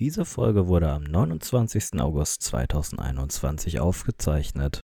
Diese 0.00 0.24
Folge 0.24 0.66
wurde 0.66 0.90
am 0.90 1.04
29. 1.04 2.00
August 2.00 2.42
2021 2.42 3.78
aufgezeichnet. 3.78 4.80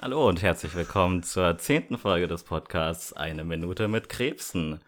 Hallo 0.00 0.28
und 0.28 0.40
herzlich 0.40 0.72
willkommen 0.76 1.24
zur 1.24 1.58
zehnten 1.58 1.98
Folge 1.98 2.28
des 2.28 2.44
Podcasts 2.44 3.12
Eine 3.12 3.42
Minute 3.42 3.88
mit 3.88 4.08
Krebsen. 4.08 4.78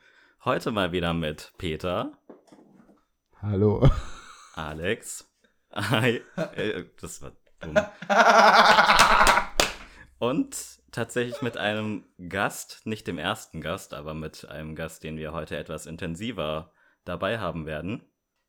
Heute 0.44 0.70
mal 0.70 0.92
wieder 0.92 1.12
mit 1.12 1.52
Peter. 1.58 2.12
Hallo. 3.42 3.90
Alex. 4.54 5.28
Hi. 5.72 6.22
Äh, 6.36 6.84
das 7.00 7.20
war 7.20 7.32
dumm. 7.58 7.74
Und 10.24 10.80
tatsächlich 10.90 11.42
mit 11.42 11.58
einem 11.58 12.06
Gast, 12.30 12.86
nicht 12.86 13.06
dem 13.06 13.18
ersten 13.18 13.60
Gast, 13.60 13.92
aber 13.92 14.14
mit 14.14 14.48
einem 14.48 14.74
Gast, 14.74 15.04
den 15.04 15.18
wir 15.18 15.34
heute 15.34 15.58
etwas 15.58 15.84
intensiver 15.84 16.72
dabei 17.04 17.40
haben 17.40 17.66
werden. 17.66 18.02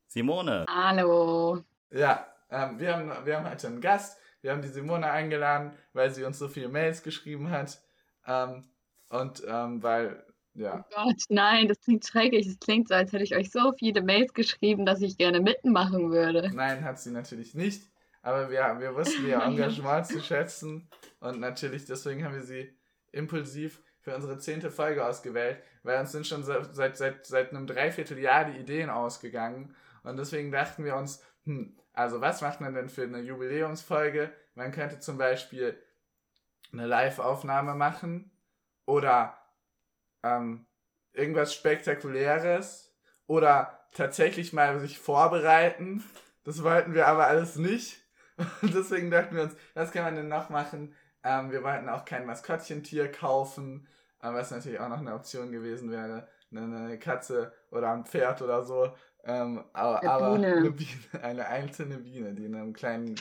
Simone. 0.07 0.65
Hallo. 0.69 1.65
Ja, 1.91 2.27
ähm, 2.49 2.79
wir, 2.79 2.95
haben, 2.95 3.25
wir 3.25 3.35
haben 3.35 3.49
heute 3.49 3.67
einen 3.67 3.81
Gast. 3.81 4.17
Wir 4.39 4.53
haben 4.53 4.61
die 4.61 4.69
Simone 4.69 5.11
eingeladen, 5.11 5.73
weil 5.91 6.11
sie 6.11 6.23
uns 6.23 6.39
so 6.39 6.47
viele 6.47 6.69
Mails 6.69 7.03
geschrieben 7.03 7.49
hat. 7.49 7.81
Ähm, 8.25 8.63
und 9.09 9.43
ähm, 9.45 9.83
weil, 9.83 10.23
ja. 10.53 10.85
Oh 10.91 10.95
Gott, 10.95 11.23
nein, 11.27 11.67
das 11.67 11.81
klingt 11.81 12.07
schrecklich. 12.07 12.47
Es 12.47 12.57
klingt 12.57 12.87
so, 12.87 12.93
als 12.93 13.11
hätte 13.11 13.25
ich 13.25 13.35
euch 13.35 13.51
so 13.51 13.73
viele 13.73 14.01
Mails 14.01 14.33
geschrieben, 14.33 14.85
dass 14.85 15.01
ich 15.01 15.17
gerne 15.17 15.41
mitmachen 15.41 16.09
würde. 16.09 16.51
Nein, 16.53 16.85
hat 16.85 17.01
sie 17.01 17.11
natürlich 17.11 17.53
nicht. 17.53 17.83
Aber 18.25 18.49
wir, 18.49 18.79
wir 18.79 18.95
wussten 18.95 19.27
ihr 19.27 19.39
Engagement 19.43 20.07
zu 20.07 20.19
schätzen 20.19 20.89
und 21.19 21.39
natürlich 21.39 21.85
deswegen 21.85 22.25
haben 22.25 22.33
wir 22.33 22.41
sie 22.41 22.75
impulsiv 23.11 23.83
für 23.99 24.15
unsere 24.15 24.39
zehnte 24.39 24.71
Folge 24.71 25.05
ausgewählt, 25.05 25.61
weil 25.83 25.99
uns 25.99 26.11
sind 26.11 26.25
schon 26.25 26.43
seit, 26.43 26.97
seit, 26.97 27.23
seit 27.23 27.49
einem 27.51 27.67
Dreivierteljahr 27.67 28.45
die 28.45 28.57
Ideen 28.57 28.89
ausgegangen 28.89 29.75
und 30.01 30.17
deswegen 30.17 30.51
dachten 30.51 30.83
wir 30.83 30.95
uns, 30.95 31.23
hm, 31.43 31.77
also 31.93 32.19
was 32.19 32.41
macht 32.41 32.61
man 32.61 32.73
denn 32.73 32.89
für 32.89 33.03
eine 33.03 33.19
Jubiläumsfolge? 33.19 34.33
Man 34.55 34.71
könnte 34.71 34.99
zum 34.99 35.19
Beispiel 35.19 35.79
eine 36.73 36.87
Live-Aufnahme 36.87 37.75
machen 37.75 38.31
oder 38.87 39.37
ähm, 40.23 40.65
irgendwas 41.13 41.53
Spektakuläres 41.53 42.91
oder 43.27 43.87
tatsächlich 43.93 44.51
mal 44.51 44.79
sich 44.79 44.97
vorbereiten. 44.97 46.03
Das 46.43 46.63
wollten 46.63 46.95
wir 46.95 47.05
aber 47.05 47.27
alles 47.27 47.57
nicht. 47.57 48.01
Und 48.61 48.73
deswegen 48.73 49.11
dachten 49.11 49.35
wir 49.35 49.43
uns, 49.43 49.55
was 49.73 49.91
kann 49.91 50.03
man 50.03 50.15
denn 50.15 50.27
noch 50.27 50.49
machen? 50.49 50.93
Ähm, 51.23 51.51
wir 51.51 51.63
wollten 51.63 51.89
auch 51.89 52.05
kein 52.05 52.25
Maskottchentier 52.25 53.11
kaufen, 53.11 53.87
äh, 54.21 54.31
was 54.31 54.51
natürlich 54.51 54.79
auch 54.79 54.89
noch 54.89 54.99
eine 54.99 55.13
Option 55.13 55.51
gewesen 55.51 55.91
wäre. 55.91 56.27
Eine, 56.51 56.77
eine 56.77 56.99
Katze 56.99 57.53
oder 57.71 57.91
ein 57.91 58.05
Pferd 58.05 58.41
oder 58.41 58.63
so. 58.63 58.93
Ähm, 59.23 59.63
aber, 59.73 60.01
eine, 60.01 60.11
aber 60.11 60.35
Biene. 60.35 60.55
Eine, 60.55 60.71
Biene, 60.71 61.23
eine 61.23 61.47
einzelne 61.47 61.97
Biene, 61.97 62.33
die 62.35 62.45
in 62.45 62.55
einem 62.55 62.73
kleinen 62.73 63.15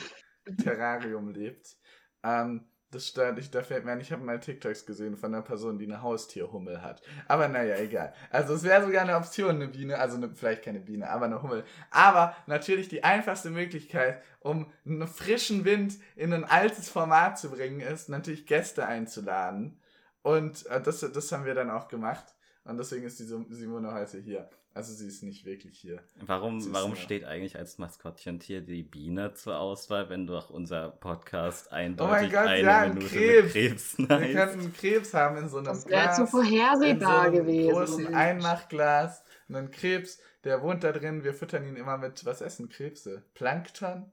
Terrarium 0.61 1.29
lebt. 1.29 1.77
Ähm, 2.23 2.67
das 2.95 3.07
stört, 3.07 3.37
ich, 3.37 3.51
da 3.51 3.61
fällt 3.61 3.85
mir 3.85 3.91
ein, 3.91 3.99
ich 3.99 4.11
habe 4.11 4.23
mal 4.23 4.39
TikToks 4.39 4.85
gesehen 4.85 5.17
von 5.17 5.33
einer 5.33 5.43
Person, 5.43 5.77
die 5.77 5.85
eine 5.85 6.01
Haustierhummel 6.01 6.81
hat. 6.81 7.01
Aber 7.27 7.47
naja, 7.47 7.75
egal. 7.77 8.13
Also 8.31 8.53
es 8.53 8.63
wäre 8.63 8.85
sogar 8.85 9.01
eine 9.01 9.17
Option, 9.17 9.55
eine 9.55 9.67
Biene, 9.67 9.99
also 9.99 10.15
eine, 10.15 10.33
vielleicht 10.33 10.63
keine 10.63 10.79
Biene, 10.79 11.09
aber 11.09 11.25
eine 11.25 11.43
Hummel. 11.43 11.65
Aber 11.91 12.35
natürlich 12.47 12.87
die 12.87 13.03
einfachste 13.03 13.49
Möglichkeit, 13.49 14.21
um 14.39 14.71
einen 14.85 15.07
frischen 15.07 15.65
Wind 15.65 15.99
in 16.15 16.33
ein 16.33 16.45
altes 16.45 16.89
Format 16.89 17.37
zu 17.37 17.51
bringen, 17.51 17.81
ist 17.81 18.09
natürlich 18.09 18.45
Gäste 18.45 18.85
einzuladen. 18.85 19.79
Und 20.21 20.65
äh, 20.67 20.81
das, 20.81 21.01
das 21.01 21.31
haben 21.31 21.45
wir 21.45 21.53
dann 21.53 21.69
auch 21.69 21.89
gemacht. 21.89 22.33
Und 22.63 22.77
deswegen 22.77 23.05
ist 23.05 23.19
die 23.19 23.25
Simone 23.25 23.93
heute 23.93 24.19
hier. 24.19 24.49
Also 24.75 24.93
sie 24.93 25.07
ist 25.07 25.23
nicht 25.23 25.45
wirklich 25.45 25.79
hier. 25.79 26.03
Warum, 26.17 26.73
warum 26.73 26.97
steht 26.97 27.23
eigentlich 27.23 27.55
als 27.55 27.77
Maskottchentier 27.77 28.59
die 28.59 28.83
Biene 28.83 29.33
zur 29.33 29.57
Auswahl, 29.57 30.09
wenn 30.09 30.27
doch 30.27 30.49
unser 30.49 30.89
Podcast 30.89 31.71
eindeutig 31.71 32.13
oh 32.13 32.21
mein 32.23 32.31
Gott, 32.31 32.47
eine 32.47 32.61
ja, 32.61 32.87
Minute 32.87 33.07
Krebs. 33.07 33.43
mit 33.43 33.53
Krebs? 33.53 33.97
Wir 33.97 34.33
könnten 34.33 34.73
Krebs 34.73 35.13
haben 35.13 35.37
in 35.37 35.47
so 35.47 35.59
einem 35.59 35.67
das 35.67 35.85
Glas. 35.85 36.17
Das 36.17 36.17
wäre 36.17 36.27
zu 36.27 36.31
vorhersehbar 36.31 36.89
in 36.89 36.99
so 36.99 37.07
einem 37.07 37.33
gewesen. 37.47 37.71
großen 37.71 38.15
Einmachglas. 38.15 39.23
Und 39.47 39.55
ein 39.55 39.71
Krebs, 39.71 40.19
der 40.43 40.61
wohnt 40.61 40.83
da 40.83 40.91
drin. 40.91 41.23
Wir 41.23 41.33
füttern 41.33 41.63
ihn 41.63 41.77
immer 41.77 41.97
mit, 41.97 42.25
was 42.25 42.41
essen 42.41 42.67
Krebse? 42.67 43.23
Plankton? 43.33 44.11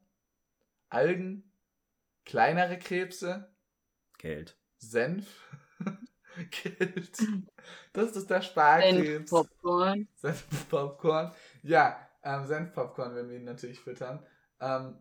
Algen? 0.90 1.50
Kleinere 2.24 2.78
Krebse? 2.78 3.52
Geld. 4.16 4.56
Senf? 4.78 5.26
Geld. 6.50 7.18
Das 7.92 8.16
ist 8.16 8.28
der 8.28 8.42
Sparkrebs. 8.42 9.30
Senfpopcorn. 9.30 10.08
Senfpopcorn. 10.16 11.32
Ja, 11.62 11.96
ähm, 12.24 12.46
Senfpopcorn 12.46 13.14
werden 13.14 13.30
wir 13.30 13.36
ihn 13.36 13.44
natürlich 13.44 13.78
füttern. 13.78 14.24
Ähm, 14.60 14.98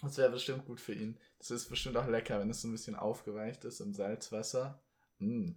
das 0.00 0.16
wäre 0.16 0.30
bestimmt 0.30 0.64
gut 0.64 0.80
für 0.80 0.94
ihn. 0.94 1.18
Das 1.38 1.50
ist 1.50 1.68
bestimmt 1.68 1.96
auch 1.96 2.06
lecker, 2.06 2.38
wenn 2.40 2.50
es 2.50 2.62
so 2.62 2.68
ein 2.68 2.72
bisschen 2.72 2.96
aufgeweicht 2.96 3.64
ist 3.64 3.80
im 3.80 3.92
Salzwasser. 3.92 4.80
Mm. 5.18 5.50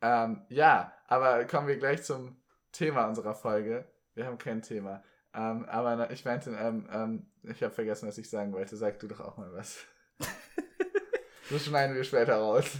Ähm, 0.00 0.42
ja, 0.48 0.92
aber 1.06 1.44
kommen 1.44 1.68
wir 1.68 1.78
gleich 1.78 2.02
zum 2.02 2.36
Thema 2.72 3.06
unserer 3.06 3.34
Folge. 3.34 3.86
Wir 4.14 4.26
haben 4.26 4.38
kein 4.38 4.62
Thema. 4.62 5.02
Ähm, 5.32 5.64
aber 5.66 6.10
ich 6.10 6.24
meinte, 6.24 6.50
ähm, 6.50 6.88
ähm, 6.92 7.26
ich 7.42 7.62
habe 7.62 7.74
vergessen, 7.74 8.08
was 8.08 8.18
ich 8.18 8.28
sagen 8.28 8.52
wollte. 8.52 8.76
Sag 8.76 8.98
du 9.00 9.08
doch 9.08 9.20
auch 9.20 9.36
mal 9.36 9.52
was. 9.52 9.78
das 11.50 11.64
schneiden 11.64 11.96
wir 11.96 12.04
später 12.04 12.36
raus. 12.36 12.78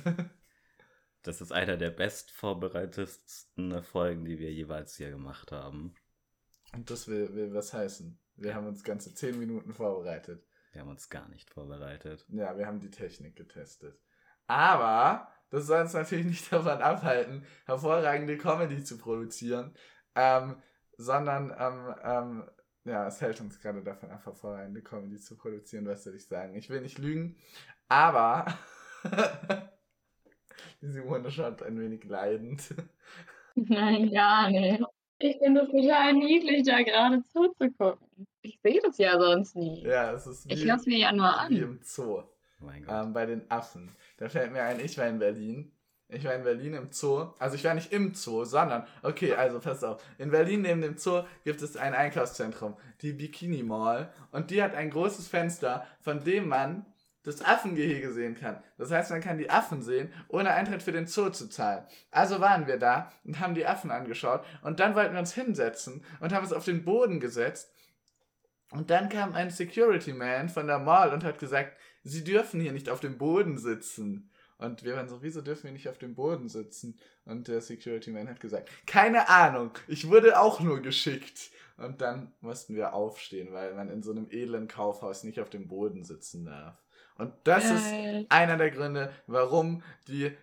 Das 1.24 1.40
ist 1.40 1.52
einer 1.52 1.78
der 1.78 1.90
bestvorbereitetsten 1.90 3.82
Folgen, 3.82 4.26
die 4.26 4.38
wir 4.38 4.52
jeweils 4.52 4.94
hier 4.96 5.10
gemacht 5.10 5.52
haben. 5.52 5.94
Und 6.74 6.90
das 6.90 7.08
will, 7.08 7.34
will 7.34 7.54
was 7.54 7.72
heißen. 7.72 8.20
Wir 8.36 8.54
haben 8.54 8.66
uns 8.66 8.84
ganze 8.84 9.14
zehn 9.14 9.38
Minuten 9.38 9.72
vorbereitet. 9.72 10.46
Wir 10.72 10.82
haben 10.82 10.90
uns 10.90 11.08
gar 11.08 11.26
nicht 11.28 11.50
vorbereitet. 11.50 12.26
Ja, 12.28 12.58
wir 12.58 12.66
haben 12.66 12.80
die 12.80 12.90
Technik 12.90 13.36
getestet. 13.36 13.98
Aber 14.48 15.32
das 15.48 15.66
soll 15.66 15.80
uns 15.80 15.94
natürlich 15.94 16.26
nicht 16.26 16.52
davon 16.52 16.82
abhalten, 16.82 17.46
hervorragende 17.64 18.36
Comedy 18.36 18.84
zu 18.84 18.98
produzieren, 18.98 19.74
ähm, 20.14 20.60
sondern 20.98 21.54
ähm, 21.58 21.94
ähm, 22.02 22.50
ja, 22.84 23.06
es 23.06 23.22
hält 23.22 23.40
uns 23.40 23.60
gerade 23.60 23.82
davon 23.82 24.10
ab, 24.10 24.26
hervorragende 24.26 24.82
Comedy 24.82 25.18
zu 25.18 25.38
produzieren, 25.38 25.86
was 25.86 26.04
soll 26.04 26.16
ich 26.16 26.26
sagen. 26.26 26.54
Ich 26.54 26.68
will 26.68 26.82
nicht 26.82 26.98
lügen, 26.98 27.38
aber 27.88 28.44
Die 30.82 30.88
Simone 30.88 31.30
schaut 31.30 31.62
ein 31.62 31.78
wenig 31.78 32.04
leidend. 32.04 32.74
Nein, 33.54 34.10
gar 34.10 34.50
nicht. 34.50 34.82
Ich 35.18 35.38
finde 35.38 35.62
es 35.62 35.70
total 35.70 36.12
niedlich, 36.14 36.66
da 36.66 36.82
gerade 36.82 37.22
zuzugucken. 37.28 38.26
Ich 38.42 38.58
sehe 38.62 38.80
das 38.82 38.98
ja 38.98 39.18
sonst 39.18 39.56
nie. 39.56 39.82
Ja, 39.82 40.12
es 40.12 40.26
ist 40.26 40.48
wie, 40.48 40.52
Ich 40.52 40.68
es 40.68 40.86
mir 40.86 40.98
ja 40.98 41.12
nur 41.12 41.38
an. 41.38 41.50
Wie 41.50 41.60
im 41.60 41.80
Zoo. 41.82 42.18
Oh 42.18 42.24
mein 42.60 42.84
Gott. 42.84 43.04
Ähm, 43.04 43.12
bei 43.12 43.26
den 43.26 43.50
Affen. 43.50 43.90
Da 44.18 44.28
fällt 44.28 44.52
mir 44.52 44.62
ein, 44.62 44.80
ich 44.80 44.98
war 44.98 45.06
in 45.06 45.18
Berlin. 45.18 45.72
Ich 46.08 46.24
war 46.24 46.34
in 46.34 46.44
Berlin 46.44 46.74
im 46.74 46.92
Zoo. 46.92 47.32
Also 47.38 47.56
ich 47.56 47.64
war 47.64 47.74
nicht 47.74 47.92
im 47.92 48.14
Zoo, 48.14 48.44
sondern, 48.44 48.86
okay, 49.02 49.34
also 49.34 49.58
pass 49.60 49.82
auf. 49.82 50.04
In 50.18 50.30
Berlin 50.30 50.62
neben 50.62 50.82
dem 50.82 50.98
Zoo 50.98 51.22
gibt 51.44 51.62
es 51.62 51.76
ein 51.76 51.94
Einkaufszentrum, 51.94 52.76
die 53.00 53.12
Bikini 53.12 53.62
Mall. 53.62 54.12
Und 54.30 54.50
die 54.50 54.62
hat 54.62 54.74
ein 54.74 54.90
großes 54.90 55.28
Fenster, 55.28 55.86
von 56.00 56.22
dem 56.22 56.48
man 56.48 56.84
das 57.24 57.42
Affengehege 57.42 58.12
sehen 58.12 58.36
kann. 58.36 58.62
Das 58.78 58.90
heißt, 58.90 59.10
man 59.10 59.20
kann 59.20 59.38
die 59.38 59.50
Affen 59.50 59.82
sehen, 59.82 60.12
ohne 60.28 60.50
Eintritt 60.50 60.82
für 60.82 60.92
den 60.92 61.06
Zoo 61.06 61.30
zu 61.30 61.48
zahlen. 61.48 61.84
Also 62.10 62.40
waren 62.40 62.66
wir 62.66 62.78
da 62.78 63.10
und 63.24 63.40
haben 63.40 63.54
die 63.54 63.66
Affen 63.66 63.90
angeschaut 63.90 64.44
und 64.62 64.78
dann 64.78 64.94
wollten 64.94 65.14
wir 65.14 65.20
uns 65.20 65.34
hinsetzen 65.34 66.04
und 66.20 66.32
haben 66.32 66.44
uns 66.44 66.52
auf 66.52 66.66
den 66.66 66.84
Boden 66.84 67.20
gesetzt. 67.20 67.72
Und 68.70 68.90
dann 68.90 69.08
kam 69.08 69.34
ein 69.34 69.50
Security 69.50 70.12
Man 70.12 70.48
von 70.48 70.66
der 70.66 70.78
Mall 70.78 71.12
und 71.12 71.24
hat 71.24 71.38
gesagt, 71.38 71.76
Sie 72.02 72.22
dürfen 72.22 72.60
hier 72.60 72.72
nicht 72.72 72.90
auf 72.90 73.00
dem 73.00 73.16
Boden 73.16 73.56
sitzen. 73.56 74.30
Und 74.58 74.84
wir 74.84 74.94
waren 74.94 75.08
so, 75.08 75.22
wieso 75.22 75.40
dürfen 75.40 75.64
wir 75.64 75.72
nicht 75.72 75.88
auf 75.88 75.96
dem 75.96 76.14
Boden 76.14 76.48
sitzen? 76.48 76.98
Und 77.24 77.48
der 77.48 77.62
Security 77.62 78.10
Man 78.10 78.28
hat 78.28 78.40
gesagt, 78.40 78.68
keine 78.86 79.28
Ahnung, 79.30 79.70
ich 79.88 80.10
wurde 80.10 80.38
auch 80.38 80.60
nur 80.60 80.80
geschickt. 80.80 81.50
Und 81.76 82.02
dann 82.02 82.32
mussten 82.40 82.74
wir 82.74 82.92
aufstehen, 82.92 83.52
weil 83.52 83.74
man 83.74 83.88
in 83.88 84.02
so 84.02 84.10
einem 84.10 84.28
edlen 84.30 84.68
Kaufhaus 84.68 85.24
nicht 85.24 85.40
auf 85.40 85.50
dem 85.50 85.66
Boden 85.66 86.04
sitzen 86.04 86.44
darf. 86.44 86.83
Und 87.16 87.32
das 87.44 87.64
Geil. 87.64 88.22
ist 88.22 88.32
einer 88.32 88.56
der 88.56 88.70
Gründe, 88.70 89.12
warum 89.26 89.82
die 90.08 90.36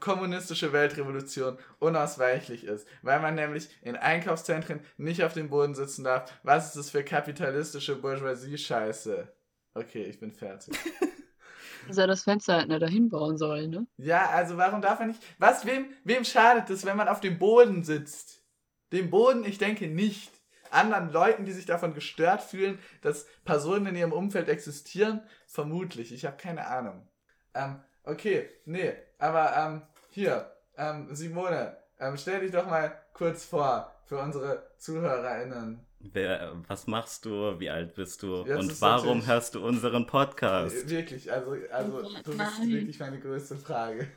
kommunistische 0.00 0.72
Weltrevolution 0.72 1.58
unausweichlich 1.78 2.64
ist, 2.64 2.86
weil 3.02 3.20
man 3.20 3.34
nämlich 3.34 3.68
in 3.82 3.96
Einkaufszentren 3.96 4.80
nicht 4.96 5.22
auf 5.24 5.34
dem 5.34 5.50
Boden 5.50 5.74
sitzen 5.74 6.04
darf. 6.04 6.32
Was 6.42 6.68
ist 6.68 6.76
das 6.76 6.90
für 6.90 7.04
kapitalistische 7.04 7.96
Bourgeoisie-Scheiße? 7.96 9.28
Okay, 9.74 10.04
ich 10.04 10.20
bin 10.20 10.32
fertig. 10.32 10.74
Soll 11.90 12.06
das 12.06 12.22
Fenster 12.22 12.56
halt 12.58 12.68
nicht 12.68 12.80
dahin 12.80 13.08
bauen 13.08 13.36
sollen, 13.36 13.70
ne? 13.70 13.86
Ja, 13.96 14.30
also 14.30 14.56
warum 14.56 14.80
darf 14.80 15.00
man 15.00 15.08
nicht. 15.08 15.22
Was, 15.38 15.66
wem, 15.66 15.86
wem 16.04 16.24
schadet 16.24 16.70
es, 16.70 16.86
wenn 16.86 16.96
man 16.96 17.08
auf 17.08 17.20
dem 17.20 17.38
Boden 17.38 17.82
sitzt? 17.82 18.42
Dem 18.92 19.10
Boden, 19.10 19.44
ich 19.44 19.58
denke 19.58 19.88
nicht 19.88 20.31
anderen 20.72 21.12
Leuten, 21.12 21.44
die 21.44 21.52
sich 21.52 21.66
davon 21.66 21.94
gestört 21.94 22.42
fühlen, 22.42 22.78
dass 23.02 23.26
Personen 23.44 23.86
in 23.86 23.96
ihrem 23.96 24.12
Umfeld 24.12 24.48
existieren? 24.48 25.22
Vermutlich. 25.46 26.12
Ich 26.12 26.24
habe 26.24 26.36
keine 26.36 26.66
Ahnung. 26.66 27.06
Ähm, 27.54 27.80
okay, 28.04 28.48
nee. 28.64 28.92
Aber 29.18 29.56
ähm, 29.56 29.82
hier, 30.10 30.50
ähm, 30.76 31.14
Simone, 31.14 31.76
ähm, 32.00 32.16
stell 32.16 32.40
dich 32.40 32.52
doch 32.52 32.68
mal 32.68 32.92
kurz 33.12 33.44
vor 33.44 33.92
für 34.06 34.18
unsere 34.18 34.70
ZuhörerInnen. 34.78 35.86
Wer, 36.00 36.60
was 36.66 36.86
machst 36.88 37.24
du? 37.24 37.60
Wie 37.60 37.70
alt 37.70 37.94
bist 37.94 38.22
du? 38.22 38.44
Ja, 38.44 38.56
das 38.56 38.66
und 38.66 38.80
warum 38.80 39.26
hörst 39.26 39.54
du 39.54 39.64
unseren 39.64 40.06
Podcast? 40.06 40.84
Äh, 40.84 40.90
Wirklich, 40.90 41.30
also, 41.30 41.56
also 41.70 42.02
du 42.24 42.36
bist 42.36 42.60
wirklich 42.66 42.98
meine 42.98 43.20
größte 43.20 43.56
Frage. 43.56 44.08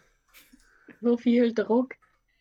So 1.01 1.17
viel 1.17 1.53
Druck. 1.53 1.95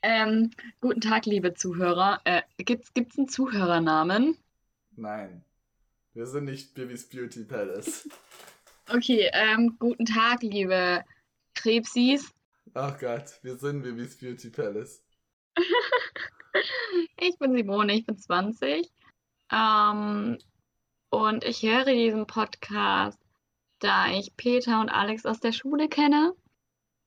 Ähm, 0.06 0.50
guten 0.82 1.00
Tag, 1.00 1.24
liebe 1.24 1.54
Zuhörer. 1.54 2.20
Äh, 2.24 2.42
gibt's, 2.58 2.92
gibt's 2.92 3.16
einen 3.16 3.26
Zuhörernamen? 3.26 4.36
Nein. 4.96 5.42
Wir 6.12 6.26
sind 6.26 6.44
nicht 6.44 6.74
Bibis 6.74 7.08
Beauty 7.08 7.42
Palace. 7.44 8.06
Okay, 8.92 9.30
ähm, 9.32 9.76
guten 9.78 10.04
Tag, 10.04 10.42
liebe 10.42 11.02
Krebsis. 11.54 12.34
Ach 12.74 12.98
Gott, 12.98 13.38
wir 13.40 13.56
sind 13.56 13.82
Bibis 13.82 14.18
Beauty 14.18 14.50
Palace. 14.50 15.02
Ich 17.18 17.38
bin 17.38 17.56
Simone, 17.56 17.94
ich 17.94 18.06
bin 18.06 18.18
20. 18.18 18.88
Ähm, 19.50 20.38
und 21.08 21.44
ich 21.44 21.62
höre 21.62 21.86
diesen 21.86 22.26
Podcast, 22.26 23.18
da 23.80 24.12
ich 24.12 24.36
Peter 24.36 24.80
und 24.82 24.90
Alex 24.90 25.24
aus 25.24 25.40
der 25.40 25.52
Schule 25.52 25.88
kenne 25.88 26.34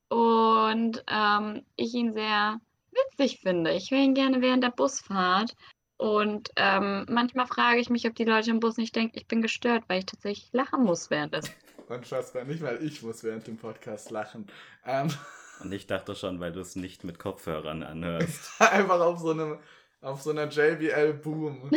und 0.09 1.03
ähm, 1.07 1.63
ich 1.77 1.93
ihn 1.93 2.13
sehr 2.13 2.59
witzig 3.05 3.39
finde. 3.41 3.71
Ich 3.71 3.91
höre 3.91 3.99
ihn 3.99 4.13
gerne 4.13 4.41
während 4.41 4.63
der 4.63 4.71
Busfahrt. 4.71 5.55
Und 5.97 6.49
ähm, 6.55 7.05
manchmal 7.09 7.47
frage 7.47 7.79
ich 7.79 7.89
mich, 7.89 8.07
ob 8.07 8.15
die 8.15 8.23
Leute 8.23 8.51
im 8.51 8.59
Bus 8.59 8.77
nicht 8.77 8.95
denken, 8.95 9.17
ich 9.17 9.27
bin 9.27 9.41
gestört, 9.41 9.83
weil 9.87 9.99
ich 9.99 10.05
tatsächlich 10.05 10.49
lachen 10.51 10.83
muss 10.83 11.09
während 11.09 11.33
des. 11.33 11.51
Unfassbar, 11.87 12.43
nicht 12.43 12.61
mal 12.61 12.77
ich 12.83 13.01
muss 13.01 13.23
während 13.23 13.47
dem 13.47 13.57
Podcast 13.57 14.11
lachen. 14.11 14.47
Ähm, 14.85 15.09
Und 15.59 15.71
ich 15.71 15.87
dachte 15.87 16.13
schon, 16.15 16.39
weil 16.39 16.51
du 16.51 16.59
es 16.59 16.75
nicht 16.75 17.03
mit 17.03 17.17
Kopfhörern 17.17 17.81
anhörst. 17.81 18.51
einfach 18.61 18.99
auf 18.99 19.19
so 19.19 19.31
einem, 19.31 19.57
auf 20.01 20.21
so 20.21 20.29
einer 20.29 20.47
JBL 20.47 21.13
Boom. 21.13 21.71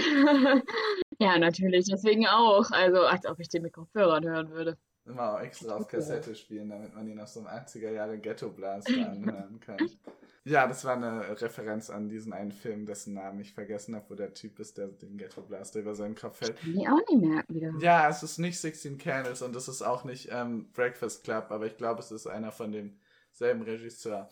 Ja, 1.18 1.38
natürlich, 1.38 1.86
deswegen 1.86 2.26
auch. 2.26 2.70
Also, 2.70 3.02
als 3.02 3.26
ob 3.26 3.38
ich 3.40 3.48
den 3.48 3.62
mit 3.62 3.72
Kopfhörern 3.74 4.24
hören 4.24 4.50
würde. 4.50 4.78
Immer 5.04 5.34
auch 5.34 5.40
extra 5.40 5.76
auf 5.76 5.88
Kassette 5.88 6.34
spielen, 6.34 6.70
damit 6.70 6.94
man 6.94 7.08
ihn 7.08 7.20
auf 7.20 7.28
so 7.28 7.40
einem 7.40 7.48
80er 7.48 7.90
Jahre 7.90 8.18
Ghetto 8.18 8.50
Blaster 8.50 9.10
anhören 9.10 9.60
kann. 9.60 9.90
Ja, 10.50 10.66
das 10.66 10.84
war 10.84 10.96
eine 10.96 11.40
Referenz 11.40 11.90
an 11.90 12.08
diesen 12.08 12.32
einen 12.32 12.50
Film, 12.50 12.84
dessen 12.84 13.14
Namen 13.14 13.40
ich 13.40 13.52
vergessen 13.52 13.94
habe, 13.94 14.06
wo 14.08 14.14
der 14.16 14.34
Typ 14.34 14.58
ist, 14.58 14.78
der 14.78 14.88
den 14.88 15.16
Ghetto 15.16 15.42
Blaster 15.42 15.78
über 15.78 15.94
seinen 15.94 16.16
Kopf 16.16 16.40
hält. 16.40 16.56
Ich 16.64 16.88
auch 16.88 16.98
nicht 17.08 17.22
merken 17.22 17.54
wieder. 17.54 17.72
Ja, 17.80 18.08
es 18.08 18.24
ist 18.24 18.38
nicht 18.38 18.58
16 18.58 18.98
Candles 18.98 19.42
und 19.42 19.54
es 19.54 19.68
ist 19.68 19.82
auch 19.82 20.02
nicht 20.02 20.28
ähm, 20.32 20.68
Breakfast 20.72 21.22
Club, 21.22 21.46
aber 21.50 21.66
ich 21.66 21.76
glaube, 21.76 22.00
es 22.00 22.10
ist 22.10 22.26
einer 22.26 22.50
von 22.50 22.72
demselben 22.72 23.62
Regisseur. 23.62 24.28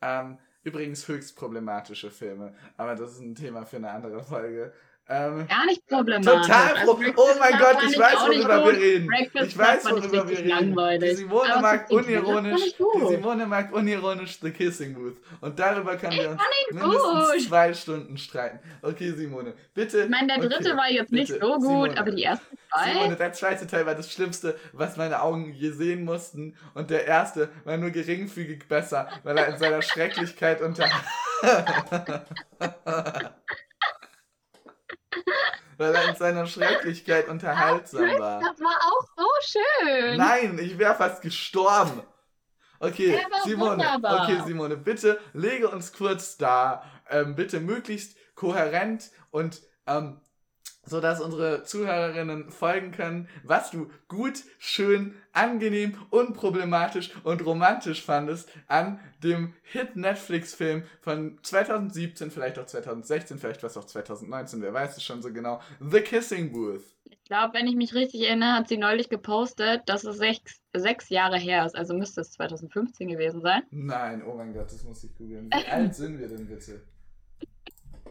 Ähm, 0.00 0.38
übrigens 0.62 1.08
höchst 1.08 1.34
problematische 1.34 2.12
Filme, 2.12 2.54
aber 2.76 2.94
das 2.94 3.14
ist 3.14 3.20
ein 3.20 3.34
Thema 3.34 3.66
für 3.66 3.76
eine 3.76 3.90
andere 3.90 4.22
Folge. 4.22 4.72
Ähm, 5.08 5.46
Gar 5.46 5.66
nicht 5.66 5.86
problematisch. 5.86 6.46
total 6.46 6.74
Also 6.74 6.94
pro 6.94 6.98
Breakfast 6.98 7.18
Oh 7.18 7.38
mein 7.38 7.58
Gott, 7.58 7.76
ich 7.88 7.96
weiß, 7.96 8.28
nicht 8.28 8.48
worüber 8.48 8.64
wir 8.64 8.72
reden. 8.72 9.06
Breakfast 9.06 9.46
Ich 9.46 9.56
weiß, 9.58 9.84
ich 9.84 9.90
worüber 9.92 10.28
wir 10.28 10.38
reden. 10.38 11.00
Die 11.00 11.14
Simone 11.14 11.52
Aber 11.52 11.62
mag 11.62 11.88
16 11.88 11.96
Candles 11.96 12.26
unironisch, 12.26 12.66
ich 12.66 12.76
die. 12.76 13.06
Simone 13.14 13.46
mag 13.46 13.72
unironisch 13.72 14.38
The 14.40 14.50
Kissing 14.50 14.94
Booth. 14.94 15.16
Und 15.40 15.56
darüber 15.56 15.94
können 15.94 16.16
wir 16.16 16.30
uns 16.30 16.40
mindestens 16.72 17.32
gut. 17.32 17.42
zwei 17.48 17.72
Stunden 17.74 18.18
streiten. 18.18 18.58
Okay, 18.82 19.12
Simone, 19.12 19.54
bitte. 19.74 20.00
Ich 20.02 20.08
meine, 20.08 20.26
der 20.26 20.38
dritte 20.38 20.70
okay, 20.70 20.76
war 20.76 20.90
jetzt 20.90 21.12
nicht 21.12 21.32
bitte, 21.32 21.40
so 21.40 21.52
gut, 21.52 21.62
Simone. 21.62 21.98
aber 21.98 22.10
die 22.10 22.24
ersten 22.24 22.58
zwei. 22.74 22.92
Simone, 22.92 23.14
der 23.14 23.32
zweite 23.32 23.66
Teil 23.68 23.86
war 23.86 23.94
das 23.94 24.12
Schlimmste, 24.12 24.58
was 24.72 24.96
meine 24.96 25.22
Augen 25.22 25.52
je 25.52 25.70
sehen 25.70 26.04
mussten. 26.04 26.56
Und 26.74 26.90
der 26.90 27.06
erste 27.06 27.48
war 27.62 27.76
nur 27.76 27.90
geringfügig 27.90 28.66
besser, 28.66 29.08
weil 29.22 29.38
er 29.38 29.46
in 29.46 29.58
seiner 29.58 29.82
Schrecklichkeit 29.82 30.60
unter. 30.60 30.88
weil 35.76 35.94
er 35.94 36.08
in 36.08 36.16
seiner 36.16 36.46
Schrecklichkeit 36.46 37.28
unterhaltsam 37.28 38.18
war. 38.18 38.40
Das 38.40 38.60
war 38.60 38.78
auch 38.82 39.06
so 39.16 39.26
schön. 39.40 40.16
Nein, 40.16 40.58
ich 40.58 40.78
wäre 40.78 40.94
fast 40.94 41.22
gestorben. 41.22 42.02
Okay, 42.78 43.24
Simone, 43.44 43.70
wunderbar. 43.70 44.24
okay, 44.24 44.42
Simone, 44.46 44.76
bitte 44.76 45.18
lege 45.32 45.68
uns 45.68 45.92
kurz 45.92 46.36
da, 46.36 46.84
ähm, 47.08 47.34
bitte 47.34 47.60
möglichst 47.60 48.16
kohärent 48.34 49.10
und 49.30 49.62
ähm, 49.86 50.20
so 50.86 51.00
dass 51.00 51.20
unsere 51.20 51.64
Zuhörerinnen 51.64 52.50
folgen 52.50 52.92
können, 52.92 53.28
was 53.42 53.70
du 53.70 53.90
gut, 54.08 54.44
schön, 54.58 55.14
angenehm, 55.32 55.96
unproblematisch 56.10 57.10
und 57.24 57.44
romantisch 57.44 58.02
fandest 58.02 58.50
an 58.68 58.98
dem 59.22 59.52
Hit 59.62 59.96
Netflix-Film 59.96 60.84
von 61.00 61.38
2017, 61.42 62.30
vielleicht 62.30 62.58
auch 62.58 62.66
2016, 62.66 63.38
vielleicht 63.38 63.62
was 63.62 63.76
auch 63.76 63.84
2019, 63.84 64.62
wer 64.62 64.72
weiß 64.72 64.96
es 64.96 65.02
schon 65.02 65.22
so 65.22 65.32
genau, 65.32 65.60
The 65.80 66.00
Kissing 66.00 66.52
Booth. 66.52 66.84
Ich 67.04 67.24
glaube, 67.24 67.54
wenn 67.54 67.66
ich 67.66 67.74
mich 67.74 67.92
richtig 67.92 68.22
erinnere, 68.22 68.52
hat 68.52 68.68
sie 68.68 68.76
neulich 68.76 69.08
gepostet, 69.08 69.82
dass 69.86 70.04
es 70.04 70.16
sechs, 70.16 70.60
sechs 70.72 71.08
Jahre 71.08 71.36
her 71.36 71.66
ist. 71.66 71.74
Also 71.74 71.92
müsste 71.92 72.20
es 72.20 72.30
2015 72.32 73.08
gewesen 73.08 73.40
sein. 73.40 73.62
Nein, 73.70 74.22
oh 74.24 74.34
mein 74.34 74.54
Gott, 74.54 74.70
das 74.70 74.84
muss 74.84 75.02
ich 75.02 75.12
googeln. 75.16 75.50
Wie 75.52 75.66
alt 75.70 75.94
sind 75.94 76.20
wir 76.20 76.28
denn 76.28 76.46
bitte? 76.46 76.82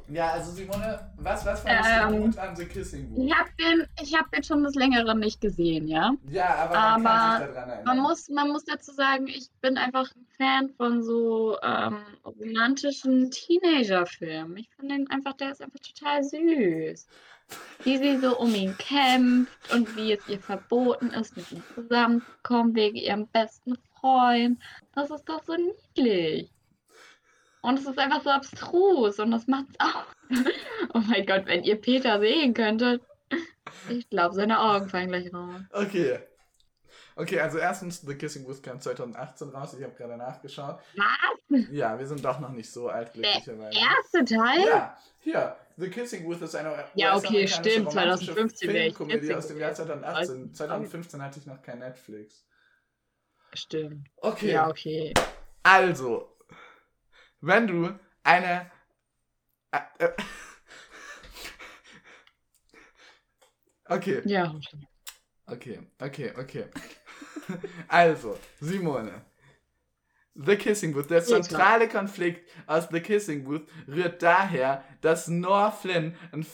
Ja, 0.07 0.31
also 0.34 0.52
Simone, 0.52 1.00
was, 1.18 1.46
was 1.46 1.62
fandest 1.62 1.90
du 1.90 2.16
Ähm, 2.16 2.22
gut 2.24 2.38
an 2.38 2.56
The 2.56 2.66
Kissing 2.66 3.10
Booth? 3.10 3.25
Ich 3.25 3.34
habe 3.34 3.50
den, 3.60 3.88
ich 4.02 4.13
hab 4.16 4.31
den 4.31 4.44
schon 4.44 4.63
des 4.63 4.75
Längeren 4.75 5.19
nicht 5.19 5.42
gesehen, 5.42 5.88
ja. 5.88 6.13
Ja, 6.30 6.56
aber 6.56 7.02
man 7.02 7.04
kann 7.04 7.48
sich 7.48 7.54
daran 7.56 7.69
erinnern. 7.69 7.86
Man 7.86 8.00
muss, 8.00 8.30
man 8.30 8.50
muss 8.50 8.66
dazu 8.66 8.92
sagen, 8.94 9.28
ich 9.28 9.50
bin 9.62 9.78
einfach 9.78 10.13
ein 10.16 10.28
Fan 10.38 10.69
von 10.78 11.04
so 11.04 11.57
ähm, 11.63 11.98
romantischen 12.24 13.31
Teenager-Filmen. 13.31 14.57
Ich 14.57 14.69
finde 14.75 14.96
den 14.96 15.10
einfach, 15.10 15.34
der 15.34 15.52
ist 15.52 15.62
einfach 15.62 15.80
total 15.80 16.24
süß. 16.24 17.08
Wie 17.84 17.98
sie 17.98 18.18
so 18.19 18.38
um 18.40 18.54
ihn 18.56 18.75
kämpft 18.78 19.72
und 19.74 19.96
wie 19.96 20.13
es 20.13 20.28
ihr 20.28 20.40
verboten 20.40 21.12
ist, 21.12 21.36
mit 21.38 21.51
ihm 21.51 21.63
zusammenzukommen 21.75 22.75
wegen 22.75 22.96
ihrem 22.98 23.28
besten 23.28 23.75
Freund. 24.00 24.60
Das 24.94 25.10
ist 25.12 25.25
doch 25.30 25.44
so 25.46 25.54
niedlich. 25.56 26.51
Und 27.66 27.80
es 27.80 27.86
ist 27.88 27.98
einfach 27.98 28.22
so 28.22 28.30
abstrus 28.30 29.20
und 29.20 29.32
das 29.32 29.48
macht's 29.48 29.74
auch. 29.80 30.06
Oh 30.94 31.00
mein 31.08 31.26
Gott, 31.26 31.46
wenn 31.48 31.64
ihr 31.64 31.82
Peter 31.82 32.20
sehen 32.20 32.54
könntet. 32.54 33.02
Ich 33.90 34.08
glaube, 34.10 34.36
seine 34.36 34.60
Augen 34.60 34.88
fallen 34.88 35.08
gleich 35.10 35.34
raus. 35.34 35.62
Okay. 35.72 36.20
Okay, 37.16 37.40
also 37.40 37.58
erstens, 37.58 38.02
The 38.02 38.14
Kissing 38.14 38.44
Booth 38.44 38.62
kam 38.62 38.80
2018 38.80 39.50
raus. 39.50 39.74
Ich 39.74 39.84
habe 39.84 39.96
gerade 39.96 40.18
nachgeschaut. 40.18 40.80
Was? 40.96 41.66
Ja, 41.72 41.98
wir 41.98 42.06
sind 42.06 42.24
doch 42.24 42.39
noch 42.39 42.51
nicht 42.51 42.70
so 42.70 42.89
alt, 42.89 43.13
glücklicherweise. 43.13 43.78
Erste 43.78 44.36
Teil? 44.36 44.68
Ja, 44.68 44.98
hier. 45.20 45.56
The 45.78 45.89
Kissing 45.89 46.25
Booth 46.25 46.42
ist 46.42 46.56
eine 46.56 46.86
Ja, 46.94 47.16
okay, 47.16 47.48
stimmt, 47.48 47.88
romantische 47.88 48.34
2015 48.34 48.74
wäre 48.74 48.88
ich 48.88 48.98
Filmkomödie 48.98 49.34
aus 49.34 49.48
dem 49.48 49.60
Jahr 49.60 49.72
gewesen. 49.72 49.88
2018. 49.88 50.54
2015 50.54 51.22
hatte 51.22 51.39
ich 51.39 51.46
noch 51.46 51.62
kein 51.62 51.80
Netflix. 51.80 52.46
Stimmt. 53.54 54.08
Okay. 54.18 54.51
Ja, 54.51 54.70
okay. 54.70 55.13
Also, 55.63 56.35
wenn 57.46 57.68
du 57.68 58.00
eine. 58.24 58.72
Äh, 59.72 59.80
äh, 60.00 60.10
okay, 63.88 64.22
Ja. 64.25 64.54
okay, 65.48 65.80
okay, 66.00 66.34
okay. 66.38 66.66
Also, 67.88 68.38
Simone. 68.60 69.22
The 70.34 70.58
Kissing 70.58 70.94
Booth. 70.94 71.10
Der 71.10 71.24
zentrale 71.24 71.88
Konflikt 71.88 72.50
aus 72.68 72.90
The 72.92 73.00
Kissing 73.00 73.46
Booth 73.46 73.68
rührt 73.88 74.22
daher, 74.22 74.84
dass 75.02 75.28
Noah 75.28 75.72
Flynn 75.72 76.16
ein 76.32 76.46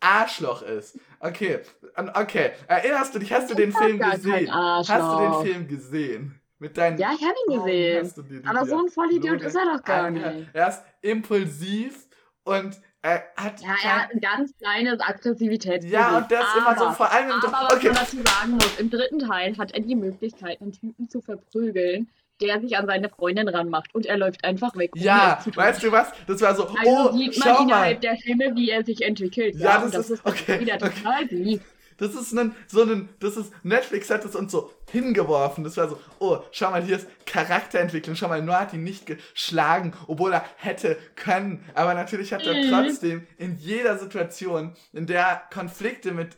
Arschloch 0.00 0.62
ist. 0.62 0.98
Okay, 1.20 1.60
okay. 1.96 2.52
Erinnerst 2.66 3.14
du 3.14 3.18
dich, 3.20 3.32
hast 3.32 3.50
du 3.50 3.54
den 3.54 3.70
Ich 3.70 3.76
hab 3.76 3.84
Film 3.84 3.98
gesehen? 3.98 4.52
Hast 4.52 4.88
du 4.90 5.18
den 5.20 5.52
Film 5.52 5.68
gesehen? 5.68 6.40
Mit 6.58 6.76
deinen 6.78 6.98
Ja, 6.98 7.10
ich 7.14 7.22
habe 7.22 7.34
ihn 7.48 7.58
gesehen. 7.58 8.12
dir 8.28 8.40
die 8.40 8.46
Aber 8.46 8.64
so 8.64 8.78
ein 8.78 8.88
Vollidiot 8.88 9.42
ist 9.42 9.54
er 9.56 9.76
doch 9.76 9.82
gar 9.84 10.10
nicht. 10.10 10.24
Er 10.52 10.68
ist 10.68 10.82
impulsiv 11.02 12.06
und 12.44 12.80
er 13.02 13.24
hat. 13.36 13.60
Ja, 13.60 13.74
er 13.82 14.02
hat 14.04 14.10
ein 14.12 14.20
ganz 14.20 14.56
kleines 14.56 15.00
Aggressivitätsproblem. 15.00 15.92
ja, 15.92 16.16
und 16.18 16.30
der 16.30 16.40
ist 16.40 16.56
immer 16.56 16.76
so 16.78 16.84
Aber- 16.86 16.94
vor 16.94 17.10
allem 17.12 17.26
im 17.30 17.32
Aber 17.36 17.52
was 17.52 17.74
Okay, 17.74 17.86
man 17.88 17.96
dazu 17.96 18.16
sagen 18.16 18.50
muss, 18.52 18.78
im 18.78 18.90
dritten 18.90 19.18
Teil 19.18 19.56
hat 19.58 19.72
er 19.72 19.80
die 19.80 19.94
Möglichkeit, 19.96 20.60
einen 20.60 20.72
Typen 20.72 21.08
zu 21.10 21.20
verprügeln, 21.20 22.08
der 22.40 22.60
sich 22.60 22.76
an 22.78 22.86
seine 22.86 23.08
Freundin 23.10 23.48
ranmacht. 23.48 23.94
Und 23.94 24.06
er 24.06 24.16
läuft 24.16 24.44
einfach 24.44 24.74
weg. 24.76 24.90
ja, 24.94 25.38
weißt 25.54 25.82
du 25.82 25.92
was? 25.92 26.12
Das 26.26 26.40
war 26.40 26.54
so, 26.54 26.66
Also 26.68 27.10
oh, 27.10 27.12
sieht 27.12 27.38
man 27.38 27.48
schau 27.48 27.54
mal. 27.54 27.62
innerhalb 27.64 28.00
der 28.00 28.16
Filme, 28.16 28.54
wie 28.56 28.70
er 28.70 28.84
sich 28.84 29.02
entwickelt. 29.02 29.56
Ja, 29.56 29.74
das 29.76 29.84
und 29.86 29.94
das 29.94 30.10
ist- 30.10 30.24
das 30.24 30.32
okay, 30.32 30.60
wieder 30.60 30.74
okay. 30.76 30.90
total 31.02 31.24
lieb. 31.26 31.62
Das 32.04 32.14
ist 32.14 32.32
ein, 32.32 32.54
so 32.66 32.82
ein, 32.82 33.08
das 33.20 33.36
ist, 33.36 33.52
Netflix 33.64 34.10
hat 34.10 34.24
es 34.24 34.34
uns 34.36 34.52
so 34.52 34.72
hingeworfen. 34.90 35.64
Das 35.64 35.76
war 35.76 35.88
so, 35.88 35.98
oh, 36.18 36.38
schau 36.52 36.70
mal, 36.70 36.82
hier 36.82 36.96
ist 36.96 37.06
Charakterentwicklung. 37.26 38.14
Schau 38.16 38.28
mal, 38.28 38.42
Noah 38.42 38.60
hat 38.60 38.72
ihn 38.74 38.84
nicht 38.84 39.06
geschlagen, 39.06 39.92
obwohl 40.06 40.32
er 40.34 40.44
hätte 40.56 40.96
können. 41.16 41.64
Aber 41.74 41.94
natürlich 41.94 42.32
hat 42.32 42.46
er 42.46 42.54
Mhm. 42.54 42.70
trotzdem 42.70 43.26
in 43.38 43.56
jeder 43.58 43.98
Situation, 43.98 44.74
in 44.92 45.06
der 45.06 45.42
Konflikte 45.52 46.12
mit 46.12 46.36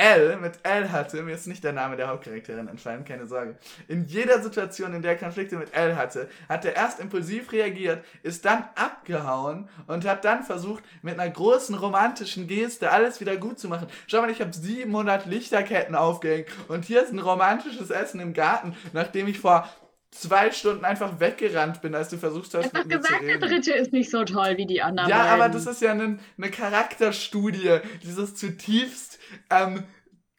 Elle 0.00 0.38
mit 0.38 0.60
Elle 0.62 0.90
hatte, 0.90 1.22
mir 1.22 1.34
ist 1.34 1.46
nicht 1.46 1.62
der 1.62 1.74
Name 1.74 1.94
der 1.94 2.08
Hauptcharakterin 2.08 2.68
entfallen, 2.68 3.04
keine 3.04 3.26
Sorge. 3.26 3.56
In 3.86 4.06
jeder 4.06 4.40
Situation, 4.40 4.94
in 4.94 5.02
der 5.02 5.12
er 5.12 5.18
Konflikte 5.18 5.56
mit 5.56 5.74
Elle 5.74 5.94
hatte, 5.94 6.30
hat 6.48 6.64
er 6.64 6.74
erst 6.74 7.00
impulsiv 7.00 7.52
reagiert, 7.52 8.02
ist 8.22 8.46
dann 8.46 8.64
abgehauen 8.76 9.68
und 9.88 10.06
hat 10.06 10.24
dann 10.24 10.42
versucht, 10.42 10.82
mit 11.02 11.20
einer 11.20 11.30
großen 11.30 11.74
romantischen 11.74 12.46
Geste 12.46 12.90
alles 12.90 13.20
wieder 13.20 13.36
gut 13.36 13.58
zu 13.58 13.68
machen. 13.68 13.88
Schau 14.06 14.22
mal, 14.22 14.30
ich 14.30 14.40
habe 14.40 14.54
700 14.54 15.26
Lichterketten 15.26 15.94
aufgehängt 15.94 16.48
und 16.68 16.86
hier 16.86 17.02
ist 17.02 17.12
ein 17.12 17.18
romantisches 17.18 17.90
Essen 17.90 18.20
im 18.20 18.32
Garten, 18.32 18.74
nachdem 18.94 19.28
ich 19.28 19.38
vor 19.38 19.68
zwei 20.10 20.50
Stunden 20.50 20.84
einfach 20.84 21.20
weggerannt 21.20 21.82
bin, 21.82 21.94
als 21.94 22.08
du 22.08 22.16
versucht 22.16 22.54
hast, 22.54 22.64
Einfach 22.64 22.78
mit 22.80 22.88
mir 22.88 22.96
gesagt, 22.98 23.20
zu 23.20 23.26
der 23.26 23.38
dritte 23.38 23.72
ist 23.72 23.92
nicht 23.92 24.10
so 24.10 24.24
toll 24.24 24.56
wie 24.56 24.66
die 24.66 24.82
anderen. 24.82 25.08
Ja, 25.08 25.18
beiden. 25.18 25.32
aber 25.32 25.48
das 25.50 25.66
ist 25.66 25.82
ja 25.82 25.92
eine, 25.92 26.18
eine 26.36 26.50
Charakterstudie 26.50 27.78
dieses 28.02 28.34
zutiefst 28.34 29.19
ähm, 29.50 29.84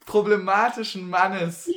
problematischen 0.05 1.09
Mannes. 1.09 1.69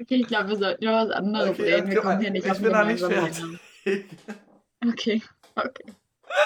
Okay, 0.00 0.16
ich 0.16 0.26
glaube, 0.26 0.50
wir 0.50 0.56
sollten 0.56 0.84
über 0.84 0.92
was 0.92 1.10
anderes 1.10 1.50
Okay, 1.50 1.74
reden. 1.74 1.90
Wir 1.90 2.00
kommen 2.00 2.20
hier 2.20 2.30
nicht 2.30 2.46
ich 2.46 2.52
auf 2.52 2.60
bin 2.60 2.72
noch 2.72 2.84
nicht 2.84 3.04
fertig. 3.04 3.44
Okay, 4.86 5.22
okay. 5.56 5.92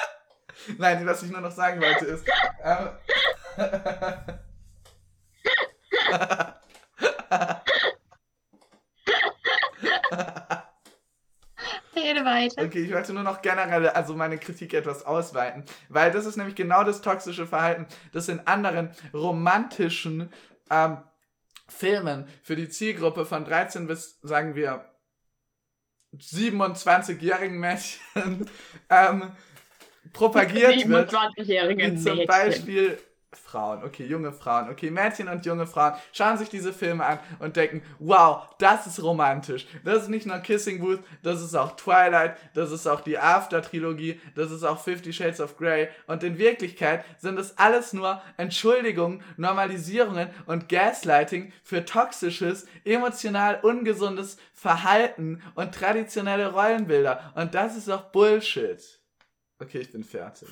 Nein, 0.79 1.05
was 1.07 1.23
ich 1.23 1.31
nur 1.31 1.41
noch 1.41 1.51
sagen 1.51 1.81
wollte 1.81 2.07
ist. 2.07 2.27
Ähm, 2.65 2.89
Rede 11.95 12.25
weiter. 12.25 12.63
okay, 12.63 12.85
ich 12.85 12.93
wollte 12.93 13.13
nur 13.13 13.23
noch 13.23 13.43
generell, 13.43 13.89
also 13.89 14.15
meine 14.15 14.39
Kritik 14.39 14.75
etwas 14.75 15.05
ausweiten, 15.05 15.65
weil 15.89 16.11
das 16.11 16.27
ist 16.27 16.37
nämlich 16.37 16.55
genau 16.55 16.85
das 16.85 17.03
toxische 17.03 17.47
Verhalten, 17.47 17.87
das 18.13 18.29
in 18.29 18.41
anderen 18.47 18.91
romantischen 19.13 20.33
ähm, 20.71 20.99
Filmen 21.69 22.27
für 22.43 22.57
die 22.57 22.69
Zielgruppe 22.69 23.27
von 23.27 23.45
13 23.45 23.87
bis, 23.87 24.19
sagen 24.23 24.55
wir, 24.55 24.85
27-jährigen 26.17 27.59
Mädchen 27.59 28.51
ähm, 28.91 29.33
propagiert 30.13 30.89
wird. 30.89 31.13
27-jährige 31.13 31.93
Wie 31.93 31.97
zum 31.97 32.17
Mädchen. 32.17 32.27
Beispiel 32.27 32.99
Frauen, 33.35 33.83
okay, 33.83 34.05
junge 34.05 34.33
Frauen, 34.33 34.69
okay, 34.69 34.91
Mädchen 34.91 35.29
und 35.29 35.47
junge 35.47 35.67
Frauen 35.67 35.95
schauen 36.13 36.37
sich 36.37 36.49
diese 36.49 36.73
Filme 36.73 37.05
an 37.05 37.19
und 37.39 37.57
denken, 37.57 37.83
wow, 37.99 38.43
das 38.59 38.87
ist 38.87 39.03
romantisch. 39.03 39.67
Das 39.85 40.03
ist 40.03 40.09
nicht 40.09 40.27
nur 40.27 40.39
Kissing 40.39 40.81
Booth, 40.81 41.01
das 41.23 41.41
ist 41.41 41.55
auch 41.55 41.77
Twilight, 41.77 42.37
das 42.55 42.71
ist 42.71 42.87
auch 42.87 43.01
die 43.01 43.19
After-Trilogie, 43.19 44.21
das 44.35 44.51
ist 44.51 44.65
auch 44.65 44.83
Fifty 44.83 45.13
Shades 45.13 45.41
of 45.41 45.57
Grey. 45.57 45.89
Und 46.07 46.23
in 46.23 46.39
Wirklichkeit 46.39 47.05
sind 47.19 47.39
es 47.39 47.57
alles 47.59 47.93
nur 47.93 48.21
Entschuldigungen, 48.37 49.23
Normalisierungen 49.37 50.29
und 50.47 50.69
Gaslighting 50.69 51.53
für 51.63 51.85
toxisches, 51.85 52.67
emotional 52.85 53.61
ungesundes 53.63 54.37
Verhalten 54.53 55.43
und 55.55 55.75
traditionelle 55.75 56.53
Rollenbilder. 56.53 57.33
Und 57.35 57.55
das 57.55 57.77
ist 57.77 57.89
auch 57.89 58.13
Bullshit. 58.13 59.01
Okay, 59.59 59.79
ich 59.79 59.93
bin 59.93 60.05
fertig. 60.05 60.49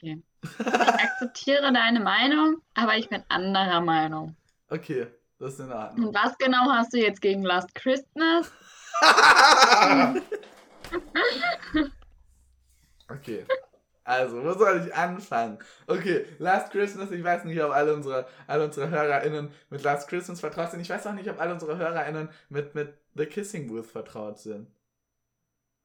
Okay. 0.00 0.22
Ich 0.42 0.66
akzeptiere 0.66 1.72
deine 1.72 1.98
Meinung, 2.00 2.62
aber 2.74 2.96
ich 2.96 3.08
bin 3.08 3.24
anderer 3.28 3.80
Meinung. 3.80 4.36
Okay, 4.70 5.08
das 5.38 5.54
ist 5.54 5.60
in 5.60 5.72
Ordnung. 5.72 6.08
Und 6.08 6.14
was 6.14 6.38
genau 6.38 6.70
hast 6.70 6.92
du 6.92 6.98
jetzt 6.98 7.20
gegen 7.20 7.42
Last 7.42 7.74
Christmas? 7.74 8.52
okay. 13.08 13.44
Also, 14.04 14.44
wo 14.44 14.52
soll 14.54 14.86
ich 14.86 14.94
anfangen? 14.94 15.58
Okay, 15.86 16.26
Last 16.38 16.70
Christmas, 16.70 17.10
ich 17.10 17.22
weiß 17.22 17.44
nicht, 17.44 17.60
ob 17.62 17.72
alle 17.72 17.92
unsere, 17.94 18.26
alle 18.46 18.64
unsere 18.64 18.88
HörerInnen 18.88 19.50
mit 19.68 19.82
Last 19.82 20.08
Christmas 20.08 20.40
vertraut 20.40 20.70
sind. 20.70 20.80
Ich 20.80 20.90
weiß 20.90 21.06
auch 21.08 21.12
nicht, 21.12 21.28
ob 21.28 21.40
alle 21.40 21.52
unsere 21.52 21.76
HörerInnen 21.76 22.30
mit, 22.48 22.74
mit 22.74 22.94
The 23.16 23.26
Kissing 23.26 23.66
Booth 23.66 23.86
vertraut 23.86 24.38
sind. 24.38 24.68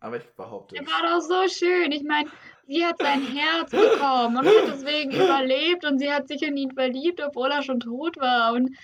Aber 0.04 0.18
ich 0.18 0.30
behaupte 0.36 0.76
es. 0.76 0.86
war 0.86 1.02
doch 1.02 1.22
so 1.22 1.48
schön. 1.48 1.94
Ich 1.94 2.04
meine, 2.04 2.30
sie 2.68 2.86
hat 2.86 2.98
sein 3.00 3.26
Herz 3.26 3.72
bekommen 3.72 4.36
und 4.36 4.46
hat 4.46 4.68
deswegen 4.68 5.12
überlebt 5.12 5.86
und 5.86 5.98
sie 5.98 6.12
hat 6.12 6.28
sich 6.28 6.44
in 6.44 6.58
ihn 6.58 6.72
verliebt, 6.72 7.22
obwohl 7.26 7.50
er 7.50 7.64
schon 7.64 7.80
tot 7.80 8.18
war. 8.18 8.52
Und 8.52 8.76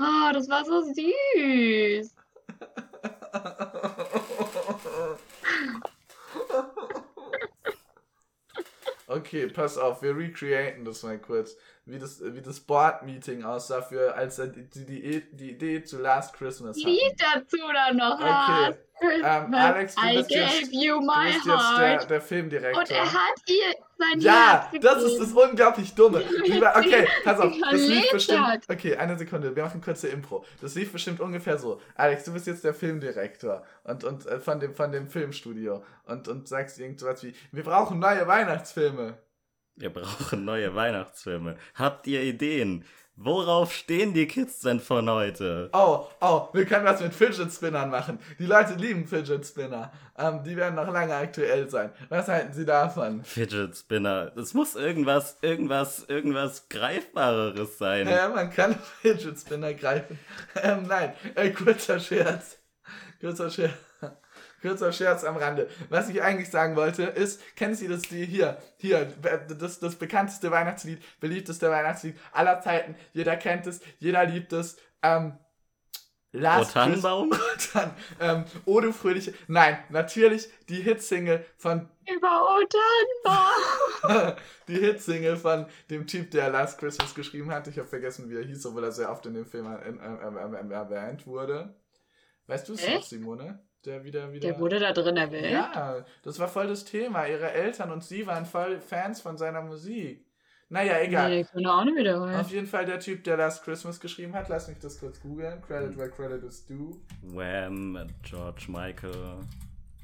oh, 0.00 0.32
das 0.32 0.48
war 0.48 0.64
so 0.64 0.80
süß. 0.80 2.14
Okay, 9.16 9.46
pass 9.48 9.78
auf, 9.78 10.02
wir 10.02 10.16
recreaten 10.16 10.84
das 10.84 11.02
mal 11.02 11.18
kurz. 11.18 11.56
Wie 11.84 11.98
das, 11.98 12.22
wie 12.24 12.40
das 12.40 12.60
Board-Meeting 12.60 13.42
aussah, 13.42 13.82
für, 13.82 14.14
als 14.14 14.38
er 14.38 14.46
die, 14.46 14.68
die, 14.68 15.22
die, 15.32 15.50
Idee 15.50 15.82
zu 15.82 16.00
Last 16.00 16.32
Christmas 16.34 16.76
hatte. 16.76 16.88
Lied 16.88 17.16
dazu 17.18 17.56
dann 17.74 17.96
noch. 17.96 18.14
Okay. 18.14 18.26
Last 18.28 18.78
Christmas, 19.00 19.44
Ähm, 19.44 19.54
Alex, 19.54 19.94
du 19.96 20.00
I 20.02 20.16
bist 20.16 20.28
gave 20.28 20.40
jetzt, 20.40 20.72
you 20.72 21.00
du 21.00 21.06
my 21.06 21.24
bist 21.26 21.44
jetzt 21.44 21.46
der, 21.46 21.58
heart. 21.58 22.10
der 22.10 22.20
Filmdirektor. 22.20 22.82
Und 22.82 22.90
er 22.90 23.12
hat 23.12 23.34
ihr 23.48 23.74
sein 24.02 24.20
Ja, 24.20 24.68
Herz 24.70 24.82
das 24.82 25.02
ist 25.04 25.18
das 25.18 25.32
unglaublich 25.32 25.94
Dumme. 25.94 26.22
Lieber, 26.44 26.74
okay, 26.76 27.06
pass 27.24 27.38
auf, 27.38 27.52
das 27.70 27.80
lief 27.80 28.10
bestimmt. 28.10 28.64
Okay, 28.68 28.96
eine 28.96 29.16
Sekunde, 29.16 29.54
wir 29.54 29.62
machen 29.64 29.80
kurze 29.80 30.08
Impro. 30.08 30.44
Das 30.60 30.74
lief 30.74 30.92
bestimmt 30.92 31.20
ungefähr 31.20 31.58
so. 31.58 31.80
Alex, 31.94 32.24
du 32.24 32.32
bist 32.32 32.46
jetzt 32.46 32.64
der 32.64 32.74
Filmdirektor 32.74 33.64
und, 33.84 34.04
und 34.04 34.26
äh, 34.26 34.40
von, 34.40 34.60
dem, 34.60 34.74
von 34.74 34.92
dem 34.92 35.08
Filmstudio 35.08 35.82
und, 36.04 36.28
und 36.28 36.48
sagst 36.48 36.78
irgendwas 36.78 37.22
wie: 37.22 37.34
Wir 37.52 37.62
brauchen 37.62 37.98
neue 37.98 38.26
Weihnachtsfilme. 38.26 39.18
Wir 39.76 39.90
brauchen 39.90 40.44
neue 40.44 40.74
Weihnachtsfilme. 40.74 41.56
Habt 41.74 42.06
ihr 42.06 42.22
Ideen? 42.22 42.84
Worauf 43.16 43.72
stehen 43.72 44.14
die 44.14 44.26
Kids 44.26 44.60
denn 44.60 44.80
von 44.80 45.08
heute? 45.08 45.68
Oh, 45.74 46.06
oh, 46.20 46.48
wir 46.54 46.64
können 46.64 46.86
was 46.86 47.00
mit 47.00 47.14
Fidget 47.14 47.52
Spinnern 47.52 47.90
machen. 47.90 48.18
Die 48.38 48.46
Leute 48.46 48.74
lieben 48.74 49.06
Fidget 49.06 49.46
Spinner. 49.46 49.92
Ähm, 50.18 50.42
die 50.42 50.56
werden 50.56 50.74
noch 50.76 50.90
lange 50.90 51.14
aktuell 51.14 51.68
sein. 51.68 51.92
Was 52.08 52.28
halten 52.28 52.52
Sie 52.54 52.64
davon? 52.64 53.22
Fidget 53.22 53.76
Spinner. 53.76 54.32
Es 54.36 54.54
muss 54.54 54.76
irgendwas, 54.76 55.36
irgendwas, 55.42 56.04
irgendwas 56.08 56.68
Greifbareres 56.70 57.76
sein. 57.76 58.08
Ja, 58.08 58.28
man 58.30 58.50
kann 58.50 58.76
Fidget 59.02 59.38
Spinner 59.38 59.74
greifen. 59.74 60.18
Ähm, 60.62 60.84
nein, 60.88 61.12
äh, 61.34 61.50
kurzer 61.50 62.00
Scherz. 62.00 62.58
Kurzer 63.20 63.50
Scherz. 63.50 63.74
Kurzer 64.62 64.92
Scherz 64.92 65.24
am 65.24 65.36
Rande. 65.36 65.68
Was 65.90 66.08
ich 66.08 66.22
eigentlich 66.22 66.48
sagen 66.50 66.76
wollte, 66.76 67.02
ist, 67.02 67.40
kennen 67.56 67.74
Sie 67.74 67.88
das 67.88 68.02
die 68.02 68.24
hier, 68.24 68.56
hier, 68.78 69.04
das, 69.58 69.80
das 69.80 69.96
bekannteste 69.96 70.50
Weihnachtslied, 70.50 71.02
beliebteste 71.20 71.68
Weihnachtslied 71.70 72.16
aller 72.32 72.60
Zeiten. 72.60 72.94
Jeder 73.12 73.36
kennt 73.36 73.66
es, 73.66 73.80
jeder 73.98 74.24
liebt 74.24 74.52
es. 74.52 74.76
Ähm, 75.02 75.36
O 76.34 76.38
Last 76.38 76.72
Tannenbaum? 76.72 77.28
Christmas- 77.30 77.72
Dann, 77.74 77.90
ähm, 78.20 78.44
Oh 78.64 78.80
du 78.80 78.90
fröhliche, 78.92 79.34
nein, 79.48 79.76
natürlich 79.90 80.48
die 80.68 80.80
Hitsingle 80.80 81.44
von 81.58 81.90
Über 82.10 82.56
Otannenbaum. 82.56 84.36
die 84.68 84.78
Hitsingle 84.78 85.36
von 85.36 85.66
dem 85.90 86.06
Typ, 86.06 86.30
der 86.30 86.48
Last 86.48 86.78
Christmas 86.78 87.14
geschrieben 87.14 87.50
hat. 87.52 87.68
Ich 87.68 87.78
habe 87.78 87.86
vergessen, 87.88 88.30
wie 88.30 88.36
er 88.36 88.44
hieß, 88.44 88.64
obwohl 88.64 88.84
er 88.84 88.92
sehr 88.92 89.10
oft 89.10 89.26
in 89.26 89.34
dem 89.34 89.44
Film 89.44 89.66
äh, 89.66 89.76
äh, 89.76 90.70
äh, 90.70 90.72
erwähnt 90.72 91.26
wurde. 91.26 91.74
Weißt 92.46 92.66
du 92.68 92.74
es 92.74 92.88
noch? 92.88 93.02
Simone? 93.02 93.62
Der 93.84 94.04
wieder, 94.04 94.32
wieder. 94.32 94.48
Der 94.48 94.58
wurde 94.60 94.78
da 94.78 94.92
drin 94.92 95.16
erwähnt. 95.16 95.50
ja, 95.50 96.04
das 96.22 96.38
war 96.38 96.48
voll 96.48 96.68
das 96.68 96.84
Thema. 96.84 97.26
Ihre 97.26 97.50
Eltern 97.50 97.90
und 97.90 98.04
sie 98.04 98.26
waren 98.26 98.46
voll 98.46 98.80
Fans 98.80 99.20
von 99.20 99.36
seiner 99.36 99.62
Musik. 99.62 100.24
Naja, 100.68 101.00
egal. 101.00 101.28
Nee, 101.30 101.44
kann 101.44 101.64
er 101.64 101.74
auch 101.78 101.84
nicht 101.84 101.96
wiederholen. 101.96 102.34
Auf 102.34 102.50
jeden 102.50 102.66
Fall 102.66 102.86
der 102.86 102.98
Typ, 103.00 103.24
der 103.24 103.36
Last 103.36 103.62
Christmas 103.64 104.00
geschrieben 104.00 104.34
hat. 104.34 104.48
Lass 104.48 104.68
mich 104.68 104.78
das 104.78 104.98
kurz 105.00 105.20
googeln. 105.20 105.60
Credit 105.62 105.96
where 105.98 106.08
credit 106.10 106.42
is 106.44 106.64
due. 106.64 106.96
Wham, 107.22 108.06
George 108.22 108.66
Michael. 108.68 109.40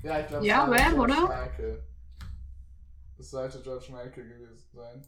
Ja, 0.03 0.21
ich 0.21 0.27
glaube, 0.27 0.45
Ja, 0.47 0.65
es 0.65 0.71
war 0.71 0.79
Wham, 0.79 0.95
George 0.95 1.13
oder? 1.15 1.23
Michael. 1.29 1.83
Es 3.19 3.31
sollte 3.31 3.61
George 3.63 3.87
Michael 3.91 4.29
gewesen 4.29 4.69
sein. 4.75 5.03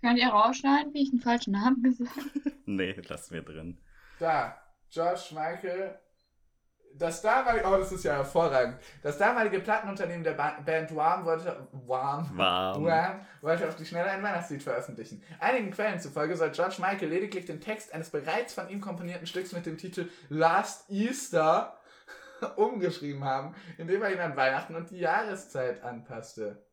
Könnt 0.00 0.18
ihr 0.18 0.28
rausschneiden, 0.28 0.94
wie 0.94 1.02
ich 1.02 1.10
einen 1.10 1.20
falschen 1.20 1.52
Namen 1.52 1.82
gesagt 1.82 2.16
habe? 2.16 2.52
Nee, 2.64 2.94
lass 3.08 3.30
mir 3.30 3.42
drin. 3.42 3.78
Da, 4.18 4.56
George 4.90 5.30
Michael. 5.32 5.98
Das 6.94 7.22
damalige, 7.22 7.64
oh, 7.66 7.76
das 7.76 7.92
ist 7.92 8.04
ja 8.04 8.14
hervorragend. 8.14 8.76
Das 9.02 9.18
damalige 9.18 9.60
Plattenunternehmen 9.60 10.24
der 10.24 10.32
ba 10.32 10.58
Band 10.64 10.94
Wham 10.94 11.24
wollte, 11.24 11.68
Wham, 11.72 12.28
Warm. 12.36 12.84
Wham 12.84 13.20
wollte 13.40 13.68
auf 13.68 13.76
die 13.76 13.86
Schnelle 13.86 14.10
ein 14.10 14.22
Weihnachtslied 14.22 14.62
veröffentlichen. 14.62 15.22
Einigen 15.38 15.70
Quellen 15.70 16.00
zufolge 16.00 16.36
soll 16.36 16.50
George 16.50 16.76
Michael 16.80 17.08
lediglich 17.08 17.46
den 17.46 17.60
Text 17.60 17.94
eines 17.94 18.10
bereits 18.10 18.54
von 18.54 18.68
ihm 18.68 18.80
komponierten 18.80 19.26
Stücks 19.28 19.52
mit 19.52 19.66
dem 19.66 19.78
Titel 19.78 20.08
Last 20.28 20.90
Easter 20.90 21.78
umgeschrieben 22.56 23.24
haben, 23.24 23.54
indem 23.76 24.02
er 24.02 24.12
ihn 24.12 24.20
an 24.20 24.36
Weihnachten 24.36 24.74
und 24.74 24.90
die 24.90 24.98
Jahreszeit 24.98 25.82
anpasste. 25.84 26.64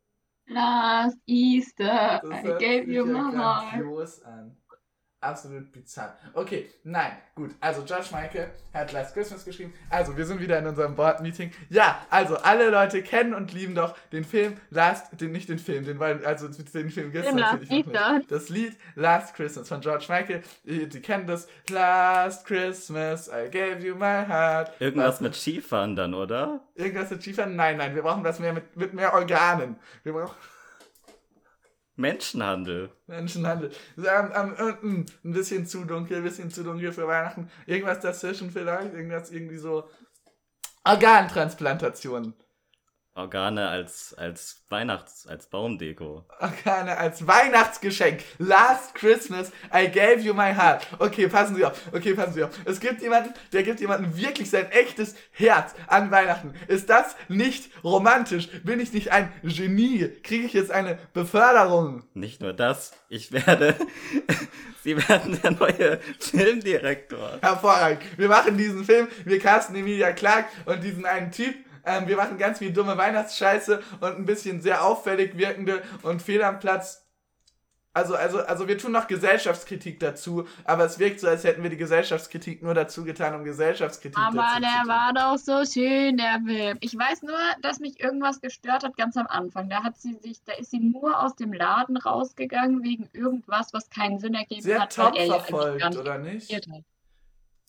Last 0.48 1.18
Easter, 1.26 2.22
Das 2.24 2.44
I 2.44 2.48
gave 2.60 2.84
you 2.92 3.06
my 3.06 3.36
heart. 3.36 3.74
an. 4.26 4.58
Absolut 5.26 5.72
bizarr. 5.72 6.16
Okay, 6.34 6.70
nein, 6.84 7.12
gut. 7.36 7.52
Also 7.60 7.82
Josh 7.82 8.12
Michael 8.12 8.50
hat 8.74 8.92
Last 8.92 9.14
Christmas 9.14 9.44
geschrieben. 9.46 9.74
Also, 9.90 10.16
wir 10.16 10.26
sind 10.26 10.40
wieder 10.42 10.60
in 10.60 10.68
unserem 10.68 10.96
Board-Meeting. 10.96 11.52
Ja, 11.70 12.06
also 12.10 12.38
alle 12.38 12.70
Leute 12.70 13.02
kennen 13.04 13.34
und 13.34 13.54
lieben 13.54 13.76
doch 13.76 13.96
den 14.12 14.24
Film 14.24 14.58
Last, 14.70 15.20
den, 15.20 15.32
nicht 15.32 15.50
den 15.50 15.60
Film, 15.60 15.86
den, 15.86 16.00
weil, 16.00 16.26
also 16.26 16.48
den 16.48 16.66
Film 16.90 17.12
gibt 17.12 17.26
es 17.26 17.32
Den 17.32 17.36
natürlich 17.36 17.70
Last 17.70 17.88
noch 17.88 18.18
nicht. 18.18 18.32
Das 18.32 18.50
Lied 18.50 18.78
Last 18.96 19.36
Christmas 19.36 19.68
von 19.68 19.82
George 19.82 20.06
Michael. 20.10 20.44
Die, 20.66 20.88
die 20.88 21.02
kennen 21.02 21.28
das. 21.28 21.48
Last 21.70 22.46
Christmas, 22.46 23.28
I 23.30 23.50
gave 23.50 23.80
you 23.80 23.96
my 23.96 24.26
heart. 24.28 24.72
Irgendwas 24.80 25.06
Last- 25.08 25.22
mit 25.22 25.36
Skifahren 25.36 25.96
dann, 25.96 26.14
oder? 26.14 26.62
Irgendwas 26.76 27.10
mit 27.12 27.22
Skifahren? 27.22 27.56
Nein, 27.56 27.78
nein, 27.78 27.96
wir 27.96 28.02
brauchen 28.02 28.24
was 28.24 28.40
mehr 28.40 28.54
mit, 28.54 28.76
mit 28.76 28.94
mehr 28.94 29.14
Organen. 29.14 29.78
Wir 30.04 30.14
brauchen 30.14 30.36
Menschenhandel. 31.96 32.92
Menschenhandel. 33.08 33.72
Äh, 33.98 34.22
mm, 34.82 35.06
ein 35.24 35.34
bisschen 35.34 35.66
zu 35.66 35.86
dunkel, 35.86 36.18
ein 36.18 36.24
bisschen 36.24 36.52
zu 36.52 36.64
dunkel 36.64 36.92
für 36.92 37.08
Weihnachten. 37.08 37.50
Irgendwas 37.66 38.02
dazwischen 38.02 38.52
vielleicht, 38.52 38.94
irgendwas 38.94 39.32
irgendwie 39.32 39.58
so. 39.58 39.90
Organtransplantation. 40.84 42.34
Organe 43.18 43.70
als, 43.70 44.14
als 44.18 44.66
Weihnachts-, 44.70 45.26
als 45.26 45.48
Baumdeko. 45.48 46.26
Organe 46.42 46.98
als 46.98 47.26
Weihnachtsgeschenk. 47.26 48.22
Last 48.40 48.94
Christmas, 48.94 49.54
I 49.74 49.88
gave 49.88 50.20
you 50.20 50.34
my 50.34 50.54
heart. 50.54 50.86
Okay, 51.00 51.30
passen 51.30 51.56
Sie 51.56 51.64
auf. 51.64 51.80
Okay, 51.94 52.14
passen 52.14 52.34
Sie 52.34 52.44
auf. 52.44 52.50
Es 52.66 52.82
gibt 52.82 53.02
jemanden, 53.02 53.34
der 53.54 53.64
gibt 53.64 53.80
jemandem 53.80 54.18
wirklich 54.18 54.50
sein 54.50 54.70
echtes 54.70 55.16
Herz 55.32 55.74
an 55.88 56.12
Weihnachten. 56.12 56.56
Ist 56.68 56.90
das 56.90 57.16
nicht 57.30 57.72
romantisch? 57.86 58.50
Bin 58.64 58.82
ich 58.82 58.92
nicht 58.92 59.14
ein 59.14 59.32
Genie? 59.44 60.10
Kriege 60.22 60.46
ich 60.46 60.54
jetzt 60.54 60.72
eine 60.72 61.00
Beförderung? 61.14 62.04
Nicht 62.14 62.42
nur 62.42 62.52
das, 62.52 62.92
ich 63.08 63.32
werde. 63.32 63.76
Sie 64.84 64.98
werden 65.10 65.40
der 65.42 65.52
neue 65.52 66.00
Filmdirektor. 66.20 67.40
Hervorragend. 67.42 68.04
Wir 68.18 68.28
machen 68.28 68.58
diesen 68.58 68.84
Film, 68.84 69.08
wir 69.24 69.40
casten 69.40 69.76
Emilia 69.76 70.12
Clark 70.12 70.46
und 70.66 70.84
diesen 70.84 71.06
einen 71.06 71.32
Typ. 71.32 71.56
Ähm, 71.86 72.08
wir 72.08 72.18
machen 72.18 72.38
ganz 72.38 72.60
viel 72.60 72.74
dumme 72.74 72.98
Weihnachtsscheiße 72.98 73.82
und 74.02 74.18
ein 74.18 74.26
bisschen 74.26 74.62
sehr 74.62 74.84
auffällig 74.84 75.38
wirkende 75.38 75.82
und 76.04 76.22
fehl 76.22 76.44
am 76.44 76.60
Platz. 76.60 77.06
Also, 77.96 78.14
also, 78.16 78.40
also 78.40 78.68
wir 78.68 78.78
tun 78.78 78.92
noch 78.92 79.08
Gesellschaftskritik 79.08 80.02
dazu, 80.02 80.46
aber 80.66 80.84
es 80.84 81.00
wirkt 81.00 81.22
so, 81.22 81.30
als 81.30 81.46
hätten 81.46 81.64
wir 81.64 81.70
die 81.70 81.78
Gesellschaftskritik 81.78 82.62
nur 82.62 82.74
dazu 82.74 83.06
getan, 83.06 83.34
um 83.36 83.46
Gesellschaftskritik 83.46 84.20
Aber 84.20 84.36
dazu 84.36 84.60
der 84.60 84.82
zu 84.84 84.90
war 84.90 85.14
doch 85.14 85.38
so 85.38 85.64
schön, 85.64 86.18
der 86.18 86.42
Film. 86.46 86.78
Ich 86.82 86.98
weiß 86.98 87.22
nur, 87.22 87.38
dass 87.62 87.80
mich 87.80 88.02
irgendwas 88.02 88.42
gestört 88.42 88.84
hat 88.84 88.98
ganz 88.98 89.16
am 89.16 89.28
Anfang. 89.28 89.70
Da 89.70 89.82
hat 89.82 89.98
sie 89.98 90.14
sich, 90.16 90.44
da 90.44 90.52
ist 90.56 90.72
sie 90.72 90.80
nur 90.80 91.24
aus 91.24 91.38
dem 91.38 91.54
Laden 91.54 91.96
rausgegangen 91.96 92.84
wegen 92.84 93.10
irgendwas, 93.14 93.72
was 93.72 93.90
keinen 93.90 94.20
Sinn 94.20 94.34
ergeben 94.34 94.62
Sie 94.62 94.78
hat 94.78 94.98
er 94.98 95.04
ja 95.06 95.10
eigentlich 95.12 95.32
verfolgt, 95.32 95.86
nicht 95.86 95.98
oder 95.98 96.18
nicht? 96.18 96.52
hat. 96.54 96.84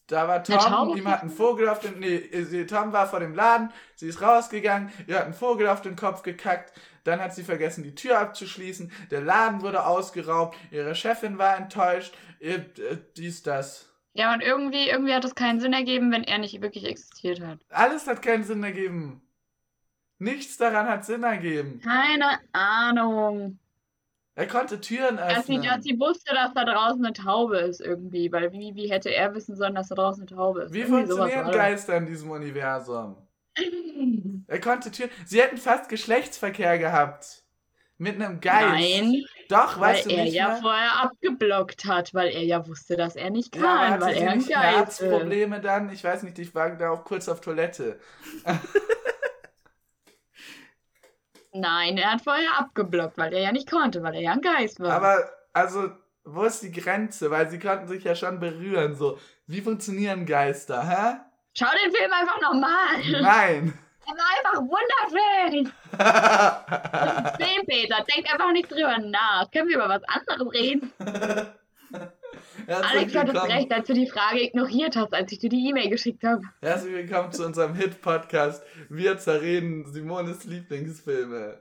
Da 0.06 0.28
war 0.28 0.44
Tom, 0.44 0.58
Taube 0.58 0.98
ihm 0.98 1.08
hat 1.08 1.22
ein 1.22 1.30
Vogel 1.30 1.68
auf 1.68 1.80
den, 1.80 1.98
nee, 1.98 2.20
Tom 2.64 2.92
war 2.92 3.08
vor 3.08 3.18
dem 3.18 3.34
Laden, 3.34 3.72
sie 3.96 4.06
ist 4.06 4.22
rausgegangen, 4.22 4.92
ihr 5.08 5.16
hat 5.16 5.24
einen 5.24 5.34
Vogel 5.34 5.66
auf 5.68 5.82
den 5.82 5.96
Kopf 5.96 6.22
gekackt, 6.22 6.72
dann 7.02 7.20
hat 7.20 7.34
sie 7.34 7.42
vergessen, 7.42 7.82
die 7.82 7.94
Tür 7.94 8.20
abzuschließen, 8.20 8.92
der 9.10 9.20
Laden 9.20 9.62
wurde 9.62 9.84
ausgeraubt, 9.84 10.56
ihre 10.70 10.94
Chefin 10.94 11.38
war 11.38 11.56
enttäuscht, 11.56 12.16
ihr, 12.38 12.54
äh, 12.54 12.98
dies, 13.16 13.42
das. 13.42 13.92
Ja, 14.12 14.32
und 14.32 14.42
irgendwie, 14.42 14.88
irgendwie 14.88 15.12
hat 15.12 15.24
es 15.24 15.34
keinen 15.34 15.60
Sinn 15.60 15.72
ergeben, 15.72 16.12
wenn 16.12 16.24
er 16.24 16.38
nicht 16.38 16.62
wirklich 16.62 16.84
existiert 16.84 17.40
hat. 17.40 17.58
Alles 17.68 18.06
hat 18.06 18.22
keinen 18.22 18.44
Sinn 18.44 18.62
ergeben. 18.62 19.20
Nichts 20.18 20.56
daran 20.56 20.88
hat 20.88 21.04
Sinn 21.04 21.22
ergeben. 21.22 21.80
Keine 21.80 22.38
Ahnung. 22.52 23.58
Er 24.38 24.46
konnte 24.46 24.80
Türen 24.82 25.18
öffnen. 25.18 25.62
sie 25.80 25.98
wusste, 25.98 26.34
dass 26.34 26.52
da 26.52 26.64
draußen 26.64 27.02
eine 27.04 27.14
Taube 27.14 27.56
ist 27.58 27.80
irgendwie. 27.80 28.30
Weil 28.30 28.52
wie, 28.52 28.74
wie 28.74 28.90
hätte 28.90 29.08
er 29.12 29.34
wissen 29.34 29.56
sollen, 29.56 29.74
dass 29.74 29.88
da 29.88 29.94
draußen 29.94 30.26
eine 30.28 30.36
Taube 30.36 30.62
ist? 30.62 30.74
Wie 30.74 30.80
Irgendwie 30.80 31.06
funktionieren. 31.06 31.50
Geister 31.52 31.96
in 31.96 32.06
diesem 32.06 32.30
Universum? 32.30 33.16
Er 34.46 34.60
konnte 34.60 34.90
Türen. 34.90 35.10
Sie 35.24 35.40
hätten 35.40 35.56
fast 35.56 35.88
Geschlechtsverkehr 35.88 36.78
gehabt. 36.78 37.42
Mit 37.98 38.16
einem 38.16 38.40
Geist. 38.40 38.68
Nein, 38.68 39.24
Doch, 39.48 39.80
weil 39.80 39.94
weißt 39.94 40.04
du 40.04 40.10
er 40.10 40.24
nicht 40.24 40.34
ja 40.34 40.48
mehr? 40.48 40.56
vorher 40.58 41.02
abgeblockt 41.02 41.86
hat, 41.86 42.12
weil 42.12 42.28
er 42.28 42.42
ja 42.42 42.66
wusste, 42.68 42.94
dass 42.96 43.16
er 43.16 43.30
nicht 43.30 43.56
Ja, 43.56 43.62
kann, 43.62 43.90
hatte 43.92 44.04
weil 44.04 44.16
er 44.16 44.30
ein 44.32 44.38
Geist 44.46 45.00
ist. 45.00 45.00
Herzprobleme 45.00 45.60
dann? 45.62 45.90
Ich 45.90 46.04
weiß 46.04 46.22
nicht, 46.24 46.38
ich 46.38 46.54
war 46.54 46.68
da 46.76 46.90
auch 46.90 47.04
kurz 47.04 47.26
auf 47.26 47.40
Toilette. 47.40 47.98
Nein, 51.60 51.98
er 51.98 52.12
hat 52.12 52.22
vorher 52.22 52.58
abgeblockt, 52.58 53.18
weil 53.18 53.32
er 53.32 53.40
ja 53.40 53.52
nicht 53.52 53.70
konnte, 53.70 54.02
weil 54.02 54.14
er 54.14 54.20
ja 54.20 54.32
ein 54.32 54.40
Geist 54.40 54.80
war. 54.80 54.92
Aber, 54.92 55.30
also, 55.52 55.90
wo 56.24 56.44
ist 56.44 56.62
die 56.62 56.72
Grenze? 56.72 57.30
Weil 57.30 57.48
sie 57.48 57.58
konnten 57.58 57.88
sich 57.88 58.04
ja 58.04 58.14
schon 58.14 58.40
berühren, 58.40 58.94
so. 58.94 59.18
Wie 59.46 59.60
funktionieren 59.60 60.26
Geister, 60.26 60.88
hä? 60.88 61.16
Schau 61.54 61.66
den 61.84 61.92
Film 61.92 62.12
einfach 62.12 62.40
nochmal. 62.40 63.22
Nein. 63.22 63.78
Er 64.08 64.14
war 64.14 64.26
einfach 64.36 64.60
wunderschön. 64.62 65.72
Film, 67.38 67.66
Peter, 67.66 68.04
denk 68.04 68.32
einfach 68.32 68.52
nicht 68.52 68.70
drüber 68.70 68.98
nach. 68.98 69.50
Können 69.50 69.68
wir 69.68 69.74
über 69.74 69.88
was 69.88 70.02
anderes 70.04 70.52
reden? 70.52 70.92
Alex 72.68 73.14
hat 73.14 73.28
es 73.28 73.34
willkommen. 73.34 73.52
recht, 73.52 73.72
als 73.72 73.86
du 73.86 73.92
die 73.94 74.08
Frage 74.08 74.42
ignoriert 74.42 74.96
hast, 74.96 75.12
als 75.14 75.30
ich 75.30 75.38
dir 75.38 75.50
die 75.50 75.68
E-Mail 75.68 75.88
geschickt 75.88 76.24
habe. 76.24 76.42
Herzlich 76.60 76.92
willkommen 76.94 77.30
zu 77.30 77.44
unserem 77.46 77.74
Hit-Podcast. 77.74 78.62
Wir 78.88 79.18
zerreden 79.18 79.86
Simones 79.92 80.44
Lieblingsfilme. 80.44 81.60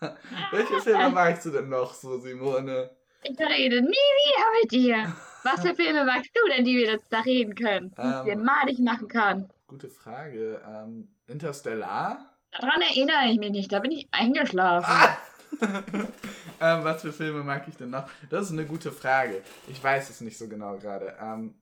Welche 0.50 0.80
Filme 0.80 1.10
magst 1.10 1.46
du 1.46 1.50
denn 1.50 1.68
noch 1.68 1.94
so, 1.94 2.18
Simone? 2.18 2.90
Ich 3.22 3.38
rede 3.38 3.80
nie 3.80 3.88
wieder 3.90 4.46
mit 4.62 4.72
dir. 4.72 5.12
Was 5.44 5.60
für 5.60 5.74
Filme 5.74 6.04
magst 6.04 6.30
du 6.34 6.50
denn, 6.52 6.64
die 6.64 6.76
wir 6.76 6.90
jetzt 6.92 7.06
da 7.10 7.20
reden 7.20 7.54
können? 7.54 7.94
Die 7.96 8.02
ich 8.08 8.24
dir 8.24 8.32
Ähm. 8.32 8.44
malig 8.44 8.78
machen 8.80 9.08
kann. 9.08 9.50
Gute 9.68 9.88
Frage. 9.88 10.60
Ähm, 10.66 11.08
Interstellar? 11.28 12.30
Daran 12.50 12.82
erinnere 12.82 13.30
ich 13.30 13.38
mich 13.38 13.50
nicht, 13.50 13.72
da 13.72 13.78
bin 13.80 13.92
ich 13.92 14.08
eingeschlafen. 14.10 14.86
Ah! 14.88 15.16
ähm, 16.60 16.84
was 16.84 17.02
für 17.02 17.12
Filme 17.12 17.42
mag 17.42 17.66
ich 17.68 17.76
denn 17.76 17.90
noch? 17.90 18.08
Das 18.30 18.46
ist 18.46 18.52
eine 18.52 18.66
gute 18.66 18.92
Frage. 18.92 19.42
Ich 19.68 19.82
weiß 19.82 20.10
es 20.10 20.20
nicht 20.20 20.38
so 20.38 20.48
genau 20.48 20.76
gerade. 20.78 21.16
Ähm, 21.20 21.54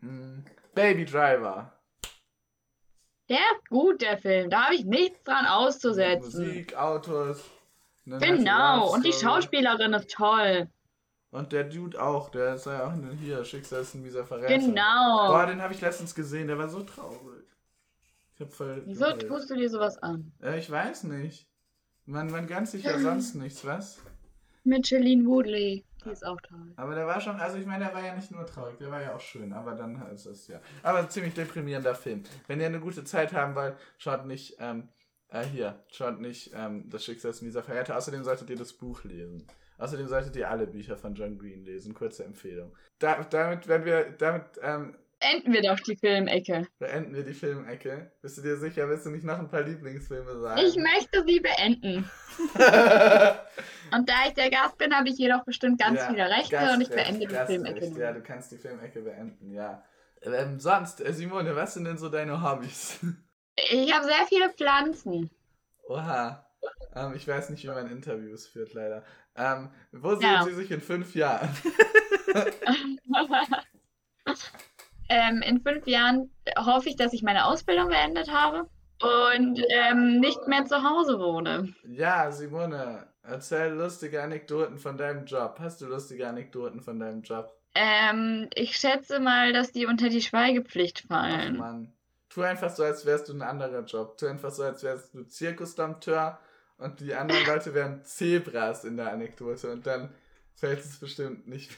mh, 0.00 0.42
Baby 0.74 1.04
Driver. 1.04 1.72
Der 3.28 3.38
ist 3.38 3.68
gut, 3.70 4.02
der 4.02 4.18
Film. 4.18 4.50
Da 4.50 4.64
habe 4.64 4.74
ich 4.74 4.84
nichts 4.84 5.22
dran 5.24 5.46
auszusetzen. 5.46 6.46
Musik, 6.46 6.76
Autos. 6.76 7.42
Genau, 8.04 8.92
und 8.92 9.04
die. 9.04 9.12
Schauspielerin 9.12 9.94
ist 9.94 10.10
toll. 10.10 10.68
Und 11.30 11.52
der 11.52 11.64
Dude 11.64 12.00
auch. 12.00 12.28
Der 12.28 12.54
ist 12.54 12.66
ja 12.66 12.86
auch 12.86 12.94
nur 12.94 13.14
hier. 13.14 13.44
Schicksal 13.44 13.80
ist 13.80 13.94
ein 13.94 14.02
mieser 14.02 14.26
Verräter. 14.26 14.58
Genau. 14.58 15.28
Boah, 15.28 15.46
den 15.46 15.62
habe 15.62 15.72
ich 15.72 15.80
letztens 15.80 16.14
gesehen. 16.14 16.48
Der 16.48 16.58
war 16.58 16.68
so 16.68 16.82
traurig. 16.82 17.46
Ich 18.34 18.40
hab 18.40 18.52
voll. 18.52 18.82
Wieso 18.84 19.10
tust 19.12 19.48
du 19.48 19.54
dir 19.54 19.70
sowas 19.70 19.96
an? 19.98 20.32
Äh, 20.42 20.58
ich 20.58 20.70
weiß 20.70 21.04
nicht. 21.04 21.48
Man, 22.06 22.30
man 22.30 22.46
ganz 22.46 22.72
sicher 22.72 22.98
sonst 22.98 23.34
nichts, 23.34 23.64
was? 23.64 23.98
Mit 24.64 24.86
Shailene 24.86 25.26
Woodley. 25.26 25.84
Die 26.04 26.10
ist 26.10 26.24
auch 26.24 26.40
toll. 26.42 26.72
Aber 26.76 26.94
der 26.94 27.06
war 27.06 27.20
schon, 27.20 27.36
also 27.36 27.56
ich 27.56 27.66
meine, 27.66 27.86
der 27.86 27.94
war 27.94 28.04
ja 28.04 28.14
nicht 28.14 28.30
nur 28.30 28.44
traurig, 28.46 28.76
der 28.78 28.90
war 28.90 29.02
ja 29.02 29.14
auch 29.14 29.20
schön, 29.20 29.52
aber 29.52 29.74
dann 29.74 30.00
ist 30.12 30.26
es 30.26 30.48
ja. 30.48 30.60
Aber 30.82 30.98
ein 30.98 31.10
ziemlich 31.10 31.34
deprimierender 31.34 31.94
Film. 31.94 32.22
Wenn 32.46 32.60
ihr 32.60 32.66
eine 32.66 32.80
gute 32.80 33.04
Zeit 33.04 33.32
haben 33.32 33.54
wollt, 33.54 33.76
schaut 33.96 34.26
nicht, 34.26 34.56
ähm, 34.60 34.88
äh, 35.28 35.44
hier, 35.44 35.82
schaut 35.90 36.20
nicht 36.20 36.52
ähm, 36.54 36.88
das 36.90 37.04
Schicksal 37.04 37.30
ist 37.30 37.42
mieser 37.42 37.62
Verräter. 37.62 37.96
Außerdem 37.96 38.22
solltet 38.22 38.50
ihr 38.50 38.56
das 38.56 38.74
Buch 38.74 39.02
lesen. 39.04 39.46
Außerdem 39.78 40.06
solltet 40.06 40.36
ihr 40.36 40.50
alle 40.50 40.66
Bücher 40.66 40.96
von 40.96 41.14
John 41.14 41.38
Green 41.38 41.64
lesen. 41.64 41.94
Kurze 41.94 42.24
Empfehlung. 42.24 42.76
Da, 42.98 43.24
damit, 43.24 43.66
wenn 43.66 43.84
wir, 43.84 44.10
damit, 44.12 44.44
ähm, 44.62 44.96
Enden 45.32 45.52
wir 45.52 45.62
doch 45.62 45.80
die 45.80 45.96
Filmecke. 45.96 46.66
beenden 46.78 47.14
wir 47.14 47.24
die 47.24 47.34
Filmecke. 47.34 48.12
Bist 48.22 48.38
du 48.38 48.42
dir 48.42 48.56
sicher, 48.56 48.88
willst 48.88 49.06
du 49.06 49.10
nicht 49.10 49.24
noch 49.24 49.38
ein 49.38 49.48
paar 49.48 49.62
Lieblingsfilme 49.62 50.40
sagen? 50.40 50.60
Ich 50.64 50.76
möchte 50.76 51.24
sie 51.26 51.40
beenden. 51.40 52.08
Und 53.92 54.08
da 54.08 54.14
ich 54.26 54.34
der 54.34 54.50
Gast 54.50 54.78
bin, 54.78 54.94
habe 54.94 55.08
ich 55.08 55.18
jedoch 55.18 55.44
bestimmt 55.44 55.80
ganz 55.80 56.00
Ja, 56.00 56.08
viele 56.08 56.28
Rechte 56.28 56.50
Gastrecht, 56.50 56.74
und 56.74 56.80
ich 56.82 56.88
beende 56.88 57.26
die. 57.26 57.34
Filmecke. 57.46 58.00
Ja, 58.00 58.12
du 58.12 58.22
kannst 58.22 58.52
die 58.52 58.58
Filmecke 58.58 59.02
beenden, 59.02 59.52
ja. 59.52 59.84
Ähm, 60.22 60.58
sonst, 60.58 61.04
äh, 61.04 61.12
Simone, 61.12 61.54
was 61.54 61.74
sind 61.74 61.84
denn 61.84 61.98
so 61.98 62.08
deine 62.08 62.42
Hobbys? 62.42 62.98
Ich 63.70 63.92
habe 63.94 64.06
sehr 64.06 64.26
viele 64.28 64.50
Pflanzen. 64.50 65.30
Oha. 65.88 66.46
Ähm, 66.94 67.12
ich 67.14 67.28
weiß 67.28 67.50
nicht, 67.50 67.62
wie 67.62 67.68
man 67.68 67.90
Interviews 67.90 68.46
führt, 68.46 68.72
leider. 68.74 69.04
Ähm, 69.36 69.68
wo 69.92 70.14
sehen 70.14 70.22
Ja. 70.30 70.44
Sie 70.44 70.54
sich 70.54 70.70
in 70.70 70.80
fünf 70.80 71.14
Jahren? 71.14 71.50
ähm, 75.14 75.42
in 75.42 75.60
fünf 75.60 75.86
Jahren 75.86 76.30
hoffe 76.58 76.88
ich, 76.88 76.96
dass 76.96 77.12
ich 77.12 77.22
meine 77.22 77.46
Ausbildung 77.46 77.88
beendet 77.88 78.32
habe 78.32 78.68
und 79.00 79.62
ähm, 79.70 80.18
nicht 80.20 80.46
mehr 80.48 80.64
zu 80.64 80.82
Hause 80.82 81.18
wohne. 81.18 81.72
Ja, 81.86 82.30
Simone, 82.32 83.06
erzähl 83.22 83.72
lustige 83.72 84.22
Anekdoten 84.22 84.78
von 84.78 84.96
deinem 84.96 85.24
Job. 85.24 85.56
Hast 85.60 85.80
du 85.80 85.86
lustige 85.86 86.28
Anekdoten 86.28 86.80
von 86.80 86.98
deinem 86.98 87.22
Job? 87.22 87.56
Ähm, 87.74 88.48
ich 88.54 88.76
schätze 88.76 89.20
mal, 89.20 89.52
dass 89.52 89.72
die 89.72 89.86
unter 89.86 90.08
die 90.08 90.22
Schweigepflicht 90.22 91.04
Ach 91.04 91.08
fallen. 91.08 91.56
Mann. 91.56 91.92
Tu 92.28 92.42
einfach 92.42 92.70
so, 92.70 92.82
als 92.82 93.06
wärst 93.06 93.28
du 93.28 93.32
ein 93.32 93.42
anderer 93.42 93.84
Job. 93.84 94.18
Tu 94.18 94.26
einfach 94.26 94.50
so, 94.50 94.64
als 94.64 94.82
wärst 94.82 95.14
du 95.14 95.24
Zirkusdompteur 95.24 96.38
und 96.78 97.00
die 97.00 97.14
anderen 97.14 97.44
Leute 97.46 97.74
wären 97.74 98.04
Zebras 98.04 98.84
in 98.84 98.96
der 98.96 99.12
Anekdote 99.12 99.70
und 99.72 99.86
dann 99.86 100.10
fällt 100.54 100.80
es 100.80 100.98
bestimmt 100.98 101.46
nicht. 101.46 101.70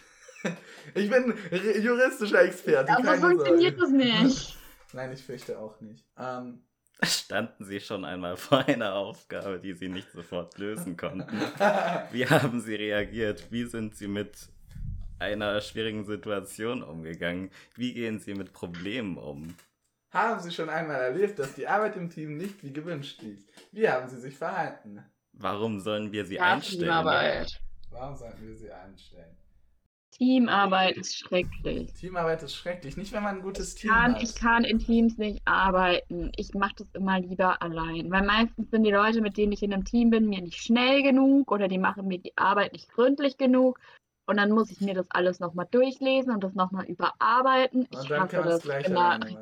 Ich 0.95 1.11
bin 1.11 1.35
juristischer 1.83 2.43
Experte. 2.43 2.93
Aber 2.93 3.03
keine 3.03 3.21
funktioniert 3.21 3.79
Sorge. 3.79 3.99
das 3.99 4.23
nicht. 4.23 4.57
Nein, 4.93 5.13
ich 5.13 5.23
fürchte 5.23 5.59
auch 5.59 5.81
nicht. 5.81 6.05
Ähm, 6.19 6.63
Standen 7.03 7.65
Sie 7.65 7.81
schon 7.81 8.05
einmal 8.05 8.37
vor 8.37 8.67
einer 8.67 8.95
Aufgabe, 8.95 9.59
die 9.59 9.75
Sie 9.75 9.89
nicht 9.89 10.11
sofort 10.13 10.57
lösen 10.59 10.97
konnten? 10.97 11.39
Wie 12.13 12.27
haben 12.27 12.61
Sie 12.61 12.75
reagiert? 12.75 13.51
Wie 13.51 13.65
sind 13.65 13.97
Sie 13.97 14.09
mit 14.09 14.49
einer 15.19 15.61
schwierigen 15.61 16.05
Situation 16.05 16.83
umgegangen? 16.83 17.51
Wie 17.75 17.93
gehen 17.93 18.19
Sie 18.19 18.35
mit 18.35 18.53
Problemen 18.53 19.19
um? 19.19 19.55
haben 20.11 20.41
Sie 20.41 20.51
schon 20.51 20.71
einmal 20.71 21.01
erlebt, 21.01 21.39
dass 21.39 21.55
die 21.55 21.69
Arbeit 21.69 21.97
im 21.97 22.09
Team 22.09 22.39
nicht 22.39 22.63
wie 22.63 22.73
gewünscht 22.73 23.21
lief? 23.21 23.41
Wie 23.73 23.87
haben 23.89 24.09
Sie 24.09 24.19
sich 24.19 24.35
verhalten? 24.35 25.05
Warum 25.33 25.81
sollen 25.81 26.11
wir 26.11 26.25
Sie 26.25 26.41
einstellen? 26.41 26.89
Warum 27.91 28.17
sollten 28.17 28.47
wir 28.47 28.57
sie 28.57 28.71
einstellen? 28.71 29.37
Teamarbeit 30.19 30.97
ist 30.97 31.17
schrecklich. 31.19 31.93
Teamarbeit 31.95 32.43
ist 32.43 32.55
schrecklich, 32.55 32.97
nicht 32.97 33.13
wenn 33.13 33.23
man 33.23 33.37
ein 33.37 33.43
gutes 33.43 33.75
Ich 33.75 33.81
Team 33.83 33.91
kann, 33.91 34.15
hat. 34.15 34.23
ich 34.23 34.35
kann 34.35 34.65
in 34.65 34.79
Teams 34.79 35.19
nicht 35.19 35.43
arbeiten. 35.45 36.33
Ich 36.37 36.55
mache 36.55 36.75
das 36.79 36.89
immer 36.95 37.21
lieber 37.21 37.61
allein. 37.63 38.11
Weil 38.11 38.25
meistens 38.25 38.71
sind 38.71 38.85
die 38.85 38.91
Leute, 38.91 39.21
mit 39.21 39.37
denen 39.37 39.53
ich 39.53 39.63
in 39.63 39.73
einem 39.73 39.85
Team 39.85 40.11
bin, 40.11 40.29
mir 40.29 40.41
nicht 40.43 40.63
schnell 40.63 41.03
genug 41.03 41.51
oder 41.53 41.69
die 41.69 41.79
machen 41.79 42.07
mir 42.09 42.19
die 42.19 42.37
Arbeit 42.37 42.73
nicht 42.73 42.89
gründlich 42.91 43.37
genug. 43.37 43.79
Und 44.29 44.39
dann 44.39 44.51
muss 44.51 44.71
ich 44.71 44.81
mir 44.81 44.95
das 44.95 45.07
alles 45.11 45.39
nochmal 45.39 45.69
durchlesen 45.71 46.33
und 46.33 46.43
das 46.43 46.55
nochmal 46.55 46.85
überarbeiten. 46.87 47.87
Und 47.87 48.03
Ich 48.03 48.09
dann 48.09 48.29
kann 48.29 48.41
man 48.41 48.49
es 48.49 48.55
das. 48.57 48.63
gleich 48.65 48.87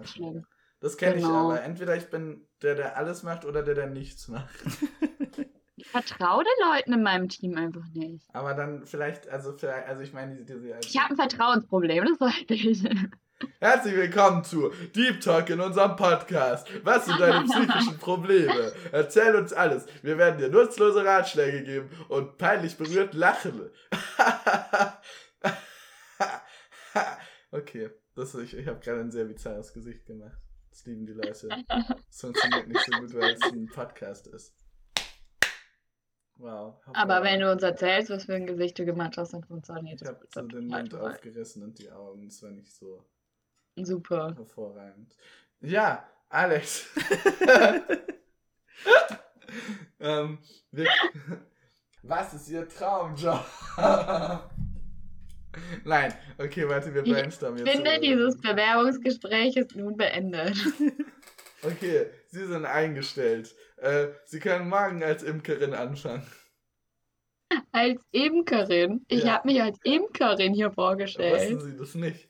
Ich 0.03 0.11
schlimm. 0.11 0.45
Das 0.81 0.99
kenne 0.99 1.17
ich 1.17 1.23
Genau. 1.23 1.51
aber. 1.53 1.63
Entweder 1.63 1.97
ich 1.97 2.11
bin 2.11 2.47
der, 2.61 2.75
der 2.75 2.97
alles 2.99 3.23
macht 3.23 3.47
oder 3.47 3.63
der, 3.63 3.75
der 3.75 3.87
nichts 3.87 4.29
macht. 4.29 4.55
Ich 5.95 6.05
vertraue 6.05 6.43
den 6.43 6.73
Leuten 6.73 6.93
in 6.93 7.05
meinem 7.05 7.29
Team 7.29 7.57
einfach 7.57 7.87
nicht. 7.93 8.27
Aber 8.33 8.55
dann 8.55 8.85
vielleicht, 8.85 9.29
also 9.29 9.57
vielleicht, 9.57 9.87
also 9.87 10.03
ich 10.03 10.13
meine, 10.13 10.35
diese, 10.35 10.59
diese 10.59 10.81
Ich 10.85 10.99
habe 10.99 11.11
ein 11.11 11.17
Vertrauensproblem, 11.17 12.05
das 12.05 12.19
sollte 12.19 12.55
ich. 12.55 12.83
Herzlich 13.61 13.95
willkommen 13.95 14.43
zu 14.43 14.73
Deep 14.97 15.21
Talk 15.21 15.51
in 15.51 15.61
unserem 15.61 15.95
Podcast. 15.95 16.67
Was 16.83 17.07
sind 17.07 17.21
deine 17.21 17.45
psychischen 17.47 17.97
Probleme? 17.99 18.73
Erzähl 18.91 19.37
uns 19.37 19.53
alles. 19.53 19.87
Wir 20.03 20.19
werden 20.19 20.39
dir 20.39 20.49
nutzlose 20.49 21.05
Ratschläge 21.05 21.63
geben 21.63 21.89
und 22.09 22.39
peinlich 22.39 22.77
berührt 22.77 23.15
lachen. 23.15 23.71
okay, 27.53 27.91
das, 28.17 28.35
ich, 28.35 28.57
ich 28.57 28.67
habe 28.67 28.81
gerade 28.81 28.99
ein 28.99 29.13
sehr 29.13 29.27
bizarres 29.27 29.73
Gesicht 29.73 30.07
gemacht. 30.07 30.39
Das 30.71 30.87
lieben 30.87 31.07
die 31.07 31.13
Leute. 31.13 31.49
Das 31.69 32.21
funktioniert 32.21 32.67
nicht 32.67 32.85
so 32.85 32.99
gut, 32.99 33.15
weil 33.15 33.35
es 33.35 33.43
ein 33.45 33.67
Podcast 33.67 34.27
ist. 34.27 34.64
Wow. 36.37 36.75
Aber 36.93 37.23
wenn 37.23 37.39
du 37.41 37.51
uns 37.53 37.63
erzählst, 37.63 38.11
was 38.11 38.25
für 38.25 38.35
ein 38.35 38.47
Gesicht 38.47 38.77
du 38.79 38.85
gemacht 38.85 39.17
hast, 39.17 39.33
dann 39.35 39.45
funktioniert 39.45 40.01
Ich 40.03 40.09
das. 40.09 40.17
habe 40.17 40.27
so 40.35 40.43
den 40.43 40.67
Mund 40.67 40.91
toll. 40.91 41.01
aufgerissen 41.13 41.63
und 41.63 41.79
die 41.79 41.91
Augen. 41.91 42.27
Das 42.27 42.43
war 42.43 42.51
nicht 42.51 42.73
so 42.73 43.05
Super. 43.77 44.35
hervorragend. 44.37 45.15
Ja, 45.61 46.05
Alex. 46.29 46.87
ähm, 50.01 50.39
wir, 50.73 50.89
was 52.03 52.35
ist 52.35 52.49
Ihr 52.51 52.69
Traumjob? 52.69 53.45
Nein, 55.85 56.13
okay, 56.39 56.69
warte, 56.69 56.93
wir 56.93 57.07
Ich 57.07 57.13
brainstormen 57.13 57.61
Ich 57.61 57.67
jetzt. 57.67 57.77
finde, 57.77 57.95
so. 57.95 58.01
dieses 58.01 58.41
Bewerbungsgespräch 58.41 59.57
ist 59.57 59.77
nun 59.77 59.97
beendet. 59.97 60.57
Okay, 61.63 62.07
Sie 62.35 62.47
sind 62.47 62.65
eingestellt. 62.65 63.55
Äh, 63.77 64.09
Sie 64.25 64.41
können 64.41 64.69
morgen 64.69 65.05
als 65.05 65.23
Imkerin 65.23 65.73
anfangen. 65.73 66.27
Als 67.71 68.03
Imkerin. 68.11 69.05
Ich 69.07 69.23
Ja. 69.23 69.35
habe 69.35 69.49
mich 69.49 69.63
als 69.63 69.79
Imkerin 69.85 70.53
hier 70.53 70.73
vorgestellt. 70.73 71.61
Sie 71.63 71.77
das 71.77 71.95
nicht? 71.95 72.29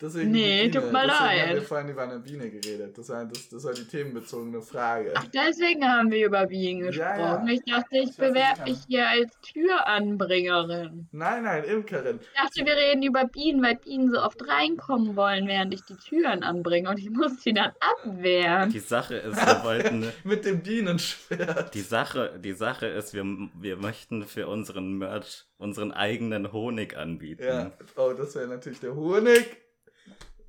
Deswegen 0.00 0.30
Nee, 0.30 0.62
Biene. 0.68 0.72
tut 0.72 0.92
mir 0.92 1.00
Deswegen 1.02 1.12
haben 1.20 1.48
wir 1.48 1.54
leid. 1.56 1.62
vorhin 1.64 1.88
über 1.90 2.02
eine 2.02 2.18
Biene 2.20 2.50
geredet. 2.50 2.96
Das 2.96 3.08
war, 3.10 3.24
das, 3.26 3.48
das 3.50 3.64
war 3.64 3.74
die 3.74 3.84
themenbezogene 3.86 4.62
Frage. 4.62 5.12
Ach, 5.14 5.26
deswegen 5.26 5.84
haben 5.84 6.10
wir 6.10 6.26
über 6.26 6.46
Bienen 6.46 6.90
Ja, 6.92 7.16
gesprochen. 7.16 7.48
ja. 7.48 7.52
Ich 7.54 7.64
dachte, 7.64 7.96
ich 7.98 8.10
Ich 8.10 8.16
bewerbe 8.16 8.58
ja. 8.60 8.64
mich 8.64 8.78
hier 8.88 9.08
als 9.08 9.30
Türanbringerin. 9.42 11.08
Nein, 11.12 11.42
nein, 11.44 11.64
Imkerin. 11.64 12.18
Ich 12.22 12.40
dachte, 12.40 12.64
wir 12.66 12.76
reden 12.76 13.02
über 13.02 13.24
Bienen, 13.26 13.62
weil 13.62 13.76
Bienen 13.76 14.10
so 14.12 14.20
oft 14.22 14.46
reinkommen 14.48 15.16
wollen, 15.16 15.46
während 15.46 15.74
ich 15.74 15.82
die 15.82 15.96
Türen 15.96 16.42
anbringe 16.42 16.88
und 16.88 16.98
ich 16.98 17.10
muss 17.10 17.42
sie 17.42 17.52
dann 17.52 17.72
abwehren. 17.80 18.70
Die 18.70 18.78
Sache 18.78 19.16
ist, 19.16 19.36
wir 19.36 19.64
wollten. 19.64 20.10
Mit 20.24 20.44
dem 20.44 20.62
Bienenschwert. 20.62 21.74
Die 21.74 21.80
Sache, 21.80 22.38
die 22.42 22.52
Sache 22.52 22.86
ist, 22.86 23.14
wir, 23.14 23.24
wir 23.60 23.76
möchten 23.76 24.24
für 24.24 24.46
unseren 24.48 24.98
Merch 24.98 25.44
unseren 25.58 25.92
eigenen 25.92 26.52
Honig 26.52 26.96
anbieten. 26.96 27.42
Ja, 27.44 27.70
oh, 27.96 28.12
das 28.16 28.34
wäre 28.34 28.46
natürlich 28.48 28.80
der 28.80 28.94
Honig. 28.94 29.58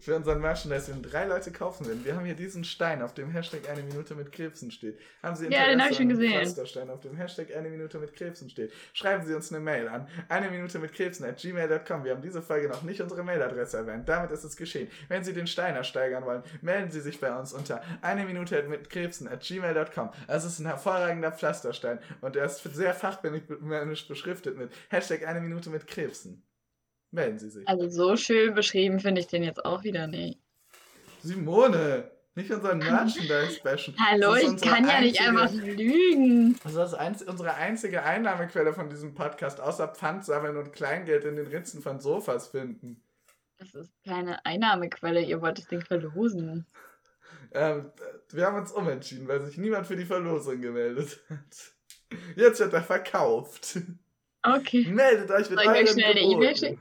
Für 0.02 0.16
unseren 0.16 0.42
Merchandise, 0.42 0.92
den 0.92 1.04
drei 1.04 1.26
Leute 1.26 1.52
kaufen 1.52 1.86
würden. 1.86 2.04
Wir 2.04 2.16
haben 2.16 2.26
hier 2.26 2.34
diesen 2.34 2.64
Stein, 2.64 3.04
auf 3.04 3.14
dem 3.14 3.30
Hashtag 3.30 3.70
eine 3.70 3.84
Minute 3.84 4.16
mit 4.16 4.32
Krebsen 4.32 4.72
steht. 4.72 5.00
Haben 5.22 5.36
Sie 5.36 5.48
Ja, 5.48 5.68
den 5.68 5.80
hab 5.80 5.92
ich 5.92 5.98
schon 5.98 6.10
gesehen. 6.10 6.32
Pflasterstein, 6.32 6.90
auf 6.90 7.02
dem 7.02 7.16
Hashtag 7.16 7.56
eine 7.56 7.70
Minute 7.70 8.00
mit 8.00 8.16
Krebsen 8.16 8.50
steht. 8.50 8.74
Schreiben 8.94 9.24
Sie 9.26 9.36
uns 9.36 9.52
eine 9.52 9.60
Mail 9.60 9.88
an 9.88 10.08
eine 10.28 10.50
Minute 10.50 10.80
mit 10.80 10.94
Krebsen 10.94 11.24
at 11.26 11.38
gmail.com. 11.38 12.04
Wir 12.04 12.14
haben 12.14 12.22
diese 12.22 12.42
Folge 12.42 12.68
noch 12.68 12.82
nicht 12.82 13.00
unsere 13.00 13.24
Mailadresse 13.24 13.78
erwähnt. 13.78 14.10
Damit 14.10 14.32
ist 14.32 14.44
es 14.44 14.58
geschehen. 14.58 14.90
Wenn 15.08 15.24
Sie 15.24 15.34
den 15.34 15.46
Stein 15.46 15.76
ersteigern 15.76 16.26
wollen, 16.26 16.42
melden 16.62 16.90
Sie 16.90 17.02
sich 17.02 17.20
bei 17.20 17.38
uns 17.38 17.54
unter 17.54 17.84
eine 18.02 18.26
Minute 18.26 18.64
mit 18.64 18.90
Krebsen 18.90 19.28
at 19.28 19.42
gmail.com. 19.42 20.10
Es 20.28 20.46
ist 20.46 20.58
ein 20.58 20.66
hervorragender 20.66 21.32
Pflasterstein 21.32 22.00
und 22.22 22.36
er 22.36 22.46
ist 22.46 22.64
sehr 22.74 22.96
fachmännisch 22.96 24.08
beschriftet 24.08 24.58
mit 24.58 24.72
Hashtag 24.90 25.28
eine 25.28 25.42
Minute 25.42 25.70
mit 25.70 25.86
Krebsen. 25.86 26.44
Melden 27.12 27.40
Sie 27.40 27.50
sich. 27.50 27.68
Also 27.68 27.90
so 27.90 28.16
schön 28.16 28.54
beschrieben 28.54 29.00
finde 29.00 29.22
ich 29.22 29.28
den 29.28 29.44
jetzt 29.44 29.64
auch 29.66 29.84
wieder 29.84 30.08
nicht. 30.08 30.40
Simone, 31.22 32.10
nicht 32.36 32.50
unseren 32.50 32.80
Merchandise 32.80 33.60
bashen. 33.62 33.96
Hallo, 34.10 34.36
ich 34.36 34.62
kann 34.62 34.88
ja 34.88 35.02
nicht 35.02 35.22
einfach 35.22 35.52
lügen. 35.52 36.58
Das 36.64 36.76
ist 36.76 36.94
einz 36.94 37.22
unsere 37.22 37.54
einzige 37.56 38.04
Einnahmequelle 38.04 38.74
von 38.74 38.90
diesem 38.90 39.14
Podcast, 39.14 39.60
außer 39.60 39.90
Pfand 39.90 40.24
sammeln 40.24 40.56
und 40.56 40.72
Kleingeld 40.72 41.26
in 41.26 41.36
den 41.36 41.48
Ritzen 41.48 41.82
von 41.82 42.00
Sofas 42.00 42.48
finden. 42.48 43.04
Das 43.58 43.76
ist 43.76 43.92
keine 44.06 44.44
Einnahmequelle, 44.46 45.22
ihr 45.22 45.42
wollt 45.42 45.58
das 45.58 45.68
Ding 45.68 45.82
verlosen. 45.82 46.66
Ähm, 47.54 47.92
wir 48.32 48.46
haben 48.46 48.58
uns 48.58 48.72
umentschieden, 48.72 49.28
weil 49.28 49.42
sich 49.42 49.58
niemand 49.58 49.86
für 49.86 49.98
die 49.98 50.06
Verlosung 50.06 50.62
gemeldet 50.62 51.20
hat. 51.30 51.74
Jetzt 52.36 52.62
wird 52.62 52.74
er 52.74 52.82
verkauft. 52.82 53.78
Okay. 54.44 54.88
Meldet 54.88 55.30
euch 55.30 55.50
mit 55.50 55.60
Soll 55.60 55.76
ich 55.76 55.82
euch 55.82 55.90
schnell 55.92 56.12
eine. 56.12 56.22
E-Mail 56.22 56.56
schicken? 56.56 56.80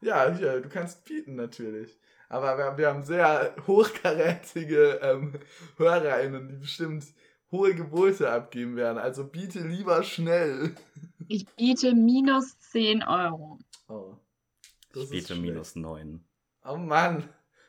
Ja, 0.00 0.32
hier, 0.34 0.60
du 0.60 0.68
kannst 0.68 1.04
bieten 1.04 1.34
natürlich. 1.34 1.98
Aber 2.28 2.58
wir, 2.58 2.76
wir 2.78 2.88
haben 2.88 3.04
sehr 3.04 3.54
hochkarätige 3.66 5.00
ähm, 5.02 5.34
HörerInnen, 5.76 6.48
die 6.48 6.56
bestimmt 6.56 7.04
hohe 7.50 7.74
Gebote 7.74 8.30
abgeben 8.30 8.76
werden. 8.76 8.98
Also 8.98 9.24
biete 9.24 9.60
lieber 9.60 10.02
schnell. 10.02 10.74
Ich 11.28 11.46
biete 11.56 11.94
minus 11.94 12.58
10 12.70 13.02
Euro. 13.02 13.58
Oh. 13.88 14.16
Ich 14.94 15.10
biete 15.10 15.26
schlecht. 15.26 15.40
minus 15.42 15.76
9. 15.76 16.24
Oh 16.64 16.76
Mann. 16.76 17.28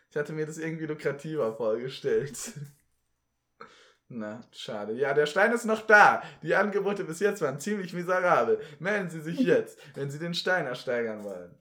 Ich 0.09 0.17
hatte 0.17 0.33
mir 0.33 0.45
das 0.45 0.57
irgendwie 0.57 0.85
lukrativer 0.85 1.55
vorgestellt. 1.55 2.37
Na, 4.11 4.41
schade. 4.51 4.93
Ja, 4.93 5.13
der 5.13 5.27
Stein 5.27 5.51
ist 5.53 5.65
noch 5.65 5.81
da. 5.85 6.23
Die 6.41 6.55
Angebote 6.55 7.03
bis 7.03 7.19
jetzt 7.19 7.41
waren 7.41 7.59
ziemlich 7.59 7.93
miserabel. 7.93 8.59
Melden 8.79 9.09
Sie 9.11 9.21
sich 9.21 9.39
jetzt, 9.39 9.77
wenn 9.93 10.09
Sie 10.09 10.17
den 10.17 10.33
Stein 10.33 10.65
ersteigern 10.65 11.23
wollen. 11.23 11.55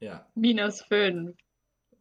Ja. 0.00 0.26
Minus 0.34 0.82
5. 0.82 1.34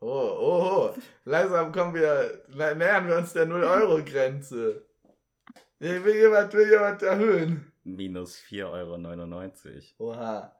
Oh, 0.01 0.07
oh, 0.07 0.93
oh. 0.95 1.01
Langsam 1.25 1.71
kommen 1.71 1.93
wir, 1.93 2.43
nä- 2.55 2.75
nähern 2.75 3.07
wir 3.07 3.17
uns 3.17 3.33
der 3.33 3.45
0-Euro-Grenze. 3.45 4.85
Will 5.79 6.03
will 6.05 6.15
jemand, 6.15 6.53
will 6.53 6.69
jemand 6.69 7.01
erhöhen? 7.03 7.71
Minus 7.83 8.37
4,99 8.49 9.93
Euro. 9.99 10.11
Oha. 10.13 10.55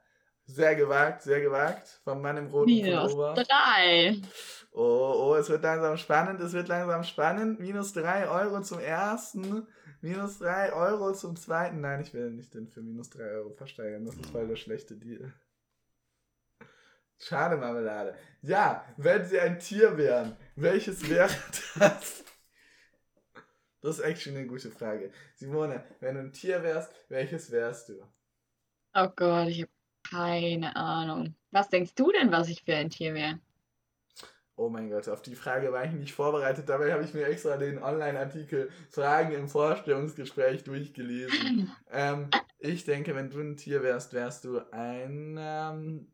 Sehr 0.46 0.76
gewagt, 0.76 1.22
sehr 1.22 1.42
gewagt. 1.42 2.02
Vom 2.04 2.22
Mann 2.22 2.38
im 2.38 2.48
roten 2.48 2.72
Minus 2.72 3.12
Pullover. 3.14 3.36
3. 3.36 4.18
Oh, 4.72 5.14
oh, 5.32 5.36
es 5.36 5.50
wird 5.50 5.62
langsam 5.64 5.96
spannend, 5.98 6.42
es 6.42 6.54
wird 6.54 6.68
langsam 6.68 7.04
spannend. 7.04 7.60
Minus 7.60 7.94
3 7.94 8.28
Euro 8.28 8.62
zum 8.62 8.80
ersten, 8.80 9.68
minus 10.02 10.40
3 10.40 10.74
Euro 10.74 11.14
zum 11.14 11.36
zweiten. 11.36 11.82
Nein, 11.82 12.02
ich 12.02 12.14
will 12.14 12.32
nicht 12.32 12.54
den 12.54 12.68
für 12.68 12.82
minus 12.82 13.10
3 13.12 13.24
Euro 13.32 13.52
versteigern. 13.52 14.06
Das 14.06 14.16
ist 14.16 14.26
voll 14.32 14.48
der 14.48 14.56
schlechte 14.56 14.96
Deal. 14.96 15.34
Schade, 17.20 17.58
Marmelade. 17.58 18.16
Ja, 18.42 18.86
wenn 18.98 19.26
sie 19.26 19.40
ein 19.40 19.60
Tier 19.60 19.98
wären, 19.98 20.38
welches 20.56 21.08
wäre 21.10 21.30
das? 21.78 22.24
Das 23.82 24.00
ist 24.00 24.04
actually 24.04 24.40
eine 24.40 24.48
gute 24.48 24.72
Frage. 24.72 25.12
Simone, 25.36 25.84
wenn 26.00 26.16
du 26.16 26.22
ein 26.22 26.34
Tier 26.34 26.64
wärst, 26.64 26.92
welches 27.10 27.52
wärst 27.52 27.90
du? 27.90 28.02
Oh 28.94 29.08
Gott, 29.16 29.48
ich 29.50 29.62
habe 29.62 29.72
keine 30.10 30.76
Ahnung. 30.76 31.36
Was 31.52 31.70
denkst 31.70 31.96
du 31.96 32.12
denn, 32.12 32.32
was 32.32 32.50
ich 32.50 32.64
für 32.64 32.76
ein 32.76 32.90
Tier 32.90 33.14
wäre? 33.14 33.40
Oh 34.56 34.68
mein 34.68 34.90
Gott, 34.90 35.08
auf 35.08 35.22
die 35.22 35.36
Frage 35.36 35.72
war 35.72 35.86
ich 35.86 35.92
nicht 35.92 36.14
vorbereitet. 36.14 36.68
Dabei 36.68 36.92
habe 36.92 37.04
ich 37.04 37.14
mir 37.14 37.28
extra 37.28 37.56
den 37.56 37.82
Online-Artikel 37.82 38.70
Fragen 38.90 39.32
im 39.34 39.48
Vorstellungsgespräch 39.48 40.66
durchgelesen. 40.66 41.72
ähm, 41.92 42.30
ich 42.58 42.84
denke, 42.84 43.16
wenn 43.16 43.30
du 43.30 43.40
ein 43.40 43.56
Tier 43.56 43.84
wärst, 43.84 44.14
wärst 44.14 44.44
du 44.44 44.60
ein. 44.72 45.38
Ähm, 45.40 46.12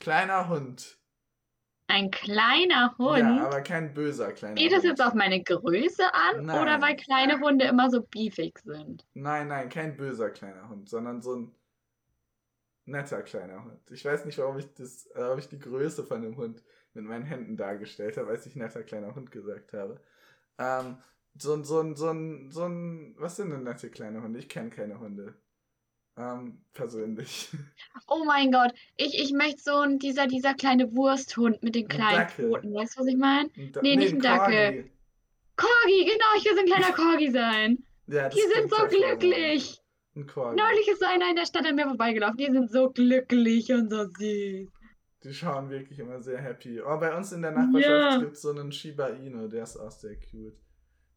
Kleiner 0.00 0.48
Hund. 0.48 0.98
Ein 1.88 2.10
kleiner 2.10 2.96
Hund. 2.98 3.18
Ja, 3.18 3.46
aber 3.46 3.60
kein 3.60 3.94
böser 3.94 4.32
kleiner 4.32 4.56
Geht 4.56 4.72
das 4.72 4.82
Hund. 4.82 4.90
jetzt 4.90 5.00
auf 5.00 5.14
meine 5.14 5.42
Größe 5.42 6.02
an 6.12 6.40
oder 6.50 6.64
Nein. 6.64 6.82
weil 6.82 6.96
kleine 6.96 7.38
Hunde 7.40 7.64
immer 7.66 7.90
so 7.90 8.02
beefig 8.02 8.58
sind? 8.58 9.06
Nein, 9.14 9.48
nein, 9.48 9.68
kein 9.68 9.96
böser 9.96 10.30
kleiner 10.30 10.68
Hund, 10.68 10.88
sondern 10.88 11.22
so 11.22 11.36
ein 11.36 11.54
netter 12.86 13.22
kleiner 13.22 13.64
Hund. 13.64 13.80
Ich 13.90 14.04
weiß 14.04 14.24
nicht, 14.24 14.38
warum 14.38 14.58
ich 14.58 14.72
das, 14.74 15.08
warum 15.14 15.38
ich 15.38 15.48
die 15.48 15.58
Größe 15.60 16.04
von 16.04 16.22
dem 16.22 16.36
Hund 16.36 16.62
mit 16.92 17.04
meinen 17.04 17.24
Händen 17.24 17.56
dargestellt 17.56 18.16
habe, 18.16 18.30
als 18.30 18.46
ich 18.46 18.56
netter 18.56 18.82
kleiner 18.82 19.14
Hund 19.14 19.30
gesagt 19.30 19.72
habe. 19.72 20.00
Ähm, 20.58 20.98
so 21.38 21.54
ein, 21.54 21.64
so 21.64 21.80
ein, 21.80 21.94
so 21.96 22.10
ein, 22.10 22.50
so 22.50 22.64
ein, 22.64 23.14
was 23.18 23.36
sind 23.36 23.50
denn 23.50 23.62
nette 23.62 23.90
kleine 23.90 24.22
Hunde? 24.22 24.38
Ich 24.38 24.48
kenne 24.48 24.70
keine 24.70 24.98
Hunde. 24.98 25.34
Ähm, 26.18 26.58
persönlich. 26.72 27.50
Oh 28.08 28.24
mein 28.24 28.50
Gott, 28.52 28.72
ich, 28.96 29.18
ich 29.20 29.32
möchte 29.32 29.60
so 29.62 29.74
ein, 29.76 29.98
dieser, 29.98 30.26
dieser 30.26 30.54
kleine 30.54 30.94
Wursthund 30.94 31.62
mit 31.62 31.74
den 31.74 31.84
Ein 31.84 31.88
kleinen. 31.88 32.28
Pfoten. 32.28 32.72
Weißt 32.74 32.96
du, 32.96 33.00
was 33.00 33.06
ich 33.08 33.16
meine? 33.16 33.50
Nee, 33.82 33.96
nicht 33.96 34.14
ein 34.14 34.20
Dackel. 34.20 34.90
Corgi. 35.56 36.04
Genau, 36.04 36.26
ich 36.38 36.44
will 36.44 36.54
so 36.54 36.60
ein 36.60 36.66
kleiner 36.66 36.92
Corgi 36.94 37.30
sein. 37.30 37.78
Ja, 38.06 38.24
das 38.24 38.34
Die 38.34 38.40
sind 38.40 38.70
so 38.70 38.76
hervorragend. 38.78 39.20
glücklich. 39.20 39.80
Ein 40.14 40.26
Corgi. 40.26 40.56
Neulich 40.60 40.88
ist 40.88 41.00
so 41.00 41.06
einer 41.06 41.28
in 41.30 41.36
der 41.36 41.44
Stadt 41.46 41.66
an 41.66 41.74
mir 41.76 41.86
vorbeigelaufen. 41.86 42.36
Die 42.38 42.46
sind 42.52 42.70
so 42.70 42.90
glücklich 42.90 43.70
und 43.72 43.90
so 43.90 44.04
süß. 44.04 44.68
Die 45.24 45.34
schauen 45.34 45.68
wirklich 45.70 45.98
immer 45.98 46.20
sehr 46.22 46.38
happy. 46.40 46.80
Oh, 46.80 46.98
bei 46.98 47.14
uns 47.16 47.32
in 47.32 47.42
der 47.42 47.50
Nachbarschaft 47.50 47.90
Ja. 47.90 48.18
gibt 48.18 48.32
es 48.36 48.42
so 48.42 48.50
einen 48.50 48.70
Shiba 48.72 49.08
Inu, 49.08 49.48
der 49.48 49.64
ist 49.64 49.76
auch 49.76 49.90
sehr 49.90 50.14
cute. 50.16 50.54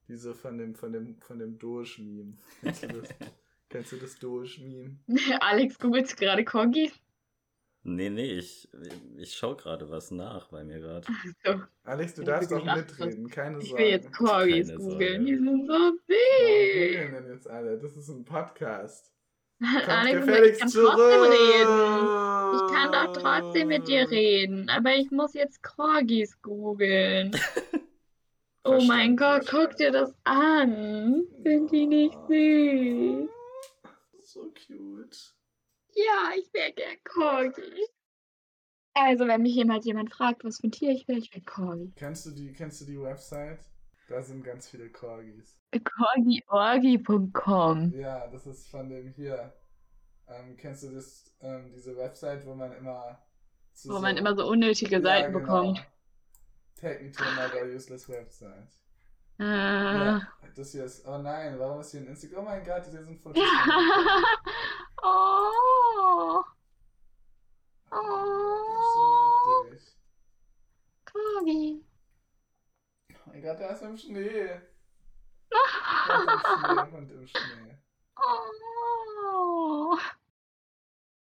Diese 0.08 0.34
von 0.34 0.58
dem, 0.58 0.74
von 0.74 0.92
dem, 0.92 1.20
von 1.22 1.38
dem 1.38 1.60
Doge-Meme. 1.60 2.34
Kennst 3.70 3.92
du 3.92 3.98
das? 3.98 4.18
Doge-Meme? 4.20 4.98
Alex, 5.42 5.78
googelst 5.80 6.14
du 6.14 6.16
gerade 6.26 6.44
Corgi? 6.44 6.92
Nee, 7.84 8.10
nee, 8.10 8.34
ich, 8.34 8.68
ich 9.18 9.34
schaue 9.34 9.56
gerade 9.56 9.90
was 9.90 10.12
nach 10.12 10.50
bei 10.50 10.64
mir 10.64 10.80
gerade. 10.80 11.08
So, 11.46 11.62
Alex, 11.84 12.16
du 12.16 12.22
Ich 12.24 12.28
darfst 12.28 12.52
auch 12.52 12.66
mitreden, 12.66 13.30
keine 13.30 13.60
ich 13.60 13.70
Sorge. 13.70 13.84
will 13.84 13.90
jetzt 13.92 14.12
Corgis 14.12 14.76
googeln. 14.76 15.26
Die 15.26 15.36
sind 15.38 15.66
so 15.66 15.74
Warum 15.74 16.00
süß. 16.08 16.74
googeln 16.74 17.14
denn 17.14 17.32
jetzt 17.32 17.50
alle? 17.50 17.78
Das 17.80 17.96
ist 17.96 18.10
ein 18.10 18.26
Podcast. 18.26 19.14
Alex, 19.88 20.28
ich 20.54 20.60
kann 20.60 20.70
zurück. 20.70 20.92
trotzdem 20.96 21.22
reden. 21.22 22.56
Ich 22.56 22.74
kann 22.74 22.92
doch 22.92 23.14
trotzdem 23.14 23.68
mit 23.70 23.88
dir 23.88 24.10
reden, 24.10 24.70
aber 24.70 24.96
ich 24.96 25.10
muss 25.12 25.34
jetzt 25.34 25.64
Corgis 25.64 26.42
googeln. 26.42 27.32
Oh 28.66 28.82
mein 28.86 29.16
Gott, 29.16 29.48
guck 29.50 29.78
dir 29.78 29.90
das 29.90 30.14
an. 30.26 31.24
Sind 31.44 31.72
die 31.72 31.88
nicht 31.88 32.14
süß? 32.28 33.30
So 34.32 34.54
cute. 34.54 35.18
Ja, 35.96 36.30
ich 36.38 36.54
wäre 36.54 36.72
gern 36.74 36.98
Corgi. 37.04 37.84
Also, 38.94 39.28
wenn 39.28 39.42
mich 39.42 39.56
jemals 39.56 39.86
jemand 39.86 40.14
fragt, 40.14 40.44
was 40.44 40.60
für 40.60 40.68
ein 40.68 40.72
Tier 40.72 40.92
ich 40.92 41.08
wäre, 41.08 41.18
ich 41.18 41.34
wäre 41.34 41.44
Corgi. 41.44 41.92
Kennst 41.96 42.28
du 42.28 42.32
die, 42.32 42.54
kennst 42.54 42.80
du 42.82 42.86
die 42.86 43.02
Website? 43.02 43.60
Da 44.08 44.22
sind 44.22 44.44
ganz 44.44 44.70
viele 44.70 44.92
Corgis. 44.92 45.58
Corgiorgi.com. 45.72 47.92
Ja, 47.94 48.28
das 48.28 48.46
ist 48.46 48.68
von 48.68 48.90
dem 48.90 49.12
hier. 49.14 49.52
Ähm, 50.28 50.56
kennst 50.58 50.84
du 50.84 50.92
das, 50.92 51.36
ähm, 51.42 51.72
diese 51.74 51.98
Website, 51.98 52.46
wo 52.46 52.54
man 52.54 52.72
immer 52.74 53.20
Wo 53.86 53.98
man 53.98 54.16
immer 54.16 54.36
so 54.36 54.48
unnötige 54.48 55.02
Seiten 55.02 55.34
genau. 55.34 55.40
bekommt. 55.40 55.84
Take 56.76 57.04
me 57.04 57.12
to 57.12 57.24
another 57.24 57.66
useless 57.66 58.08
website. 58.08 58.70
Äh, 59.40 59.44
Ja, 59.44 60.22
das 60.56 60.72
hier 60.72 60.84
ist. 60.86 61.08
Oh 61.08 61.18
nein, 61.18 61.58
warum 61.60 61.80
ist 61.80 61.92
hier 61.92 62.02
ein 62.02 62.08
Instagram? 62.08 62.40
Oh 62.42 62.50
mein 62.50 62.64
Gott, 62.64 62.84
hier 62.90 63.04
sind. 63.04 63.22
Ja. 63.36 64.24
oh. 65.02 66.44
Oh. 67.92 69.66
Corgi. 71.06 71.84
Oh 73.14 73.16
mein 73.28 73.42
Gott, 73.42 73.60
der 73.60 73.72
ist 73.72 73.82
im 73.82 73.98
Schnee. 73.98 74.62
Und 76.10 76.30
im 76.30 76.40
Schnee 76.40 76.98
und 76.98 77.12
im 77.12 77.28
Schnee. 77.28 77.78
Oh. 78.18 79.98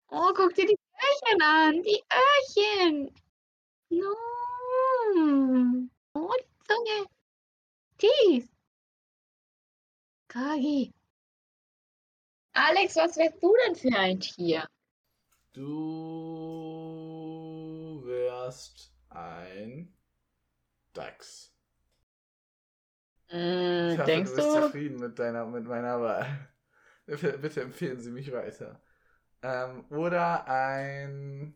oh, 0.08 0.32
guck 0.34 0.54
dir 0.54 0.66
die 0.66 0.78
Öhrchen 1.02 1.42
an. 1.42 1.82
Die 1.82 2.02
Öhrchen. 2.12 3.14
No. 3.90 4.14
Oh, 6.14 6.32
die 6.40 6.48
Zunge. 6.66 7.06
Teeth. 7.98 8.48
Corgi. 10.28 10.92
Alex, 12.56 12.96
was 12.96 13.16
wärst 13.16 13.40
du 13.42 13.54
denn 13.64 13.76
für 13.76 13.96
ein 13.96 14.18
Tier? 14.18 14.66
Du 15.54 15.62
wärst 18.04 18.92
ein 19.08 19.94
Dachs. 20.94 21.52
Mm, 23.30 23.96
Ich 23.96 23.98
hoffe, 23.98 24.04
denkst 24.06 24.30
du 24.30 24.36
bist 24.36 24.52
du? 24.52 24.52
zufrieden 24.52 24.98
mit, 24.98 25.18
deiner, 25.18 25.46
mit 25.46 25.64
meiner 25.64 26.00
Wahl. 26.00 26.48
Bitte, 27.06 27.36
bitte 27.38 27.60
empfehlen 27.62 28.00
Sie 28.00 28.10
mich 28.10 28.32
weiter. 28.32 28.82
Ähm, 29.42 29.84
oder 29.90 30.46
ein 30.48 31.54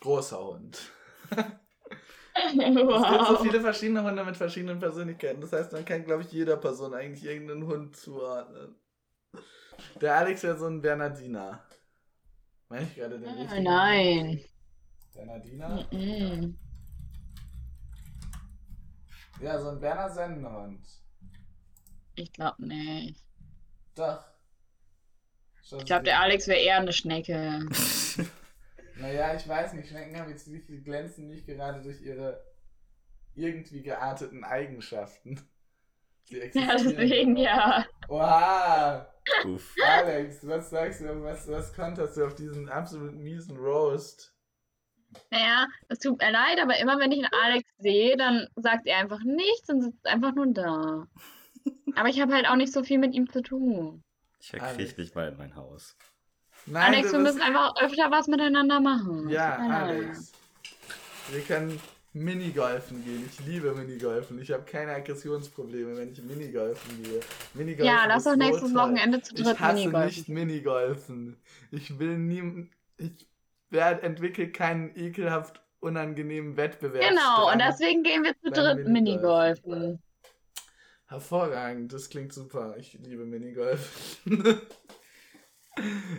großer 0.00 0.44
Hund. 0.44 0.92
Es 2.46 3.08
gibt 3.08 3.26
so 3.26 3.34
wow. 3.34 3.40
viele 3.42 3.60
verschiedene 3.60 4.02
Hunde 4.02 4.24
mit 4.24 4.36
verschiedenen 4.36 4.78
Persönlichkeiten. 4.78 5.40
Das 5.40 5.52
heißt, 5.52 5.72
man 5.72 5.84
kann, 5.84 6.04
glaube 6.04 6.22
ich, 6.22 6.32
jeder 6.32 6.56
Person 6.56 6.94
eigentlich 6.94 7.24
irgendeinen 7.24 7.66
Hund 7.66 7.96
zuordnen. 7.96 8.74
Der 10.00 10.14
Alex 10.16 10.42
wäre 10.42 10.58
so 10.58 10.66
ein 10.66 10.80
Bernardiner. 10.80 11.62
Meine 12.68 12.84
ich 12.84 12.94
gerade 12.94 13.18
den 13.18 13.28
Ah, 13.28 13.32
richtigen? 13.32 13.62
nein. 13.62 14.40
Bernardiner? 15.14 15.88
Mm-mm. 15.90 16.54
Ja, 19.40 19.58
so 19.60 19.68
ein 19.68 19.80
Berner 19.80 20.10
Sennenhund. 20.10 20.80
Ich 22.14 22.32
glaube 22.32 22.66
nicht. 22.66 23.22
Doch. 23.94 24.24
Schon 25.62 25.80
Ich 25.80 25.86
glaube, 25.86 26.04
der 26.04 26.20
Alex 26.20 26.46
wäre 26.48 26.60
eher 26.60 26.78
eine 26.78 26.92
Schnecke. 26.92 27.66
Naja, 28.96 29.34
ich 29.34 29.46
weiß 29.46 29.74
nicht. 29.74 29.88
Schnecken 29.88 30.18
haben 30.18 30.30
jetzt 30.30 30.48
nicht, 30.48 30.68
die 30.68 30.82
glänzen 30.82 31.28
nicht 31.28 31.46
gerade 31.46 31.82
durch 31.82 32.00
ihre 32.00 32.44
irgendwie 33.34 33.82
gearteten 33.82 34.44
Eigenschaften. 34.44 35.40
Sie 36.24 36.38
Ja, 36.54 36.74
existieren 36.74 36.96
deswegen 36.98 37.32
nur. 37.34 37.36
ja. 37.36 37.86
Oha! 38.08 39.12
Uff. 39.42 39.78
Alex, 39.78 40.46
was 40.46 40.70
sagst 40.70 41.00
du, 41.02 41.22
was, 41.22 41.46
was 41.48 41.72
konterst 41.74 42.16
du 42.16 42.26
auf 42.26 42.34
diesen 42.34 42.68
absolut 42.68 43.14
miesen 43.14 43.56
Roast? 43.56 44.34
Naja, 45.30 45.66
es 45.88 45.98
tut 46.00 46.18
mir 46.20 46.30
leid, 46.30 46.60
aber 46.60 46.78
immer 46.78 46.98
wenn 46.98 47.12
ich 47.12 47.18
einen 47.24 47.32
Alex 47.44 47.70
sehe, 47.78 48.16
dann 48.16 48.48
sagt 48.56 48.86
er 48.86 48.98
einfach 48.98 49.22
nichts 49.22 49.68
und 49.70 49.82
sitzt 49.82 50.06
einfach 50.06 50.34
nur 50.34 50.52
da. 50.52 51.06
Aber 51.96 52.08
ich 52.08 52.20
habe 52.20 52.34
halt 52.34 52.46
auch 52.46 52.56
nicht 52.56 52.72
so 52.72 52.84
viel 52.84 52.98
mit 52.98 53.14
ihm 53.14 53.30
zu 53.30 53.40
tun. 53.42 54.04
Ich 54.40 54.50
verkriech 54.50 54.94
dich 54.94 55.14
mal 55.14 55.28
in 55.28 55.36
mein 55.38 55.56
Haus. 55.56 55.96
Nein, 56.66 56.94
Alex, 56.94 57.12
wir 57.12 57.18
müssen 57.20 57.40
einfach 57.40 57.74
öfter 57.80 58.10
was 58.10 58.26
miteinander 58.26 58.80
machen. 58.80 59.28
Ja. 59.28 59.56
Alex. 59.56 60.32
Wir 61.30 61.40
können 61.42 61.80
Minigolfen 62.12 63.04
gehen. 63.04 63.28
Ich 63.30 63.46
liebe 63.46 63.72
Minigolfen. 63.72 64.40
Ich 64.40 64.50
habe 64.50 64.64
keine 64.64 64.92
Aggressionsprobleme, 64.92 65.96
wenn 65.96 66.12
ich 66.12 66.22
Minigolfen 66.22 67.02
gehe. 67.02 67.20
Minigolfen 67.54 67.94
Ja, 67.94 68.06
lass 68.06 68.24
doch 68.24 68.36
nächstes. 68.36 68.74
Wochenende 68.74 69.20
zu 69.20 69.34
dritt 69.34 69.46
Ich 69.52 69.60
hasse 69.60 69.74
Minigolfen. 69.76 70.06
nicht 70.06 70.28
Minigolfen. 70.28 71.36
Ich 71.70 71.98
will 71.98 72.18
nie. 72.18 72.68
Ich 72.96 73.26
entwickle 73.70 74.50
keinen 74.50 74.96
ekelhaft 74.96 75.60
unangenehmen 75.80 76.56
Wettbewerb. 76.56 77.06
Genau, 77.06 77.52
und 77.52 77.60
deswegen 77.60 78.02
gehen 78.02 78.24
wir 78.24 78.34
zu 78.40 78.50
dritt 78.50 78.88
Minigolfen. 78.88 79.70
Minigolfen. 79.70 80.02
Hervorragend, 81.08 81.92
das 81.92 82.08
klingt 82.08 82.32
super. 82.32 82.76
Ich 82.78 82.94
liebe 82.94 83.24
Minigolfen. 83.24 84.22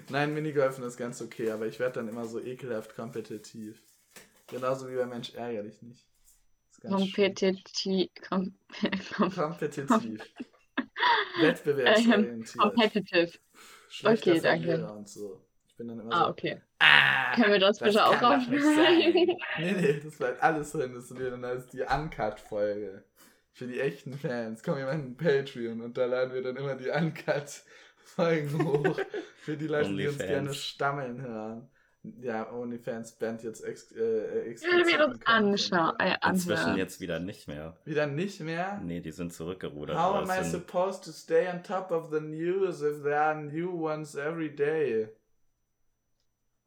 Nein, 0.10 0.34
Minigolfen 0.34 0.84
ist 0.84 0.98
ganz 0.98 1.22
okay, 1.22 1.52
aber 1.52 1.66
ich 1.66 1.80
werde 1.80 1.96
dann 1.96 2.08
immer 2.08 2.26
so 2.26 2.40
ekelhaft 2.40 2.96
kompetitiv. 2.96 3.82
Genauso 4.48 4.90
wie 4.90 4.96
bei 4.96 5.06
Mensch 5.06 5.34
ärgerlich 5.34 5.82
nicht. 5.82 6.06
Ist 6.72 6.82
ganz 6.82 6.94
schlimm. 7.06 7.36
Kompetitiv. 7.36 8.10
Kom 8.30 8.54
kom 9.16 9.32
Kompetitiv. 9.34 10.22
Wettbewerbsorientiert. 11.42 12.58
competitive. 12.58 13.32
Schlechter 13.90 14.32
Okay, 14.32 14.42
danke. 14.42 14.88
Und 14.92 15.08
so. 15.10 15.42
Ich 15.68 15.76
bin 15.76 15.88
dann 15.88 16.00
immer 16.00 16.14
Ah, 16.14 16.24
so. 16.26 16.30
okay. 16.32 16.62
Ah, 16.80 17.36
Können 17.36 17.52
wir 17.54 17.60
das, 17.60 17.78
das 17.80 17.90
bitte 17.90 18.06
auch 18.06 18.12
nicht 18.12 18.22
rausschneiden? 18.24 19.38
Nee, 19.60 19.72
nee, 19.74 20.00
das 20.04 20.16
bleibt 20.18 20.42
alles 20.42 20.72
drin. 20.72 20.94
Das 20.94 21.16
wird 21.16 21.34
dann 21.34 21.46
als 21.46 21.68
die 21.68 21.82
Uncut-Folge. 21.82 23.04
Für 23.52 23.66
die 23.68 23.80
echten 23.80 24.14
Fans. 24.18 24.62
Kommen 24.62 24.78
wir 24.78 24.92
in 24.92 25.18
Patreon 25.18 25.82
und 25.82 25.98
da 25.98 26.06
laden 26.06 26.34
wir 26.34 26.44
dann 26.44 26.56
immer 26.58 26.76
die 26.76 26.92
Uncut-Folgen 28.08 28.66
hoch. 28.66 29.00
Für 29.40 29.58
die 29.58 29.68
Leute, 29.68 29.96
die 29.96 30.08
uns 30.08 30.18
gerne 30.18 30.54
stammeln 30.54 31.22
hören. 31.22 31.70
Ja, 32.22 32.50
OnlyFans 32.54 33.14
bandt 33.14 33.44
jetzt 33.44 33.66
ex 33.66 33.92
äh, 33.92 33.96
würde 33.98 34.86
mir 34.86 34.98
das 34.98 35.08
expliziten 35.08 35.26
anschauen. 35.26 36.00
Äh, 36.00 36.16
Inzwischen 36.30 36.78
jetzt 36.78 37.02
wieder 37.02 37.20
nicht 37.20 37.50
mehr. 37.50 37.76
Wieder 37.84 38.08
nicht 38.08 38.40
mehr? 38.40 38.80
Nee, 38.82 39.02
die 39.02 39.12
sind 39.12 39.34
zurückgerudert. 39.34 39.98
How 39.98 40.16
am 40.16 40.30
I 40.30 40.44
supposed 40.46 41.04
to 41.04 41.12
stay 41.12 41.50
on 41.50 41.64
top 41.64 41.92
of 41.92 42.10
the 42.10 42.22
news 42.22 42.82
if 42.82 43.04
there 43.04 43.20
are 43.20 43.36
new 43.36 43.72
ones 43.72 44.16
every 44.16 44.56
day? 44.56 45.10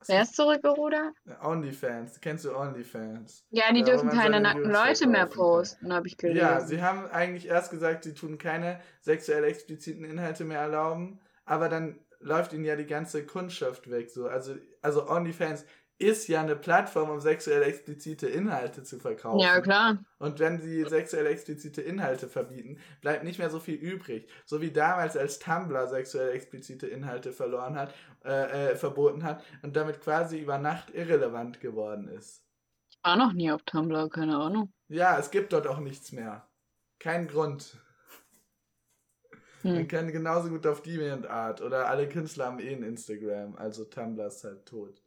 Wer 0.07 0.22
ist 0.22 0.35
zurückgerudert? 0.35 1.14
OnlyFans. 1.42 2.20
Kennst 2.20 2.44
du 2.44 2.55
OnlyFans? 2.55 3.46
Ja, 3.50 3.72
die 3.72 3.81
Ja, 3.81 3.87
dürfen 3.87 4.11
keine 4.11 4.40
nackten 4.40 4.70
Leute 4.70 5.07
mehr 5.07 5.26
posten, 5.26 5.92
habe 5.92 6.07
ich 6.07 6.18
gelesen. 6.18 6.38
Ja, 6.38 6.61
sie 6.61 6.83
haben 6.83 7.07
eigentlich 7.07 7.46
erst 7.46 7.70
gesagt, 7.70 8.05
sie 8.05 8.14
tun 8.14 8.37
keine 8.37 8.81
sexuell 9.00 9.44
expliziten 9.44 10.05
Inhalte 10.05 10.44
mehr 10.44 10.61
erlauben, 10.61 11.20
aber 11.50 11.68
dann 11.68 11.98
läuft 12.20 12.52
ihnen 12.52 12.64
ja 12.64 12.76
die 12.76 12.86
ganze 12.86 13.26
Kundschaft 13.26 13.90
weg. 13.90 14.08
So. 14.08 14.28
Also, 14.28 14.54
also 14.82 15.08
OnlyFans 15.08 15.64
ist 15.98 16.28
ja 16.28 16.40
eine 16.40 16.54
Plattform, 16.54 17.10
um 17.10 17.18
sexuell 17.18 17.64
explizite 17.64 18.28
Inhalte 18.28 18.84
zu 18.84 19.00
verkaufen. 19.00 19.40
ja, 19.40 19.60
klar. 19.60 19.98
Und 20.20 20.38
wenn 20.38 20.60
sie 20.60 20.84
sexuell 20.84 21.26
explizite 21.26 21.82
Inhalte 21.82 22.28
verbieten, 22.28 22.78
bleibt 23.00 23.24
nicht 23.24 23.40
mehr 23.40 23.50
so 23.50 23.58
viel 23.58 23.74
übrig. 23.74 24.30
So 24.46 24.60
wie 24.60 24.70
damals, 24.70 25.16
als 25.16 25.40
Tumblr 25.40 25.88
sexuell 25.88 26.30
explizite 26.36 26.86
Inhalte 26.86 27.32
verloren 27.32 27.74
hat, 27.74 27.92
äh, 28.24 28.70
äh, 28.70 28.76
verboten 28.76 29.24
hat 29.24 29.42
und 29.62 29.74
damit 29.74 30.00
quasi 30.00 30.38
über 30.38 30.58
Nacht 30.58 30.90
irrelevant 30.94 31.60
geworden 31.60 32.06
ist. 32.06 32.44
Ich 32.90 33.00
war 33.02 33.16
noch 33.16 33.32
nie 33.32 33.50
auf 33.50 33.62
Tumblr, 33.64 34.08
keine 34.08 34.36
Ahnung. 34.36 34.72
Ja, 34.86 35.18
es 35.18 35.32
gibt 35.32 35.52
dort 35.52 35.66
auch 35.66 35.80
nichts 35.80 36.12
mehr. 36.12 36.48
Kein 37.00 37.26
Grund. 37.26 37.76
Man 39.62 39.82
Hm. 39.82 39.88
kann 39.88 40.12
genauso 40.12 40.48
gut 40.48 40.66
auf 40.66 40.82
DeviantArt 40.82 41.60
oder 41.60 41.88
alle 41.88 42.08
Künstler 42.08 42.46
haben 42.46 42.58
eh 42.60 42.74
ein 42.74 42.82
Instagram, 42.82 43.56
also 43.56 43.84
Tumblr 43.84 44.26
ist 44.26 44.44
halt 44.44 44.66
tot. 44.66 45.02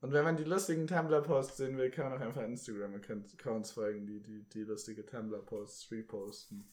Und 0.00 0.12
wenn 0.12 0.24
man 0.24 0.36
die 0.36 0.44
lustigen 0.44 0.86
Tumblr-Posts 0.86 1.56
sehen 1.56 1.78
will, 1.78 1.90
kann 1.90 2.10
man 2.10 2.18
auch 2.18 2.26
einfach 2.26 2.42
Instagram-Accounts 2.42 3.70
folgen, 3.72 4.06
die, 4.06 4.20
die, 4.20 4.42
die 4.50 4.64
lustige 4.64 5.04
Tumblr-Posts 5.06 5.90
reposten. 5.92 6.68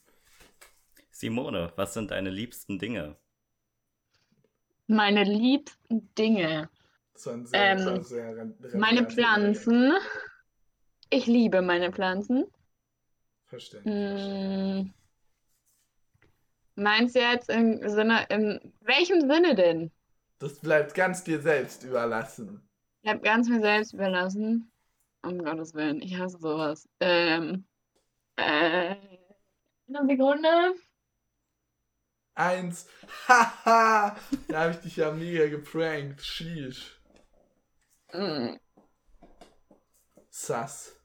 Simone, 1.10 1.72
was 1.76 1.94
sind 1.94 2.10
deine 2.10 2.30
liebsten 2.30 2.78
Dinge? 2.78 3.16
Meine 4.86 5.24
liebsten 5.24 6.14
Dinge. 6.14 6.68
Sehr, 7.14 7.44
Ähm, 7.52 8.02
sehr 8.02 8.50
Meine 8.74 9.06
Pflanzen. 9.06 9.92
Ich 11.10 11.26
liebe 11.26 11.62
meine 11.62 11.92
Pflanzen. 11.92 12.46
Verständlich. 13.46 13.94
Mm. 13.94 14.90
Meinst 16.74 17.14
du 17.14 17.20
jetzt 17.20 17.50
im 17.50 17.86
Sinne, 17.88 18.26
in 18.30 18.72
welchem 18.80 19.20
Sinne 19.20 19.54
denn? 19.54 19.90
Das 20.38 20.58
bleibt 20.58 20.94
ganz 20.94 21.22
dir 21.22 21.40
selbst 21.40 21.84
überlassen. 21.84 22.68
Ich 23.02 23.10
habe 23.10 23.20
ganz 23.20 23.48
mir 23.48 23.60
selbst 23.60 23.92
überlassen. 23.92 24.70
Um 25.22 25.44
Gottes 25.44 25.74
Willen, 25.74 26.00
ich 26.02 26.18
hasse 26.18 26.38
sowas. 26.38 26.88
Ähm, 27.00 27.64
äh, 28.36 28.96
eine 29.88 30.06
Sekunde. 30.06 30.74
Eins. 32.34 32.88
Haha! 33.28 34.16
da 34.48 34.60
habe 34.60 34.72
ich 34.72 34.78
dich 34.78 34.96
ja 34.96 35.12
mega 35.12 35.46
geprankt. 35.48 36.22
Sheesh. 36.22 37.00
Mm. 38.12 38.56
Sass. 40.30 40.96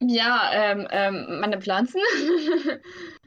Ja, 0.00 0.50
ähm, 0.52 0.86
ähm, 0.90 1.40
meine 1.40 1.60
Pflanzen. 1.60 2.00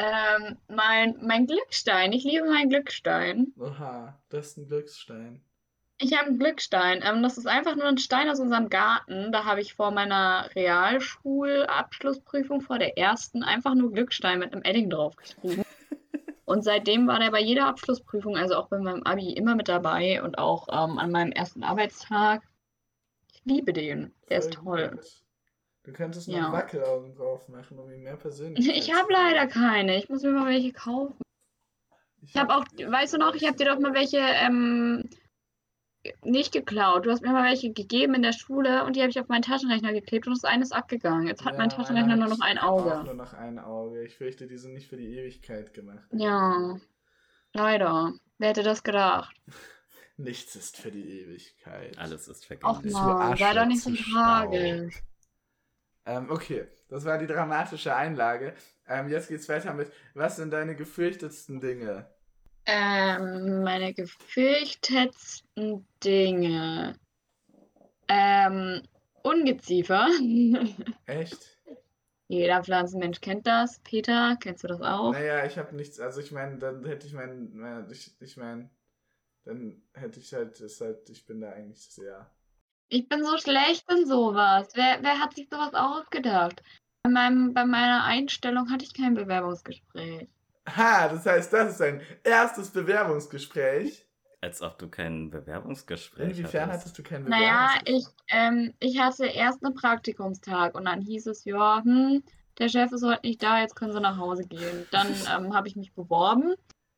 ähm, 0.00 0.56
mein, 0.68 1.16
mein 1.20 1.46
Glückstein. 1.46 2.12
Ich 2.12 2.24
liebe 2.24 2.48
meinen 2.48 2.70
Glückstein. 2.70 3.52
Oha, 3.58 4.18
das 4.30 4.48
ist 4.48 4.56
ein 4.58 4.66
Glücksstein. 4.68 5.42
Ich 5.98 6.16
habe 6.16 6.28
einen 6.28 6.38
Glückstein. 6.38 7.02
Ähm, 7.04 7.22
das 7.22 7.36
ist 7.36 7.46
einfach 7.46 7.76
nur 7.76 7.84
ein 7.84 7.98
Stein 7.98 8.30
aus 8.30 8.40
unserem 8.40 8.70
Garten. 8.70 9.32
Da 9.32 9.44
habe 9.44 9.60
ich 9.60 9.74
vor 9.74 9.90
meiner 9.90 10.48
Realschulabschlussprüfung, 10.54 12.62
vor 12.62 12.78
der 12.78 12.96
ersten, 12.96 13.42
einfach 13.42 13.74
nur 13.74 13.92
Glückstein 13.92 14.38
mit 14.38 14.54
einem 14.54 14.62
Edding 14.62 14.88
draufgeschrieben. 14.88 15.64
Und 16.46 16.64
seitdem 16.64 17.06
war 17.06 17.18
der 17.20 17.30
bei 17.30 17.40
jeder 17.40 17.66
Abschlussprüfung, 17.66 18.36
also 18.36 18.56
auch 18.56 18.68
bei 18.68 18.78
meinem 18.78 19.02
Abi, 19.02 19.34
immer 19.34 19.54
mit 19.54 19.68
dabei 19.68 20.20
und 20.20 20.36
auch 20.36 20.66
ähm, 20.68 20.98
an 20.98 21.12
meinem 21.12 21.30
ersten 21.30 21.62
Arbeitstag. 21.62 22.42
Ich 23.32 23.40
liebe 23.44 23.72
den. 23.72 24.12
Der 24.28 24.38
ist 24.38 24.56
Voll 24.56 24.88
toll. 24.88 24.96
gut. 24.96 25.06
Du 25.82 25.92
könntest 25.92 26.28
noch 26.28 26.36
Ja. 26.36 26.52
Wackelaugen 26.52 27.14
drauf 27.14 27.48
machen, 27.48 27.78
um 27.78 27.90
ihm 27.90 28.02
mehr 28.02 28.16
Persönlichkeit 28.18 28.76
Ich 28.76 28.92
habe 28.94 29.12
leider 29.12 29.46
keine. 29.46 29.96
Ich 29.98 30.08
muss 30.08 30.22
mir 30.22 30.30
mal 30.32 30.46
welche 30.46 30.72
kaufen. 30.72 31.16
Ich 32.22 32.36
habe 32.36 32.54
auch, 32.54 32.64
weißt 32.64 33.14
du 33.14 33.18
noch, 33.18 33.34
ich 33.34 33.46
habe 33.46 33.56
dir 33.56 33.64
doch 33.64 33.78
mal 33.78 33.94
welche 33.94 34.18
ähm, 34.18 35.08
nicht 36.22 36.52
geklaut. 36.52 37.06
Du 37.06 37.10
hast 37.10 37.22
mir 37.22 37.32
mal 37.32 37.44
welche 37.48 37.72
gegeben 37.72 38.14
in 38.14 38.22
der 38.22 38.32
Schule 38.34 38.84
und 38.84 38.94
die 38.96 39.00
habe 39.00 39.10
ich 39.10 39.18
auf 39.20 39.28
meinen 39.28 39.42
Taschenrechner 39.42 39.92
geklebt 39.92 40.26
und 40.26 40.34
das 40.34 40.44
eine 40.44 40.62
ist 40.62 40.72
abgegangen. 40.72 41.26
Jetzt 41.26 41.44
hat 41.46 41.52
Ja, 41.54 41.58
mein 41.58 41.70
Taschenrechner 41.70 42.16
nur 42.16 42.28
noch 42.28 42.40
ein 42.40 42.58
Auch 42.58 42.84
Auge. 42.84 43.04
nur 43.04 43.14
noch 43.14 43.32
ein 43.32 43.58
Auge. 43.58 44.04
Ich 44.04 44.16
fürchte, 44.16 44.46
die 44.46 44.58
sind 44.58 44.74
nicht 44.74 44.88
für 44.88 44.96
die 44.98 45.16
Ewigkeit 45.18 45.72
gemacht. 45.72 46.06
Ja, 46.12 46.76
leider. 47.54 48.12
Wer 48.38 48.48
hätte 48.50 48.62
das 48.62 48.82
gedacht? 48.82 49.34
Nichts 50.18 50.54
ist 50.56 50.76
für 50.76 50.90
die 50.90 51.20
Ewigkeit. 51.22 51.96
Alles 51.98 52.28
ist 52.28 52.44
vergänglich. 52.44 52.92
zu 52.92 52.98
man, 52.98 53.36
sei 53.38 53.54
doch 53.54 53.64
nicht 53.64 53.80
so 53.82 53.90
tragisch. 53.94 55.02
Ähm, 56.10 56.28
okay, 56.28 56.66
das 56.88 57.04
war 57.04 57.18
die 57.18 57.28
dramatische 57.28 57.94
Einlage. 57.94 58.52
Ähm, 58.88 59.08
jetzt 59.08 59.28
geht's 59.28 59.48
weiter 59.48 59.72
mit, 59.72 59.92
was 60.14 60.34
sind 60.34 60.50
deine 60.50 60.74
gefürchtetsten 60.74 61.60
Dinge? 61.60 62.04
Ähm, 62.66 63.62
meine 63.62 63.94
gefürchtetsten 63.94 65.86
Dinge. 66.02 66.96
Ähm, 68.08 68.82
Ungeziefer. 69.22 70.08
Echt? 71.06 71.56
Jeder 72.26 72.64
Pflanzenmensch 72.64 73.20
kennt 73.20 73.46
das. 73.46 73.78
Peter, 73.84 74.36
kennst 74.40 74.64
du 74.64 74.68
das 74.68 74.80
auch? 74.80 75.12
Naja, 75.12 75.46
ich 75.46 75.58
habe 75.58 75.76
nichts, 75.76 76.00
also 76.00 76.20
ich 76.20 76.32
meine, 76.32 76.58
dann 76.58 76.84
hätte 76.86 77.06
ich 77.06 77.12
mein, 77.12 77.50
mein 77.54 77.88
ich, 77.88 78.20
ich 78.20 78.36
meine, 78.36 78.68
dann 79.44 79.80
hätte 79.94 80.18
ich 80.18 80.34
halt, 80.34 80.58
ist 80.60 80.80
halt, 80.80 81.08
ich 81.08 81.24
bin 81.24 81.40
da 81.40 81.50
eigentlich 81.50 81.88
sehr. 81.88 82.28
Ich 82.90 83.08
bin 83.08 83.24
so 83.24 83.38
schlecht 83.38 83.84
in 83.90 84.04
sowas. 84.04 84.68
Wer, 84.74 84.98
wer 85.02 85.18
hat 85.20 85.34
sich 85.34 85.48
sowas 85.48 85.74
ausgedacht? 85.74 86.60
Bei, 87.04 87.10
meinem, 87.10 87.54
bei 87.54 87.64
meiner 87.64 88.04
Einstellung 88.04 88.68
hatte 88.70 88.84
ich 88.84 88.92
kein 88.92 89.14
Bewerbungsgespräch. 89.14 90.28
Ha, 90.76 91.08
das 91.08 91.24
heißt, 91.24 91.52
das 91.52 91.74
ist 91.74 91.82
ein 91.82 92.02
erstes 92.24 92.70
Bewerbungsgespräch. 92.70 94.06
Als 94.42 94.60
ob 94.60 94.78
du 94.78 94.88
kein 94.88 95.30
Bewerbungsgespräch 95.30 96.38
Inwiefern 96.38 96.68
hattest. 96.70 96.86
hattest 96.86 96.98
du 96.98 97.02
kein 97.04 97.24
Naja, 97.24 97.74
Bewerbungsgespräch? 97.84 97.96
ich, 97.96 98.34
ähm, 98.34 98.74
ich 98.80 98.98
hatte 99.00 99.26
erst 99.26 99.64
einen 99.64 99.74
Praktikumstag 99.74 100.74
und 100.74 100.86
dann 100.86 101.00
hieß 101.00 101.26
es, 101.28 101.44
ja, 101.44 101.82
hm, 101.84 102.24
der 102.58 102.68
Chef 102.68 102.90
ist 102.90 103.04
heute 103.04 103.24
nicht 103.24 103.42
da, 103.42 103.60
jetzt 103.60 103.76
können 103.76 103.92
Sie 103.92 104.00
nach 104.00 104.16
Hause 104.18 104.44
gehen. 104.48 104.86
Dann 104.90 105.06
ähm, 105.32 105.54
habe 105.54 105.68
ich 105.68 105.76
mich 105.76 105.92
beworben, 105.92 106.54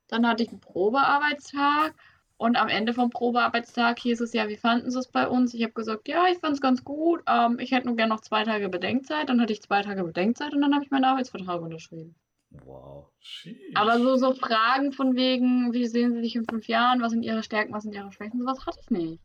dann 0.09 0.27
hatte 0.27 0.43
ich 0.43 0.49
einen 0.49 0.61
Probearbeitstag 0.61 1.95
und 2.43 2.57
am 2.57 2.69
Ende 2.69 2.93
vom 2.93 3.09
Probearbeitstag 3.11 4.01
hieß 4.01 4.21
es, 4.21 4.33
ja, 4.33 4.49
wie 4.49 4.57
fanden 4.57 4.91
Sie 4.91 4.99
es 4.99 5.07
bei 5.07 5.29
uns? 5.29 5.55
Ich 5.55 5.63
habe 5.63 5.75
gesagt, 5.75 6.09
ja, 6.09 6.25
ich 6.29 6.39
fand 6.39 6.55
es 6.55 6.61
ganz 6.61 6.83
gut, 6.83 7.23
ähm, 7.29 7.61
ich 7.61 7.71
hätte 7.71 7.87
nur 7.87 7.95
gerne 7.95 8.13
noch 8.13 8.21
zwei 8.21 8.43
Tage 8.43 8.69
Bedenkzeit. 8.69 9.29
Dann 9.29 9.41
hatte 9.41 9.53
ich 9.53 9.63
zwei 9.63 9.83
Tage 9.83 10.03
Bedenkzeit 10.03 10.53
und 10.53 10.61
dann 10.61 10.75
habe 10.75 10.85
ich 10.85 10.91
meinen 10.91 11.05
Arbeitsvertrag 11.05 11.63
unterschrieben. 11.63 12.17
Wow. 12.65 13.07
Sheesh. 13.21 13.77
Aber 13.77 13.99
so, 13.99 14.17
so 14.17 14.35
Fragen 14.35 14.93
von 14.93 15.15
wegen, 15.15 15.73
wie 15.73 15.87
sehen 15.87 16.15
Sie 16.15 16.21
sich 16.21 16.35
in 16.35 16.45
fünf 16.45 16.67
Jahren, 16.67 17.01
was 17.01 17.13
sind 17.13 17.23
Ihre 17.23 17.45
Stärken, 17.45 17.73
was 17.73 17.85
sind 17.85 17.95
Ihre 17.95 18.11
Schwächen, 18.11 18.41
sowas 18.41 18.67
hatte 18.67 18.81
ich 18.83 18.91
nicht. 18.91 19.21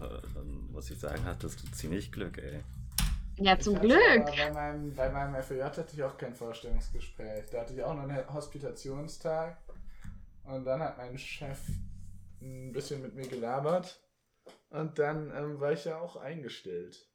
Dann 0.00 0.70
muss 0.70 0.88
ich 0.88 1.00
sagen, 1.00 1.24
hattest 1.24 1.64
du 1.64 1.72
ziemlich 1.72 2.12
Glück, 2.12 2.38
ey. 2.38 2.60
Ja, 3.38 3.54
Ich 3.54 3.60
zum 3.60 3.74
hatte 3.74 3.88
Glück. 3.88 4.26
Bei 4.26 4.52
meinem, 4.52 4.94
bei 4.94 5.08
meinem 5.10 5.42
FJ 5.42 5.62
hatte 5.62 5.84
ich 5.92 6.02
auch 6.04 6.16
kein 6.16 6.34
Vorstellungsgespräch. 6.34 7.46
Da 7.50 7.62
hatte 7.62 7.72
ich 7.72 7.82
auch 7.82 7.94
nur 7.94 8.04
einen 8.04 8.32
Hospitationstag. 8.32 9.58
Und 10.50 10.64
dann 10.64 10.80
hat 10.80 10.98
mein 10.98 11.16
Chef 11.16 11.58
ein 12.40 12.72
bisschen 12.72 13.02
mit 13.02 13.14
mir 13.14 13.28
gelabert. 13.28 14.00
Und 14.70 14.98
dann 14.98 15.32
ähm, 15.34 15.60
war 15.60 15.72
ich 15.72 15.84
ja 15.84 15.98
auch 15.98 16.16
eingestellt. 16.16 17.06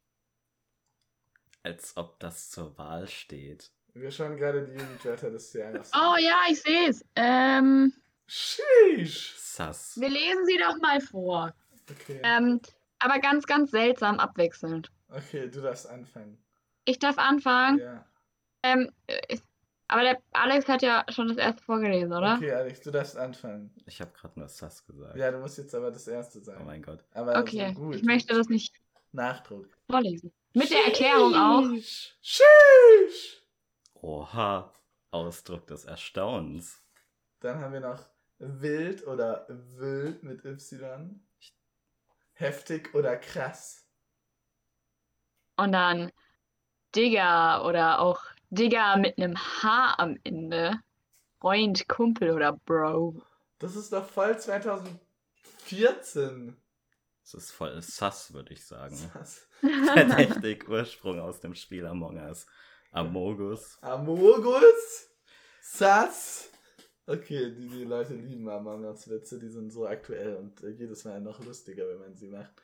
Als 1.62 1.96
ob 1.96 2.18
das 2.20 2.50
zur 2.50 2.76
Wahl 2.78 3.08
steht. 3.08 3.70
Wir 3.94 4.10
schauen 4.10 4.36
gerade 4.36 4.66
die 4.66 4.72
Jugendwörter 4.72 5.30
des 5.30 5.52
Jahres. 5.52 5.90
Oh 5.94 6.16
ja, 6.18 6.42
ich 6.50 6.62
sehe 6.62 6.90
es. 6.90 7.04
Ähm, 7.16 7.92
Sheesh. 8.26 9.34
Sass. 9.38 9.98
wir 9.98 10.10
lesen 10.10 10.44
sie 10.44 10.58
doch 10.58 10.76
mal 10.80 11.00
vor. 11.00 11.54
Okay. 11.90 12.20
Ähm, 12.22 12.60
aber 12.98 13.18
ganz, 13.20 13.46
ganz 13.46 13.70
seltsam 13.70 14.18
abwechselnd. 14.18 14.90
Okay, 15.08 15.48
du 15.48 15.62
darfst 15.62 15.86
anfangen. 15.86 16.38
Ich 16.84 16.98
darf 16.98 17.18
anfangen. 17.18 17.78
Ja. 17.78 18.06
Ähm, 18.62 18.90
äh, 19.06 19.38
aber 19.88 20.02
der 20.02 20.22
Alex 20.32 20.68
hat 20.68 20.82
ja 20.82 21.04
schon 21.10 21.28
das 21.28 21.36
erste 21.36 21.62
vorgelesen, 21.62 22.12
oder? 22.12 22.34
Okay, 22.36 22.52
Alex, 22.52 22.80
du 22.80 22.90
darfst 22.90 23.16
anfangen. 23.16 23.74
Ich 23.86 24.00
habe 24.00 24.10
gerade 24.12 24.38
nur 24.38 24.48
Sass 24.48 24.84
gesagt. 24.86 25.16
Ja, 25.16 25.30
du 25.30 25.38
musst 25.38 25.58
jetzt 25.58 25.74
aber 25.74 25.90
das 25.90 26.06
erste 26.08 26.38
Oh 26.40 26.42
sein. 26.42 26.64
mein 26.64 26.82
Gott. 26.82 27.04
Aber 27.14 27.38
Okay, 27.38 27.72
gut. 27.72 27.94
ich 27.96 28.02
möchte 28.02 28.34
das 28.34 28.48
nicht 28.48 28.74
Nachdruck. 29.12 29.68
vorlesen. 29.90 30.32
Mit 30.54 30.70
der 30.70 30.84
Erklärung 30.86 31.34
auch. 31.34 31.64
Sheesh. 32.22 33.42
Oha. 33.94 34.72
Ausdruck 35.12 35.66
des 35.68 35.84
Erstaunens. 35.84 36.82
Dann 37.40 37.60
haben 37.60 37.72
wir 37.72 37.80
noch 37.80 38.04
wild 38.38 39.06
oder 39.06 39.46
wild 39.48 40.22
mit 40.22 40.44
Y. 40.44 41.20
Heftig 42.34 42.94
oder 42.94 43.16
krass. 43.16 43.86
Und 45.56 45.72
dann 45.72 46.12
Digger 46.94 47.64
oder 47.64 48.00
auch 48.00 48.20
Digger 48.50 48.96
mit 48.96 49.18
einem 49.18 49.36
H 49.36 49.94
am 49.98 50.16
Ende. 50.24 50.80
Freund, 51.40 51.88
Kumpel 51.88 52.30
oder 52.30 52.52
Bro. 52.52 53.22
Das 53.58 53.76
ist 53.76 53.92
doch 53.92 54.04
voll 54.04 54.38
2005 54.38 55.00
14. 55.66 56.56
Das 57.22 57.34
ist 57.34 57.50
voll 57.50 57.82
sass, 57.82 58.32
würde 58.32 58.52
ich 58.52 58.64
sagen. 58.64 58.96
Was? 59.14 59.48
Verdächtig 59.60 60.68
Ursprung 60.68 61.18
aus 61.18 61.40
dem 61.40 61.54
Spiel 61.54 61.84
Among 61.86 62.18
Us. 62.18 62.46
Amogus. 62.92 63.78
Amogus? 63.82 65.10
Sass? 65.60 66.50
Okay, 67.06 67.52
die, 67.52 67.68
die 67.68 67.84
Leute 67.84 68.14
lieben 68.14 68.48
Among 68.48 68.84
Us 68.84 69.08
Witze, 69.10 69.40
die 69.40 69.48
sind 69.48 69.72
so 69.72 69.86
aktuell 69.86 70.36
und 70.36 70.62
äh, 70.62 70.70
jedes 70.70 71.04
Mal 71.04 71.20
noch 71.20 71.44
lustiger, 71.44 71.88
wenn 71.88 71.98
man 71.98 72.16
sie 72.16 72.28
macht. 72.28 72.62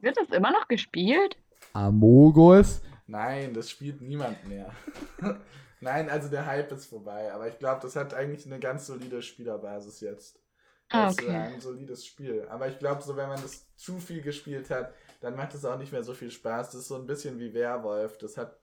Wird 0.00 0.16
das 0.16 0.30
immer 0.30 0.50
noch 0.50 0.66
gespielt? 0.66 1.36
Amogus? 1.74 2.80
Nein, 3.10 3.54
das 3.54 3.70
spielt 3.70 4.00
niemand 4.00 4.44
mehr. 4.46 4.72
Nein, 5.80 6.08
also 6.10 6.28
der 6.28 6.46
Hype 6.46 6.70
ist 6.72 6.86
vorbei, 6.86 7.32
aber 7.32 7.48
ich 7.48 7.58
glaube, 7.58 7.80
das 7.82 7.96
hat 7.96 8.14
eigentlich 8.14 8.46
eine 8.46 8.60
ganz 8.60 8.86
solide 8.86 9.22
Spielerbasis 9.22 10.00
jetzt. 10.00 10.38
Ah, 10.90 11.06
Das 11.06 11.18
ist 11.18 11.22
okay. 11.24 11.36
ein 11.36 11.60
solides 11.60 12.06
Spiel. 12.06 12.46
Aber 12.48 12.68
ich 12.68 12.78
glaube, 12.78 13.02
so 13.02 13.16
wenn 13.16 13.28
man 13.28 13.40
das 13.42 13.66
zu 13.76 13.98
viel 13.98 14.22
gespielt 14.22 14.70
hat, 14.70 14.94
dann 15.20 15.36
macht 15.36 15.54
es 15.54 15.64
auch 15.64 15.78
nicht 15.78 15.92
mehr 15.92 16.04
so 16.04 16.14
viel 16.14 16.30
Spaß. 16.30 16.70
Das 16.72 16.82
ist 16.82 16.88
so 16.88 16.96
ein 16.96 17.06
bisschen 17.06 17.38
wie 17.38 17.54
Werwolf. 17.54 18.18
Das 18.18 18.36
hat 18.36 18.60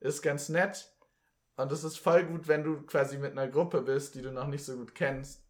ist 0.00 0.22
ganz 0.22 0.48
nett 0.48 0.92
und 1.56 1.72
es 1.72 1.84
ist 1.84 1.98
voll 1.98 2.24
gut, 2.26 2.48
wenn 2.48 2.64
du 2.64 2.82
quasi 2.86 3.18
mit 3.18 3.32
einer 3.32 3.48
Gruppe 3.48 3.82
bist, 3.82 4.14
die 4.14 4.22
du 4.22 4.32
noch 4.32 4.46
nicht 4.48 4.64
so 4.64 4.76
gut 4.76 4.94
kennst. 4.94 5.44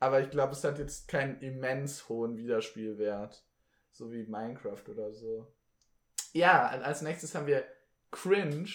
Aber 0.00 0.20
ich 0.20 0.30
glaube, 0.30 0.52
es 0.52 0.64
hat 0.64 0.78
jetzt 0.78 1.08
keinen 1.08 1.40
immens 1.40 2.08
hohen 2.08 2.36
Wiederspielwert, 2.38 3.44
so 3.92 4.12
wie 4.12 4.24
Minecraft 4.24 4.82
oder 4.88 5.12
so. 5.12 5.46
Ja, 6.32 6.66
als 6.66 7.02
nächstes 7.02 7.34
haben 7.34 7.46
wir 7.46 7.64
Cringe, 8.10 8.68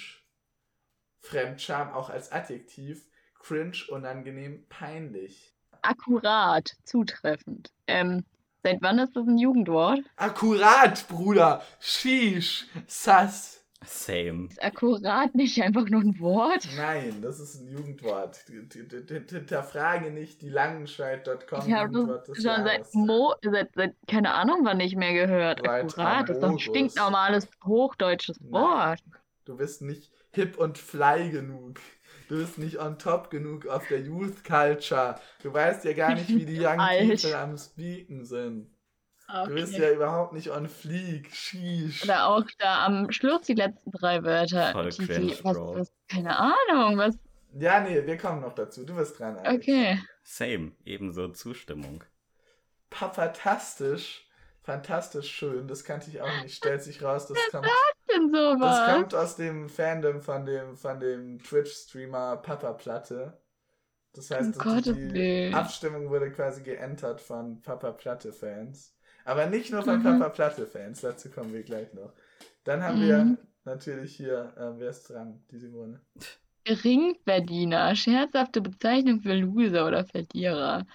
Fremdscham 1.20 1.91
auch 1.91 2.10
als 2.10 2.32
Adjektiv, 2.32 3.05
Cringe, 3.39 3.78
unangenehm, 3.89 4.66
peinlich. 4.70 5.53
Akkurat, 5.82 6.76
zutreffend. 6.84 7.72
Ähm, 7.88 8.26
seit 8.64 8.82
wann 8.82 8.99
ist 8.99 9.16
das 9.16 9.26
ein 9.28 9.38
Jugendwort? 9.38 9.99
Akkurat, 10.16 11.08
Bruder. 11.08 11.64
Sheesh. 11.80 12.66
Sass. 12.88 13.57
Same. 13.86 14.47
Ist 14.49 14.61
akkurat 14.63 15.36
nicht 15.36 15.61
einfach 15.61 15.88
nur 15.89 16.01
ein 16.01 16.19
Wort? 16.19 16.67
Nein, 16.75 17.21
das 17.21 17.39
ist 17.39 17.61
ein 17.61 17.67
Jugendwort. 17.69 18.43
Hinterfrage 19.30 20.11
nicht 20.11 20.41
die 20.41 20.49
Langenscheid.com 20.49 21.67
Ich 21.67 21.73
habe 21.73 22.23
das 22.25 22.38
schon 22.38 22.63
seit. 22.63 22.93
Mo 22.93 23.36
seit, 23.43 23.69
seit 23.75 23.95
keine 24.07 24.34
Ahnung 24.34 24.61
wann 24.63 24.78
nicht 24.78 24.97
mehr 24.97 25.13
gehört. 25.13 25.61
Seit 25.63 25.86
Akkurat, 25.86 26.30
das 26.30 26.38
ist 26.38 26.43
doch 26.43 26.49
ein 26.49 26.59
stinknormales 26.59 27.47
hochdeutsches 27.65 28.39
Nein. 28.41 28.51
Wort. 28.51 28.99
Du 29.45 29.55
bist 29.55 29.82
nicht 29.82 30.11
hip 30.32 30.57
und 30.57 30.78
fly 30.78 31.30
genug. 31.30 31.80
Du 32.28 32.38
bist 32.38 32.57
nicht 32.57 32.80
on 32.80 32.99
top 32.99 33.30
genug 33.30 33.67
auf 33.67 33.88
der 33.88 34.01
Youth 34.01 34.43
Culture. 34.43 35.15
Du 35.41 35.53
weißt 35.53 35.86
ja 35.86 35.93
gar 35.93 36.13
nicht, 36.13 36.28
wie 36.30 36.45
die 36.45 36.59
Young. 36.65 36.78
People 36.78 37.38
am 37.38 37.57
Speaken 37.57 38.25
sind. 38.25 38.67
Du 39.30 39.53
bist 39.53 39.73
Okay. 39.73 39.84
ja 39.84 39.91
überhaupt 39.91 40.32
nicht 40.34 40.49
on 40.51 40.69
fleek. 40.69 41.30
Sheesh. 41.36 42.03
Oder 42.05 42.28
auch 42.28 42.45
da 42.59 42.86
am 42.86 43.11
Schluss 43.11 43.41
die 43.41 43.55
letzten 43.55 43.91
drei 43.91 44.23
Wörter. 44.23 44.71
Voll 44.71 44.89
die, 44.89 45.05
cringe, 45.05 45.28
die, 45.36 45.43
was, 45.43 45.53
Bro. 45.57 45.75
was, 45.80 45.91
keine 46.07 46.38
Ahnung, 46.39 46.97
was. 46.97 47.17
Ja, 47.53 47.80
nee, 47.82 48.05
wir 48.05 48.17
kommen 48.17 48.41
noch 48.41 48.53
dazu. 48.53 48.86
Du 48.86 48.95
bist 48.95 49.19
dran. 49.19 49.38
Alex. 49.38 49.63
Okay. 49.67 49.99
Same. 50.23 50.71
Ebenso 50.86 51.28
Zustimmung. 51.30 52.03
Papatastisch. 52.89 54.23
Fantastisch 54.63 55.30
schön. 55.32 55.67
Das 55.67 55.84
kannte 55.86 56.09
ich 56.09 56.21
auch 56.21 56.43
nicht. 56.43 56.55
Stellt 56.55 56.84
sich 56.84 57.01
raus, 57.01 57.28
das 57.28 57.38
kommt, 57.51 57.67
Denn 58.13 58.32
das 58.32 58.41
sowas. 58.59 58.93
kommt 58.93 59.15
aus 59.15 59.36
dem 59.38 59.69
Fandom 59.69 60.21
von 60.21 60.45
dem, 60.45 60.75
von 60.75 60.99
dem 60.99 61.39
Twitch-Streamer 61.39 62.38
Papa 62.38 62.73
Platte. 62.73 63.39
Das 64.13 64.30
heißt, 64.32 64.65
Um 64.65 64.82
die. 65.13 65.51
Abstimmung 65.53 66.09
wurde 66.09 66.32
quasi 66.32 66.63
geentert 66.63 67.21
von 67.21 67.61
Papa 67.61 67.91
Platte-Fans. 67.91 68.93
Aber 69.28 69.45
nicht 69.47 69.71
nur 69.71 69.84
von 69.84 69.99
Mhm. 69.99 70.03
Papa 70.03 70.30
Platte-Fans. 70.30 71.01
Dazu 71.01 71.30
kommen 71.30 71.53
wir 71.53 71.63
gleich 71.63 71.93
noch. 71.93 72.13
Dann 72.63 72.84
haben 72.84 72.99
Mhm. 72.99 73.01
wir 73.01 73.38
natürlich 73.65 74.15
hier, 74.15 74.53
äh, 74.57 74.80
wer 74.80 74.89
ist 74.89 75.09
dran? 75.09 75.43
Die 75.51 75.59
Simone. 75.59 76.01
Geringverdiener, 76.65 77.95
scherzhafte 77.95 78.61
Bezeichnung 78.61 79.21
für 79.21 79.34
Loser 79.36 79.88
oder 79.88 80.05
Verlierer. 80.05 80.86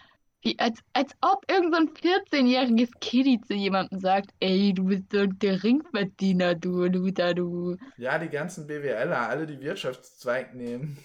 Wie, 0.42 0.58
als, 0.58 0.80
als 0.92 1.12
ob 1.20 1.44
irgend 1.50 1.74
so 1.74 1.80
ein 1.80 1.94
14-jähriges 1.94 2.90
Kitty 3.00 3.40
zu 3.40 3.54
jemandem 3.54 4.00
sagt, 4.00 4.30
ey, 4.40 4.72
du 4.74 4.84
bist 4.86 5.10
so 5.12 5.20
ein 5.20 5.38
Geringverdiener, 5.38 6.54
du 6.56 6.84
Loser, 6.86 7.34
du. 7.34 7.76
Ja, 7.96 8.18
die 8.18 8.28
ganzen 8.28 8.66
BWLer, 8.66 9.28
alle 9.28 9.46
die 9.46 9.60
Wirtschaftszweig 9.60 10.54
nehmen. 10.54 10.98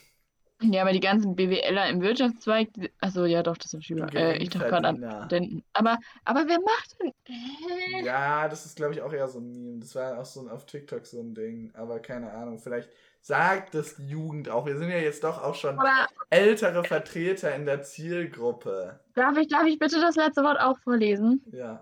Ja, 0.62 0.82
aber 0.82 0.92
die 0.92 1.00
ganzen 1.00 1.36
BWLer 1.36 1.88
im 1.90 2.02
Wirtschaftszweig, 2.02 2.70
achso, 3.00 3.26
ja 3.26 3.44
doch, 3.44 3.58
das 3.58 3.70
sind 3.72 3.86
Schüler. 3.86 4.12
Äh, 4.16 4.38
ich 4.38 4.50
dachte 4.50 4.70
gerade 4.70 4.88
an. 4.88 4.98
Studenten. 5.26 5.64
Aber, 5.74 6.00
aber 6.26 6.48
wer 6.48 6.60
macht 6.60 6.96
denn. 7.00 7.12
Äh, 7.28 8.04
Ja, 8.06 8.48
das 8.48 8.66
ist, 8.66 8.76
glaube 8.76 8.94
ich, 8.96 9.02
auch 9.04 9.14
eher 9.14 9.28
so 9.28 9.40
ein 9.40 9.52
Meme. 9.52 9.80
Das 9.82 9.94
war 9.94 10.18
auch 10.20 10.26
so 10.26 10.42
ein, 10.42 10.50
auf 10.50 10.66
TikTok 10.66 11.06
so 11.06 11.22
ein 11.22 11.36
Ding. 11.36 11.72
Aber 11.76 12.00
keine 12.00 12.32
Ahnung, 12.32 12.58
vielleicht 12.58 12.90
sagt 13.22 13.76
das 13.76 13.98
die 13.98 14.08
Jugend 14.08 14.50
auch. 14.50 14.66
Wir 14.66 14.78
sind 14.78 14.90
ja 14.90 14.98
jetzt 14.98 15.24
doch 15.24 15.44
auch 15.44 15.54
schon 15.54 15.78
aber 15.78 16.08
ältere 16.32 16.84
Vertreter 16.84 17.54
in 17.54 17.66
der 17.68 17.84
Zielgruppe. 17.84 19.00
darf 19.14 19.38
ich, 19.38 19.50
darf 19.50 19.66
ich 19.68 19.78
bitte 19.78 20.02
das 20.02 20.16
letzte 20.16 20.42
Wort 20.44 20.60
auch 20.60 20.80
vorlesen? 20.80 21.44
Ja. 21.52 21.82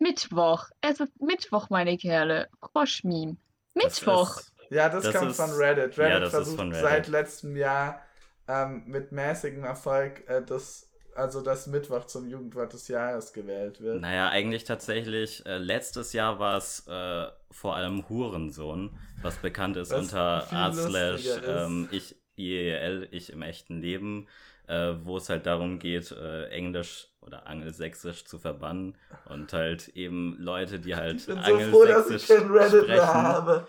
Mittwoch. 0.00 0.66
Es 0.80 0.98
ist 1.00 1.20
Mittwoch, 1.22 1.70
meine 1.70 1.96
Kerle. 1.96 2.48
Froschmeme. 2.72 3.36
Das 3.74 3.84
Mittwoch. 4.00 4.38
ist- 4.38 4.50
Ja, 4.70 4.88
das, 4.88 5.04
Das 5.04 5.14
kommt 5.14 5.30
ist- 5.30 5.36
von 5.36 5.50
Reddit. 5.52 5.98
Reddit 5.98 6.22
ja, 6.22 6.30
versucht 6.30 6.58
Reddit. 6.60 6.76
seit 6.76 7.08
letztem 7.08 7.56
Jahr 7.56 8.00
ähm, 8.48 8.82
mit 8.86 9.12
mäßigem 9.12 9.64
Erfolg, 9.64 10.28
äh, 10.28 10.42
das, 10.42 10.90
also 11.14 11.40
dass 11.40 11.66
Mittwoch 11.66 12.04
zum 12.06 12.28
Jugendwort 12.28 12.72
des 12.72 12.88
Jahres 12.88 13.32
gewählt 13.32 13.80
wird. 13.80 14.00
Naja, 14.00 14.28
eigentlich 14.28 14.64
tatsächlich, 14.64 15.44
äh, 15.46 15.58
letztes 15.58 16.12
Jahr 16.12 16.38
war 16.38 16.58
es 16.58 16.86
äh, 16.86 17.26
vor 17.50 17.76
allem 17.76 18.08
Hurensohn, 18.08 18.98
was 19.22 19.36
bekannt 19.36 19.76
ist 19.76 19.92
Was 19.92 20.00
unter 20.00 20.42
viel 20.42 20.58
a 20.58 20.72
slash 20.72 21.26
ähm, 21.46 21.88
ich, 21.90 22.16
IEL, 22.36 23.08
ich 23.12 23.32
im 23.32 23.42
echten 23.42 23.80
Leben, 23.80 24.26
äh, 24.66 24.92
wo 25.04 25.16
es 25.18 25.28
halt 25.28 25.46
darum 25.46 25.78
geht, 25.78 26.10
äh, 26.12 26.48
Englisch 26.48 27.08
oder 27.20 27.46
Angelsächsisch 27.46 28.24
zu 28.26 28.38
verbannen 28.38 28.96
und 29.26 29.52
halt 29.54 29.88
eben 29.88 30.36
Leute, 30.38 30.78
die 30.80 30.94
halt 30.96 31.16
Ich 31.20 31.26
bin 31.26 31.36
so 31.42 31.42
froh, 31.70 31.84
dass 31.86 32.10
ich 32.10 32.28
Angelsächsisch 32.30 32.36
kein 32.36 32.50
Reddit 32.50 32.88
mehr 32.88 32.96
sprechen, 32.98 33.14
habe. 33.22 33.68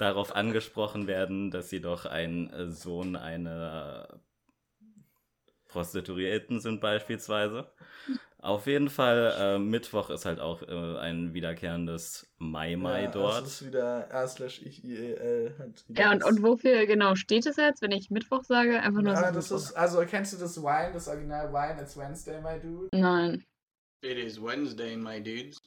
Darauf 0.00 0.34
angesprochen 0.34 1.06
werden, 1.06 1.50
dass 1.50 1.70
sie 1.70 1.80
doch 1.80 2.06
ein 2.06 2.50
äh, 2.50 2.70
Sohn 2.70 3.16
einer 3.16 4.20
Prostituierten 5.68 6.60
sind 6.60 6.80
beispielsweise. 6.80 7.70
Auf 8.38 8.66
jeden 8.66 8.88
Fall, 8.88 9.34
äh, 9.38 9.58
Mittwoch 9.58 10.08
ist 10.08 10.24
halt 10.24 10.40
auch 10.40 10.62
äh, 10.62 10.98
ein 10.98 11.34
wiederkehrendes 11.34 12.26
Mai-Mai 12.38 13.02
ja, 13.04 13.10
dort. 13.10 13.42
Das 13.42 13.60
ist 13.60 13.66
wieder 13.66 14.08
r 14.10 14.26
slash 14.28 14.62
ich 14.62 14.82
IEL. 14.82 15.54
Hat 15.58 15.86
wieder 15.88 16.02
Ja, 16.02 16.10
und, 16.12 16.24
und 16.24 16.42
wofür 16.42 16.86
genau 16.86 17.14
steht 17.14 17.44
es 17.44 17.56
jetzt, 17.56 17.82
wenn 17.82 17.92
ich 17.92 18.10
Mittwoch 18.10 18.42
sage? 18.44 18.80
Einfach 18.80 19.02
nur 19.02 19.12
Ja, 19.12 19.28
so 19.28 19.34
das 19.34 19.50
Mittwoch. 19.50 19.56
ist, 19.68 19.76
also 19.76 20.00
kennst 20.06 20.32
du 20.32 20.38
das 20.38 20.56
Wine, 20.62 20.90
das 20.94 21.06
Original 21.08 21.52
Wine, 21.52 21.82
It's 21.82 21.96
Wednesday, 21.96 22.40
my 22.40 22.58
dude? 22.58 22.88
Nein. 22.94 23.44
It 24.02 24.16
is 24.16 24.42
Wednesday, 24.42 24.96
my 24.96 25.22
dudes. 25.22 25.60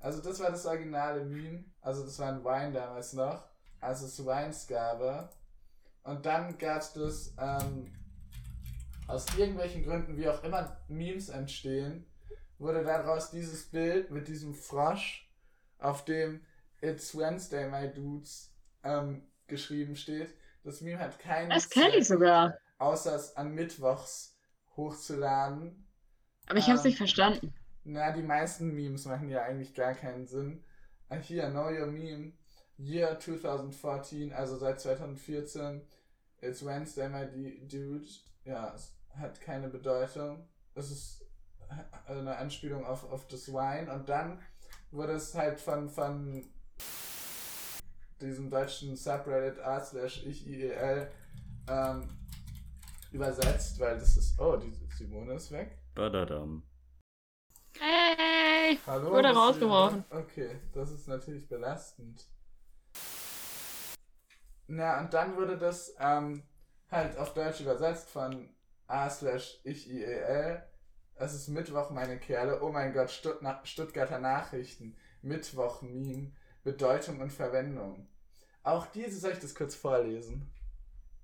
Also 0.00 0.22
das 0.22 0.38
war 0.40 0.50
das 0.50 0.66
originale 0.66 1.24
Meme, 1.24 1.64
also 1.80 2.04
das 2.04 2.18
war 2.18 2.28
ein 2.28 2.44
Wine 2.44 2.72
damals 2.72 3.12
noch, 3.14 3.44
als 3.80 4.02
es 4.02 4.24
Wines 4.24 4.66
gab. 4.66 5.34
Und 6.04 6.24
dann 6.24 6.56
gab 6.58 6.80
es 6.82 6.92
das, 6.92 7.34
ähm, 7.38 7.92
aus 9.08 9.26
irgendwelchen 9.36 9.84
Gründen, 9.84 10.16
wie 10.16 10.28
auch 10.28 10.42
immer 10.44 10.76
Memes 10.88 11.28
entstehen, 11.28 12.06
wurde 12.58 12.82
daraus 12.84 13.30
dieses 13.30 13.70
Bild 13.70 14.10
mit 14.10 14.28
diesem 14.28 14.54
Frosch, 14.54 15.28
auf 15.78 16.04
dem 16.04 16.40
It's 16.80 17.16
Wednesday, 17.16 17.68
my 17.68 17.92
dudes, 17.92 18.52
ähm, 18.84 19.26
geschrieben 19.46 19.96
steht. 19.96 20.34
Das 20.64 20.80
Meme 20.80 20.98
hat 20.98 21.18
keinen 21.18 21.50
Das 21.50 21.68
kenne 21.70 21.96
ich 21.96 22.08
sogar. 22.08 22.58
außer 22.78 23.14
es 23.14 23.36
an 23.36 23.54
Mittwochs 23.54 24.36
hochzuladen. 24.76 25.86
Aber 26.48 26.58
ich 26.58 26.66
habe 26.66 26.74
es 26.78 26.84
Ähm, 26.84 26.88
nicht 26.90 26.98
verstanden. 26.98 27.54
Na, 27.88 28.10
die 28.10 28.22
meisten 28.22 28.74
Memes 28.74 29.04
machen 29.04 29.28
ja 29.28 29.42
eigentlich 29.42 29.72
gar 29.72 29.94
keinen 29.94 30.26
Sinn. 30.26 30.64
Ah, 31.08 31.16
Hier, 31.16 31.48
Know 31.50 31.68
Your 31.70 31.86
Meme. 31.86 32.32
Year 32.78 33.18
2014, 33.18 34.32
also 34.32 34.56
seit 34.56 34.80
2014. 34.80 35.82
It's 36.40 36.64
Wednesday, 36.64 37.08
my 37.08 37.26
dude. 37.68 38.04
Ja, 38.44 38.74
es 38.74 38.92
hat 39.14 39.40
keine 39.40 39.68
Bedeutung. 39.68 40.48
Es 40.74 40.90
ist 40.90 41.26
äh, 42.08 42.12
eine 42.12 42.36
Anspielung 42.36 42.84
auf, 42.84 43.10
auf 43.10 43.28
das 43.28 43.48
Wine. 43.52 43.90
Und 43.92 44.08
dann 44.08 44.40
wurde 44.90 45.12
es 45.12 45.34
halt 45.36 45.60
von, 45.60 45.88
von 45.88 46.44
diesem 48.20 48.50
deutschen 48.50 48.96
Subreddit 48.96 49.58
r 49.58 49.80
slash 49.80 50.26
ich 50.26 50.44
IEL 50.44 51.08
ähm, 51.68 52.08
übersetzt, 53.12 53.78
weil 53.78 53.96
das 53.96 54.16
ist. 54.16 54.40
Oh, 54.40 54.56
die 54.56 54.72
Simone 54.92 55.34
ist 55.34 55.52
weg. 55.52 55.78
Badadam. 55.94 56.64
Hey! 57.80 58.78
Hallo? 58.86 59.10
Wurde 59.10 59.34
rausgeworfen. 59.34 60.04
Okay, 60.10 60.60
das 60.72 60.90
ist 60.90 61.08
natürlich 61.08 61.48
belastend. 61.48 62.26
Na, 64.66 65.00
und 65.00 65.14
dann 65.14 65.36
wurde 65.36 65.56
das 65.58 65.94
ähm, 65.98 66.42
halt 66.90 67.16
auf 67.18 67.34
Deutsch 67.34 67.60
übersetzt 67.60 68.10
von 68.10 68.48
A 68.86 69.08
slash 69.10 69.60
ich 69.64 69.90
IEL. 69.90 70.62
Es 71.14 71.34
ist 71.34 71.48
Mittwoch, 71.48 71.90
meine 71.90 72.18
Kerle. 72.18 72.62
Oh 72.62 72.70
mein 72.70 72.92
Gott, 72.92 73.10
Stutt 73.10 73.40
Stuttgarter 73.64 74.18
Nachrichten. 74.18 74.96
Mittwoch, 75.22 75.82
Meme. 75.82 76.32
Bedeutung 76.62 77.20
und 77.20 77.32
Verwendung. 77.32 78.08
Auch 78.62 78.86
diese, 78.86 79.20
soll 79.20 79.32
ich 79.32 79.38
das 79.38 79.54
kurz 79.54 79.76
vorlesen? 79.76 80.50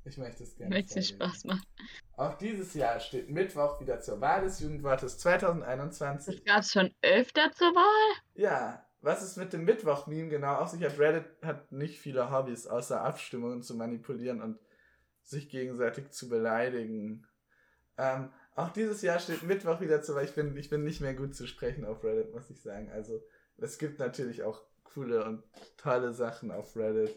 Ich 0.04 0.18
möchte 0.18 0.42
es 0.42 0.56
gerne. 0.56 0.74
Möchte 0.74 1.02
Spaß 1.02 1.44
machen. 1.44 1.62
Auch 2.16 2.34
dieses 2.34 2.74
Jahr 2.74 2.98
steht 3.00 3.30
Mittwoch 3.30 3.80
wieder 3.80 4.00
zur 4.00 4.20
Wahl 4.20 4.42
des 4.42 4.60
Jugendwortes 4.60 5.18
2021. 5.18 6.36
Das 6.36 6.44
gab 6.44 6.60
es 6.62 6.72
schon 6.72 6.94
öfter 7.02 7.52
zur 7.52 7.68
Wahl? 7.68 8.22
Ja, 8.34 8.84
was 9.00 9.22
es 9.22 9.36
mit 9.36 9.52
dem 9.52 9.64
Mittwoch-Meme 9.64 10.28
genau 10.28 10.56
auf 10.56 10.68
sich 10.68 10.82
hat? 10.82 10.98
Reddit 10.98 11.26
hat 11.42 11.72
nicht 11.72 11.98
viele 11.98 12.30
Hobbys, 12.30 12.66
außer 12.66 13.02
Abstimmungen 13.02 13.62
zu 13.62 13.74
manipulieren 13.74 14.42
und 14.42 14.58
sich 15.22 15.48
gegenseitig 15.48 16.10
zu 16.10 16.28
beleidigen. 16.28 17.26
Ähm, 17.96 18.30
auch 18.54 18.70
dieses 18.70 19.02
Jahr 19.02 19.18
steht 19.18 19.42
Mittwoch 19.42 19.80
wieder 19.80 20.02
zur 20.02 20.16
Wahl. 20.16 20.24
Ich 20.24 20.34
bin, 20.34 20.56
ich 20.56 20.70
bin 20.70 20.84
nicht 20.84 21.00
mehr 21.00 21.14
gut 21.14 21.34
zu 21.34 21.46
sprechen 21.46 21.84
auf 21.84 22.04
Reddit, 22.04 22.32
muss 22.32 22.50
ich 22.50 22.60
sagen. 22.60 22.90
Also, 22.90 23.22
es 23.58 23.78
gibt 23.78 23.98
natürlich 23.98 24.42
auch 24.42 24.62
coole 24.84 25.24
und 25.24 25.42
tolle 25.76 26.12
Sachen 26.12 26.50
auf 26.50 26.76
Reddit. 26.76 27.16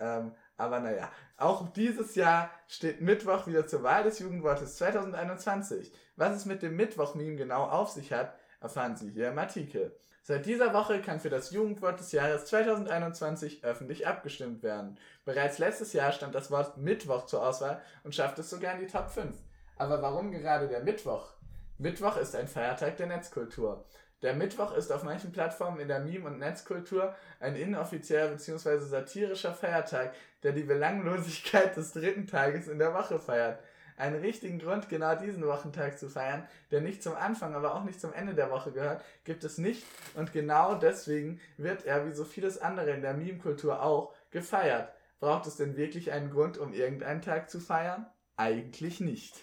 Ähm, 0.00 0.32
aber 0.56 0.80
naja, 0.80 1.10
auch 1.36 1.68
dieses 1.72 2.14
Jahr 2.14 2.50
steht 2.68 3.00
Mittwoch 3.00 3.46
wieder 3.46 3.66
zur 3.66 3.82
Wahl 3.82 4.04
des 4.04 4.18
Jugendwortes 4.18 4.76
2021. 4.76 5.92
Was 6.16 6.36
es 6.36 6.46
mit 6.46 6.62
dem 6.62 6.76
Mittwoch-Meme 6.76 7.36
genau 7.36 7.64
auf 7.64 7.90
sich 7.90 8.12
hat, 8.12 8.34
erfahren 8.60 8.96
Sie 8.96 9.10
hier 9.10 9.30
im 9.30 9.38
Artikel. 9.38 9.96
Seit 10.24 10.46
dieser 10.46 10.72
Woche 10.72 11.00
kann 11.00 11.18
für 11.18 11.30
das 11.30 11.50
Jugendwort 11.50 11.98
des 11.98 12.12
Jahres 12.12 12.44
2021 12.44 13.64
öffentlich 13.64 14.06
abgestimmt 14.06 14.62
werden. 14.62 14.96
Bereits 15.24 15.58
letztes 15.58 15.92
Jahr 15.94 16.12
stand 16.12 16.34
das 16.36 16.52
Wort 16.52 16.78
Mittwoch 16.78 17.26
zur 17.26 17.44
Auswahl 17.44 17.82
und 18.04 18.14
schaffte 18.14 18.42
es 18.42 18.50
sogar 18.50 18.74
in 18.74 18.80
die 18.80 18.86
Top 18.86 19.10
5. 19.10 19.34
Aber 19.78 20.00
warum 20.00 20.30
gerade 20.30 20.68
der 20.68 20.84
Mittwoch? 20.84 21.32
Mittwoch 21.78 22.16
ist 22.18 22.36
ein 22.36 22.46
Feiertag 22.46 22.98
der 22.98 23.08
Netzkultur. 23.08 23.84
Der 24.22 24.34
Mittwoch 24.34 24.72
ist 24.76 24.92
auf 24.92 25.02
manchen 25.02 25.32
Plattformen 25.32 25.80
in 25.80 25.88
der 25.88 25.98
Meme- 25.98 26.28
und 26.28 26.38
Netzkultur 26.38 27.14
ein 27.40 27.56
inoffizieller 27.56 28.28
bzw. 28.28 28.78
satirischer 28.78 29.52
Feiertag, 29.52 30.14
der 30.44 30.52
die 30.52 30.62
Belanglosigkeit 30.62 31.76
des 31.76 31.92
dritten 31.92 32.28
Tages 32.28 32.68
in 32.68 32.78
der 32.78 32.94
Woche 32.94 33.18
feiert. 33.18 33.58
Einen 33.96 34.20
richtigen 34.20 34.60
Grund, 34.60 34.88
genau 34.88 35.16
diesen 35.16 35.44
Wochentag 35.46 35.98
zu 35.98 36.08
feiern, 36.08 36.46
der 36.70 36.80
nicht 36.80 37.02
zum 37.02 37.14
Anfang, 37.14 37.54
aber 37.54 37.74
auch 37.74 37.84
nicht 37.84 38.00
zum 38.00 38.12
Ende 38.12 38.34
der 38.34 38.50
Woche 38.50 38.70
gehört, 38.70 39.02
gibt 39.24 39.44
es 39.44 39.58
nicht 39.58 39.84
und 40.14 40.32
genau 40.32 40.76
deswegen 40.76 41.40
wird 41.56 41.84
er, 41.84 42.06
wie 42.06 42.12
so 42.12 42.24
vieles 42.24 42.60
andere 42.60 42.92
in 42.92 43.02
der 43.02 43.14
Meme-Kultur 43.14 43.82
auch, 43.82 44.14
gefeiert. 44.30 44.92
Braucht 45.18 45.46
es 45.46 45.56
denn 45.56 45.76
wirklich 45.76 46.10
einen 46.12 46.30
Grund, 46.30 46.58
um 46.58 46.72
irgendeinen 46.72 47.22
Tag 47.22 47.50
zu 47.50 47.60
feiern? 47.60 48.06
Eigentlich 48.36 49.00
nicht. 49.00 49.34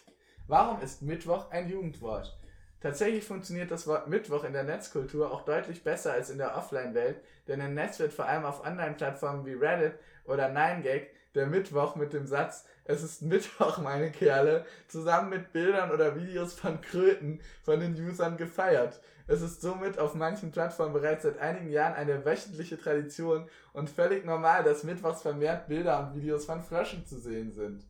Warum 0.47 0.81
ist 0.81 1.01
Mittwoch 1.01 1.51
ein 1.51 1.69
Jugendwort? 1.69 2.38
Tatsächlich 2.81 3.25
funktioniert 3.25 3.71
das 3.71 3.87
Wort 3.87 4.07
Mittwoch 4.07 4.45
in 4.45 4.53
der 4.53 4.63
Netzkultur 4.63 5.31
auch 5.31 5.43
deutlich 5.43 5.83
besser 5.83 6.13
als 6.13 6.29
in 6.29 6.37
der 6.37 6.55
Offline-Welt, 6.55 7.21
denn 7.47 7.59
im 7.59 7.73
Netz 7.73 7.99
wird 7.99 8.13
vor 8.13 8.25
allem 8.25 8.45
auf 8.45 8.65
Online-Plattformen 8.65 9.45
wie 9.45 9.53
Reddit 9.53 9.99
oder 10.23 10.49
9gag 10.49 11.07
der 11.35 11.47
Mittwoch 11.47 11.95
mit 11.95 12.13
dem 12.13 12.25
Satz 12.25 12.65
Es 12.85 13.03
ist 13.03 13.21
Mittwoch, 13.21 13.79
meine 13.79 14.11
Kerle, 14.11 14.65
zusammen 14.87 15.29
mit 15.29 15.51
Bildern 15.51 15.91
oder 15.91 16.15
Videos 16.15 16.53
von 16.53 16.79
Kröten 16.79 17.41
von 17.63 17.81
den 17.81 17.95
Usern 17.95 18.37
gefeiert. 18.37 19.01
Es 19.27 19.41
ist 19.41 19.61
somit 19.61 19.99
auf 19.99 20.15
manchen 20.15 20.51
Plattformen 20.51 20.93
bereits 20.93 21.23
seit 21.23 21.37
einigen 21.37 21.69
Jahren 21.69 21.93
eine 21.93 22.25
wöchentliche 22.25 22.79
Tradition 22.79 23.47
und 23.73 23.89
völlig 23.89 24.25
normal, 24.25 24.63
dass 24.63 24.83
mittwochs 24.83 25.21
vermehrt 25.21 25.67
Bilder 25.67 25.99
und 25.99 26.15
Videos 26.15 26.45
von 26.45 26.63
Fröschen 26.63 27.05
zu 27.05 27.19
sehen 27.19 27.51
sind. 27.51 27.83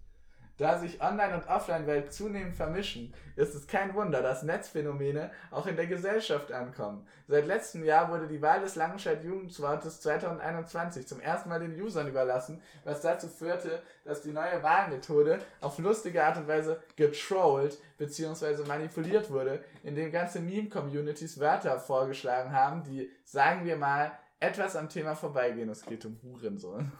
Da 0.59 0.77
sich 0.77 1.01
Online- 1.01 1.35
und 1.35 1.47
Offline-Welt 1.47 2.11
zunehmend 2.11 2.53
vermischen, 2.53 3.13
ist 3.37 3.55
es 3.55 3.65
kein 3.65 3.93
Wunder, 3.93 4.21
dass 4.21 4.43
Netzphänomene 4.43 5.31
auch 5.51 5.67
in 5.67 5.77
der 5.77 5.87
Gesellschaft 5.87 6.51
ankommen. 6.51 7.07
Seit 7.29 7.47
letztem 7.47 7.85
Jahr 7.85 8.11
wurde 8.11 8.27
die 8.27 8.41
Wahl 8.41 8.59
des 8.59 8.75
Langenscheid-Jugendwortes 8.75 10.01
2021 10.01 11.07
zum 11.07 11.21
ersten 11.21 11.47
Mal 11.47 11.61
den 11.61 11.81
Usern 11.81 12.09
überlassen, 12.09 12.61
was 12.83 12.99
dazu 12.99 13.29
führte, 13.29 13.81
dass 14.03 14.21
die 14.21 14.33
neue 14.33 14.61
Wahlmethode 14.61 15.39
auf 15.61 15.79
lustige 15.79 16.25
Art 16.25 16.35
und 16.35 16.49
Weise 16.49 16.83
getrollt 16.97 17.77
bzw. 17.97 18.65
manipuliert 18.67 19.31
wurde, 19.31 19.63
indem 19.83 20.11
ganze 20.11 20.41
Meme-Communities 20.41 21.39
Wörter 21.39 21.79
vorgeschlagen 21.79 22.51
haben, 22.51 22.83
die, 22.83 23.09
sagen 23.23 23.63
wir 23.63 23.77
mal, 23.77 24.11
etwas 24.41 24.75
am 24.75 24.89
Thema 24.89 25.15
vorbeigehen. 25.15 25.69
Es 25.69 25.85
geht 25.85 26.05
um 26.05 26.19
Hurensohn. 26.21 26.91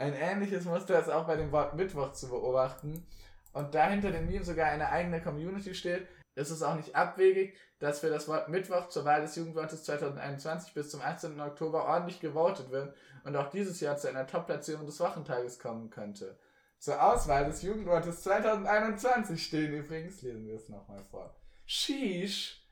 Ein 0.00 0.14
ähnliches 0.14 0.64
Muster 0.64 0.98
ist 0.98 1.10
auch 1.10 1.26
bei 1.26 1.36
dem 1.36 1.52
Wort 1.52 1.74
Mittwoch 1.74 2.12
zu 2.12 2.30
beobachten. 2.30 3.06
Und 3.52 3.74
da 3.74 3.86
hinter 3.90 4.10
dem 4.10 4.24
Meme 4.24 4.42
sogar 4.42 4.68
eine 4.68 4.88
eigene 4.88 5.20
Community 5.20 5.74
steht, 5.74 6.08
ist 6.36 6.48
es 6.48 6.62
auch 6.62 6.74
nicht 6.74 6.96
abwegig, 6.96 7.54
dass 7.80 8.00
für 8.00 8.08
das 8.08 8.26
Wort 8.26 8.48
Mittwoch 8.48 8.88
zur 8.88 9.04
Wahl 9.04 9.20
des 9.20 9.36
Jugendwortes 9.36 9.84
2021 9.84 10.72
bis 10.72 10.88
zum 10.88 11.02
18. 11.02 11.38
Oktober 11.38 11.84
ordentlich 11.84 12.18
gewotet 12.18 12.70
wird 12.70 12.96
und 13.24 13.36
auch 13.36 13.50
dieses 13.50 13.78
Jahr 13.80 13.98
zu 13.98 14.08
einer 14.08 14.26
Top-Platzierung 14.26 14.86
des 14.86 14.98
Wochentages 15.00 15.58
kommen 15.58 15.90
könnte. 15.90 16.38
Zur 16.78 17.02
Auswahl 17.02 17.44
des 17.44 17.60
Jugendwortes 17.60 18.22
2021 18.22 19.44
stehen 19.44 19.74
übrigens, 19.74 20.22
lesen 20.22 20.46
wir 20.46 20.54
es 20.54 20.70
nochmal 20.70 21.04
vor, 21.10 21.36
Sheesh, 21.66 22.66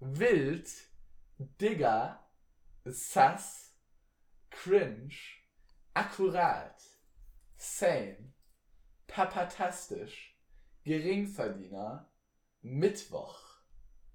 Wild, 0.00 0.70
Digger, 1.38 2.20
Sass, 2.84 3.72
Cringe, 4.50 5.14
akkurat, 5.94 6.82
sane, 7.56 8.34
papatastisch, 9.06 10.36
Geringverdiener, 10.84 12.10
Mittwoch. 12.60 13.40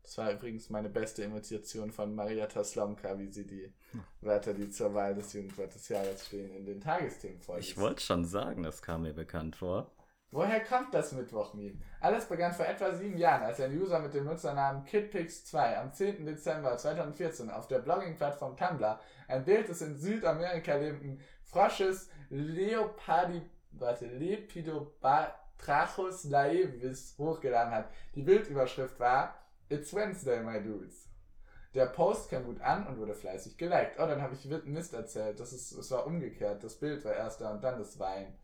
Das 0.04 0.18
war 0.18 0.32
übrigens 0.32 0.70
meine 0.70 0.90
beste 0.90 1.24
Imitation 1.24 1.92
von 1.92 2.16
Marietta 2.16 2.64
Slomka, 2.64 3.18
wie 3.20 3.32
sie 3.32 3.46
die 3.46 3.74
Wörter, 4.22 4.54
die 4.54 4.70
zur 4.70 4.94
Wahl 4.94 5.14
des 5.16 5.34
Jugendwort 5.34 5.74
des 5.74 5.88
Jahres 5.90 6.26
stehen, 6.26 6.56
in 6.56 6.66
den 6.66 6.82
Tagesthemen 6.82 7.40
vorliest. 7.42 7.70
Ich 7.70 7.78
wollte 7.78 8.02
schon 8.02 8.26
sagen, 8.26 8.64
das 8.64 8.82
kam 8.82 9.04
mir 9.04 9.14
bekannt 9.14 9.56
vor. 9.56 9.92
Woher 10.32 10.64
kommt 10.64 10.94
das 10.94 11.12
Mittwoch-Meme? 11.12 11.80
Alles 12.02 12.26
begann 12.26 12.54
vor 12.54 12.68
etwa 12.68 12.94
sieben 12.94 13.18
Jahren, 13.18 13.44
als 13.44 13.60
ein 13.60 13.76
User 13.76 14.00
mit 14.00 14.14
dem 14.14 14.26
Nutzernamen 14.26 14.86
KidPix2 14.86 15.76
am 15.76 15.92
10. 15.92 16.24
Dezember 16.24 16.78
2014 16.78 17.50
auf 17.50 17.68
der 17.68 17.80
Blogging-Plattform 17.80 18.56
Tumblr 18.56 19.00
ein 19.28 19.44
Bild 19.44 19.70
des 19.70 19.82
in 19.82 19.98
Südamerika 19.98 20.76
lebenden 20.76 21.20
Frosches 21.52 22.10
Leopardi, 22.30 23.42
warte, 23.72 24.06
Lepidobatrachus 24.06 26.26
laevis 26.26 27.16
hochgeladen 27.18 27.74
hat. 27.74 27.90
Die 28.14 28.22
Bildüberschrift 28.22 29.00
war 29.00 29.34
It's 29.68 29.92
Wednesday, 29.94 30.44
my 30.44 30.62
dudes. 30.62 31.08
Der 31.74 31.88
Post 31.88 32.30
kam 32.30 32.46
gut 32.46 32.62
an 32.62 32.86
und 32.88 33.00
wurde 33.00 33.16
fleißig 33.16 33.58
geliked. 33.58 34.00
Oh, 34.00 34.06
dann 34.06 34.22
habe 34.22 34.36
ich 34.36 34.46
Mist 34.66 34.94
erzählt. 34.94 35.40
Das 35.40 35.54
ist, 35.54 35.72
es 35.72 35.90
war 35.92 36.06
umgekehrt. 36.06 36.64
Das 36.64 36.76
Bild 36.76 37.04
war 37.06 37.14
erst 37.14 37.42
da 37.42 37.52
und 37.52 37.64
dann 37.64 37.80
das 37.80 37.98
Wein. 38.00 38.38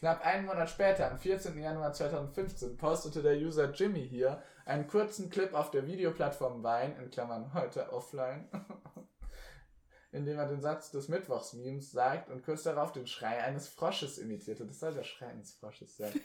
Knapp 0.00 0.24
einen 0.24 0.46
Monat 0.46 0.70
später, 0.70 1.10
am 1.10 1.18
14. 1.18 1.58
Januar 1.58 1.92
2015, 1.92 2.78
postete 2.78 3.22
der 3.22 3.36
User 3.36 3.70
Jimmy 3.70 4.08
hier 4.08 4.42
einen 4.64 4.86
kurzen 4.86 5.28
Clip 5.28 5.52
auf 5.52 5.70
der 5.70 5.86
Videoplattform 5.86 6.62
Vine, 6.62 6.96
in 6.98 7.10
Klammern 7.10 7.52
heute 7.52 7.92
offline, 7.92 8.48
in 10.12 10.24
dem 10.24 10.38
er 10.38 10.46
den 10.46 10.60
Satz 10.60 10.90
des 10.90 11.08
Mittwochs-Memes 11.08 11.92
sagt 11.92 12.30
und 12.30 12.44
kurz 12.44 12.64
darauf 12.64 12.92
den 12.92 13.06
Schrei 13.06 13.42
eines 13.42 13.68
Frosches 13.68 14.18
imitierte. 14.18 14.66
Das 14.66 14.80
soll 14.80 14.94
der 14.94 15.04
Schrei 15.04 15.28
eines 15.28 15.52
Frosches 15.54 15.96
sein. 15.96 16.12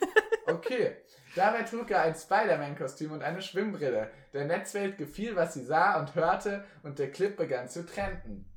Okay, 0.48 0.94
dabei 1.34 1.64
trug 1.64 1.90
er 1.90 2.02
ein 2.02 2.14
Spider-Man-Kostüm 2.14 3.10
und 3.10 3.20
eine 3.20 3.42
Schwimmbrille. 3.42 4.12
Der 4.32 4.44
Netzwelt 4.44 4.96
gefiel, 4.96 5.34
was 5.34 5.54
sie 5.54 5.64
sah 5.64 5.98
und 5.98 6.14
hörte 6.14 6.64
und 6.84 7.00
der 7.00 7.10
Clip 7.10 7.36
begann 7.36 7.68
zu 7.68 7.84
trenden. 7.84 8.48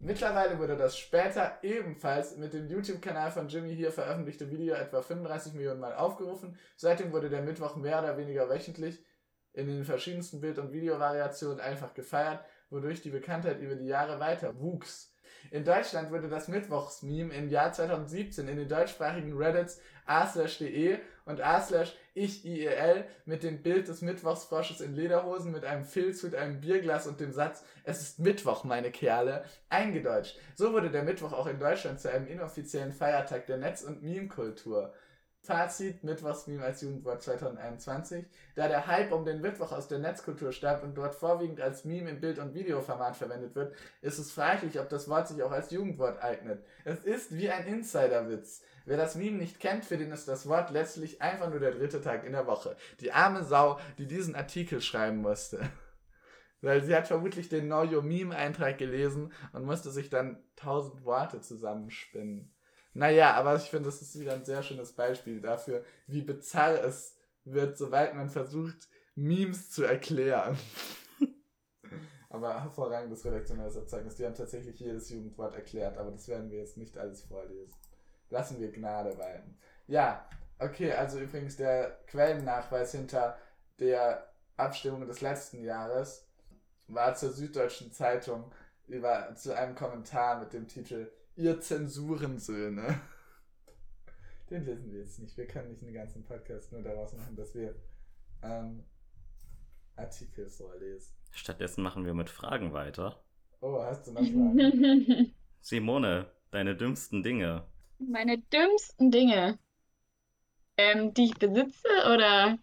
Mittlerweile 0.00 0.58
wurde 0.58 0.76
das 0.76 0.96
später 0.96 1.58
ebenfalls 1.62 2.36
mit 2.36 2.54
dem 2.54 2.66
YouTube-Kanal 2.66 3.30
von 3.30 3.48
Jimmy 3.48 3.74
hier 3.74 3.92
veröffentlichte 3.92 4.50
Video 4.50 4.74
etwa 4.74 5.02
35 5.02 5.52
Millionen 5.52 5.80
Mal 5.80 5.94
aufgerufen. 5.94 6.56
Seitdem 6.76 7.12
wurde 7.12 7.28
der 7.28 7.42
Mittwoch 7.42 7.76
mehr 7.76 7.98
oder 7.98 8.16
weniger 8.16 8.48
wöchentlich 8.48 9.04
in 9.52 9.66
den 9.66 9.84
verschiedensten 9.84 10.40
Bild- 10.40 10.58
und 10.58 10.72
Videovariationen 10.72 11.60
einfach 11.60 11.92
gefeiert, 11.94 12.44
wodurch 12.70 13.02
die 13.02 13.10
Bekanntheit 13.10 13.60
über 13.60 13.74
die 13.74 13.86
Jahre 13.86 14.20
weiter 14.20 14.58
wuchs. 14.60 15.12
In 15.50 15.64
Deutschland 15.64 16.10
wurde 16.10 16.28
das 16.28 16.48
Mittwochs-Meme 16.48 17.32
im 17.32 17.48
Jahr 17.48 17.72
2017 17.72 18.48
in 18.48 18.56
den 18.56 18.68
deutschsprachigen 18.68 19.36
Reddits 19.36 19.80
a/de 20.04 20.98
und 21.24 21.40
a/ich-iel 21.40 23.04
mit 23.24 23.42
dem 23.42 23.62
Bild 23.62 23.88
des 23.88 24.02
Mittwochsfrosches 24.02 24.80
in 24.80 24.94
Lederhosen 24.94 25.52
mit 25.52 25.64
einem 25.64 25.84
Filz 25.84 26.22
mit 26.22 26.34
einem 26.34 26.60
Bierglas 26.60 27.06
und 27.06 27.20
dem 27.20 27.32
Satz 27.32 27.64
Es 27.84 28.00
ist 28.00 28.18
Mittwoch, 28.18 28.64
meine 28.64 28.90
Kerle, 28.90 29.44
eingedeutscht. 29.68 30.38
So 30.54 30.72
wurde 30.72 30.90
der 30.90 31.02
Mittwoch 31.02 31.32
auch 31.32 31.46
in 31.46 31.58
Deutschland 31.58 32.00
zu 32.00 32.10
einem 32.10 32.26
inoffiziellen 32.26 32.92
Feiertag 32.92 33.46
der 33.46 33.58
Netz- 33.58 33.82
und 33.82 34.02
Meme-Kultur. 34.02 34.92
Fazit, 35.40 36.04
Mittwochsmeme 36.04 36.62
als 36.62 36.82
Jugendwort 36.82 37.22
2021. 37.22 38.26
Da 38.54 38.68
der 38.68 38.86
Hype 38.86 39.12
um 39.12 39.24
den 39.24 39.40
Mittwoch 39.40 39.72
aus 39.72 39.88
der 39.88 39.98
Netzkultur 39.98 40.52
stammt 40.52 40.82
und 40.82 40.94
dort 40.94 41.14
vorwiegend 41.14 41.60
als 41.60 41.84
Meme 41.84 42.10
im 42.10 42.20
Bild- 42.20 42.38
und 42.38 42.54
Videoformat 42.54 43.16
verwendet 43.16 43.54
wird, 43.54 43.74
ist 44.02 44.18
es 44.18 44.32
fraglich, 44.32 44.78
ob 44.78 44.88
das 44.88 45.08
Wort 45.08 45.28
sich 45.28 45.42
auch 45.42 45.52
als 45.52 45.70
Jugendwort 45.70 46.22
eignet. 46.22 46.64
Es 46.84 47.00
ist 47.00 47.34
wie 47.34 47.50
ein 47.50 47.66
Insiderwitz. 47.66 48.62
Wer 48.84 48.96
das 48.96 49.14
Meme 49.14 49.38
nicht 49.38 49.60
kennt, 49.60 49.84
für 49.84 49.96
den 49.96 50.12
ist 50.12 50.28
das 50.28 50.48
Wort 50.48 50.70
letztlich 50.70 51.22
einfach 51.22 51.50
nur 51.50 51.60
der 51.60 51.72
dritte 51.72 52.00
Tag 52.00 52.24
in 52.24 52.32
der 52.32 52.46
Woche. 52.46 52.76
Die 53.00 53.12
arme 53.12 53.44
Sau, 53.44 53.78
die 53.96 54.06
diesen 54.06 54.34
Artikel 54.34 54.80
schreiben 54.80 55.18
musste. 55.18 55.60
Weil 56.60 56.82
sie 56.82 56.94
hat 56.94 57.06
vermutlich 57.06 57.48
den 57.48 57.66
Know 57.66 57.84
Your 57.84 58.02
Meme-Eintrag 58.02 58.78
gelesen 58.78 59.32
und 59.52 59.64
musste 59.64 59.90
sich 59.90 60.10
dann 60.10 60.42
tausend 60.56 61.04
Worte 61.04 61.40
zusammenspinnen. 61.40 62.52
Naja, 62.98 63.34
aber 63.34 63.54
ich 63.54 63.70
finde, 63.70 63.84
das 63.84 64.02
ist 64.02 64.18
wieder 64.18 64.34
ein 64.34 64.44
sehr 64.44 64.60
schönes 64.60 64.90
Beispiel 64.90 65.40
dafür, 65.40 65.84
wie 66.08 66.22
bizarr 66.22 66.82
es 66.82 67.16
wird, 67.44 67.78
sobald 67.78 68.16
man 68.16 68.28
versucht, 68.28 68.88
Memes 69.14 69.70
zu 69.70 69.84
erklären. 69.84 70.58
aber 72.28 72.60
hervorragendes 72.60 73.24
redaktionelles 73.24 73.76
Erzeugnis. 73.76 74.16
Die 74.16 74.26
haben 74.26 74.34
tatsächlich 74.34 74.80
jedes 74.80 75.10
Jugendwort 75.10 75.54
erklärt, 75.54 75.96
aber 75.96 76.10
das 76.10 76.26
werden 76.26 76.50
wir 76.50 76.58
jetzt 76.58 76.76
nicht 76.76 76.98
alles 76.98 77.22
vorlesen. 77.22 77.72
Lassen 78.30 78.58
wir 78.58 78.72
Gnade 78.72 79.16
walten. 79.16 79.56
Ja, 79.86 80.28
okay, 80.58 80.90
also 80.90 81.20
übrigens 81.20 81.54
der 81.54 82.00
Quellennachweis 82.08 82.90
hinter 82.90 83.38
der 83.78 84.28
Abstimmung 84.56 85.06
des 85.06 85.20
letzten 85.20 85.62
Jahres 85.62 86.26
war 86.88 87.14
zur 87.14 87.30
Süddeutschen 87.30 87.92
Zeitung 87.92 88.50
über, 88.88 89.36
zu 89.36 89.56
einem 89.56 89.76
Kommentar 89.76 90.40
mit 90.40 90.52
dem 90.52 90.66
Titel 90.66 91.12
Ihr 91.38 91.60
Zensurensöhne. 91.60 93.00
Den 94.50 94.64
lesen 94.64 94.90
wir 94.90 94.98
jetzt 94.98 95.20
nicht. 95.20 95.36
Wir 95.36 95.46
können 95.46 95.70
nicht 95.70 95.84
einen 95.84 95.94
ganzen 95.94 96.24
Podcast 96.24 96.72
nur 96.72 96.82
daraus 96.82 97.12
machen, 97.12 97.36
dass 97.36 97.54
wir 97.54 97.76
ähm, 98.42 98.82
Artikel 99.94 100.48
vorlesen. 100.48 101.14
Stattdessen 101.30 101.84
machen 101.84 102.04
wir 102.04 102.12
mit 102.12 102.28
Fragen 102.28 102.72
weiter. 102.72 103.22
Oh, 103.60 103.80
hast 103.80 104.08
du 104.08 104.12
noch 104.14 104.20
Fragen? 104.20 105.32
Simone, 105.60 106.28
deine 106.50 106.74
dümmsten 106.74 107.22
Dinge. 107.22 107.68
Meine 108.00 108.38
dümmsten 108.38 109.12
Dinge. 109.12 109.60
Ähm, 110.76 111.14
die 111.14 111.26
ich 111.26 111.34
besitze 111.34 111.88
oder. 112.12 112.58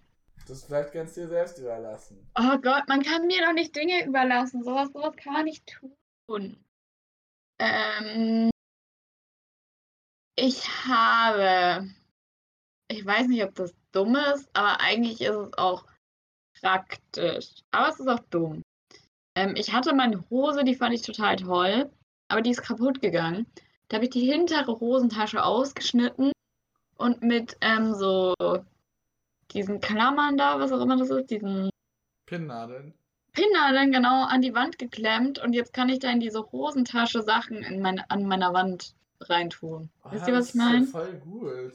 Das 0.50 0.66
vielleicht 0.66 0.92
kannst 0.92 1.16
du 1.16 1.22
dir 1.22 1.30
selbst 1.30 1.60
überlassen. 1.60 2.30
Oh 2.38 2.58
Gott, 2.62 2.84
man 2.90 3.04
kann 3.04 3.26
mir 3.28 3.42
doch 3.46 3.54
nicht 3.54 3.74
Dinge 3.74 4.06
überlassen. 4.06 4.66
Sowas, 4.66 4.90
sowas 4.92 5.16
kann 5.16 5.32
man 5.32 5.46
nicht 5.46 5.80
tun. 6.28 6.58
Ähm, 7.58 8.50
ich 10.36 10.68
habe. 10.88 11.90
Ich 12.88 13.06
weiß 13.06 13.28
nicht, 13.28 13.44
ob 13.44 13.56
das 13.56 13.74
dumm 13.92 14.16
ist, 14.16 14.50
aber 14.54 14.80
eigentlich 14.80 15.22
ist 15.22 15.36
es 15.36 15.58
auch 15.58 15.86
praktisch. 16.62 17.48
Aber 17.72 17.90
es 17.90 18.00
ist 18.00 18.08
auch 18.08 18.20
dumm. 18.30 18.62
Ähm, 19.36 19.56
ich 19.56 19.74
hatte 19.74 19.94
meine 19.96 20.24
Hose, 20.30 20.64
die 20.64 20.76
fand 20.76 20.94
ich 20.94 21.02
total 21.02 21.36
toll, 21.36 21.92
aber 22.28 22.42
die 22.42 22.52
ist 22.52 22.62
kaputt 22.62 23.02
gegangen. 23.02 23.48
Da 23.88 23.98
habe 23.98 24.06
ich 24.06 24.12
die 24.12 24.32
hintere 24.32 24.80
Hosentasche 24.80 25.44
ausgeschnitten 25.44 26.32
und 26.98 27.22
mit 27.22 27.58
ähm, 27.62 27.94
so 27.94 28.34
diesen 29.52 29.80
Klammern 29.80 30.38
da, 30.38 30.60
was 30.60 30.72
auch 30.72 30.82
immer 30.82 30.98
das 30.98 31.10
ist, 31.10 31.30
diesen 31.30 31.70
Pinnnadeln. 32.26 32.94
Pinnnadeln 33.34 33.92
genau 33.92 34.26
an 34.26 34.42
die 34.42 34.56
Wand 34.56 34.80
geklemmt 34.80 35.40
und 35.40 35.54
jetzt 35.54 35.74
kann 35.74 35.90
ich 35.90 36.00
da 36.00 36.10
in 36.10 36.20
diese 36.20 36.52
Hosentasche 36.52 37.22
Sachen 37.22 37.58
in 37.58 37.82
meine, 37.82 38.10
an 38.10 38.26
meiner 38.26 38.54
Wand 38.54 38.96
reintun. 39.22 39.90
Oh, 40.04 40.12
Wisst 40.12 40.28
ihr, 40.28 40.34
was 40.34 40.48
das 40.48 40.56
ich 40.56 40.62
ja 40.62 40.66
meine? 40.68 40.88
voll 40.88 41.14
gut. 41.20 41.74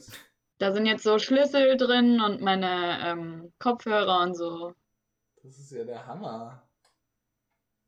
Da 0.57 0.71
sind 0.73 0.85
jetzt 0.85 1.03
so 1.03 1.17
Schlüssel 1.17 1.75
drin 1.77 2.21
und 2.21 2.41
meine 2.41 2.99
ähm, 3.03 3.51
Kopfhörer 3.59 4.21
und 4.21 4.35
so. 4.35 4.73
Das 5.43 5.57
ist 5.57 5.71
ja 5.71 5.83
der 5.83 6.05
Hammer. 6.05 6.61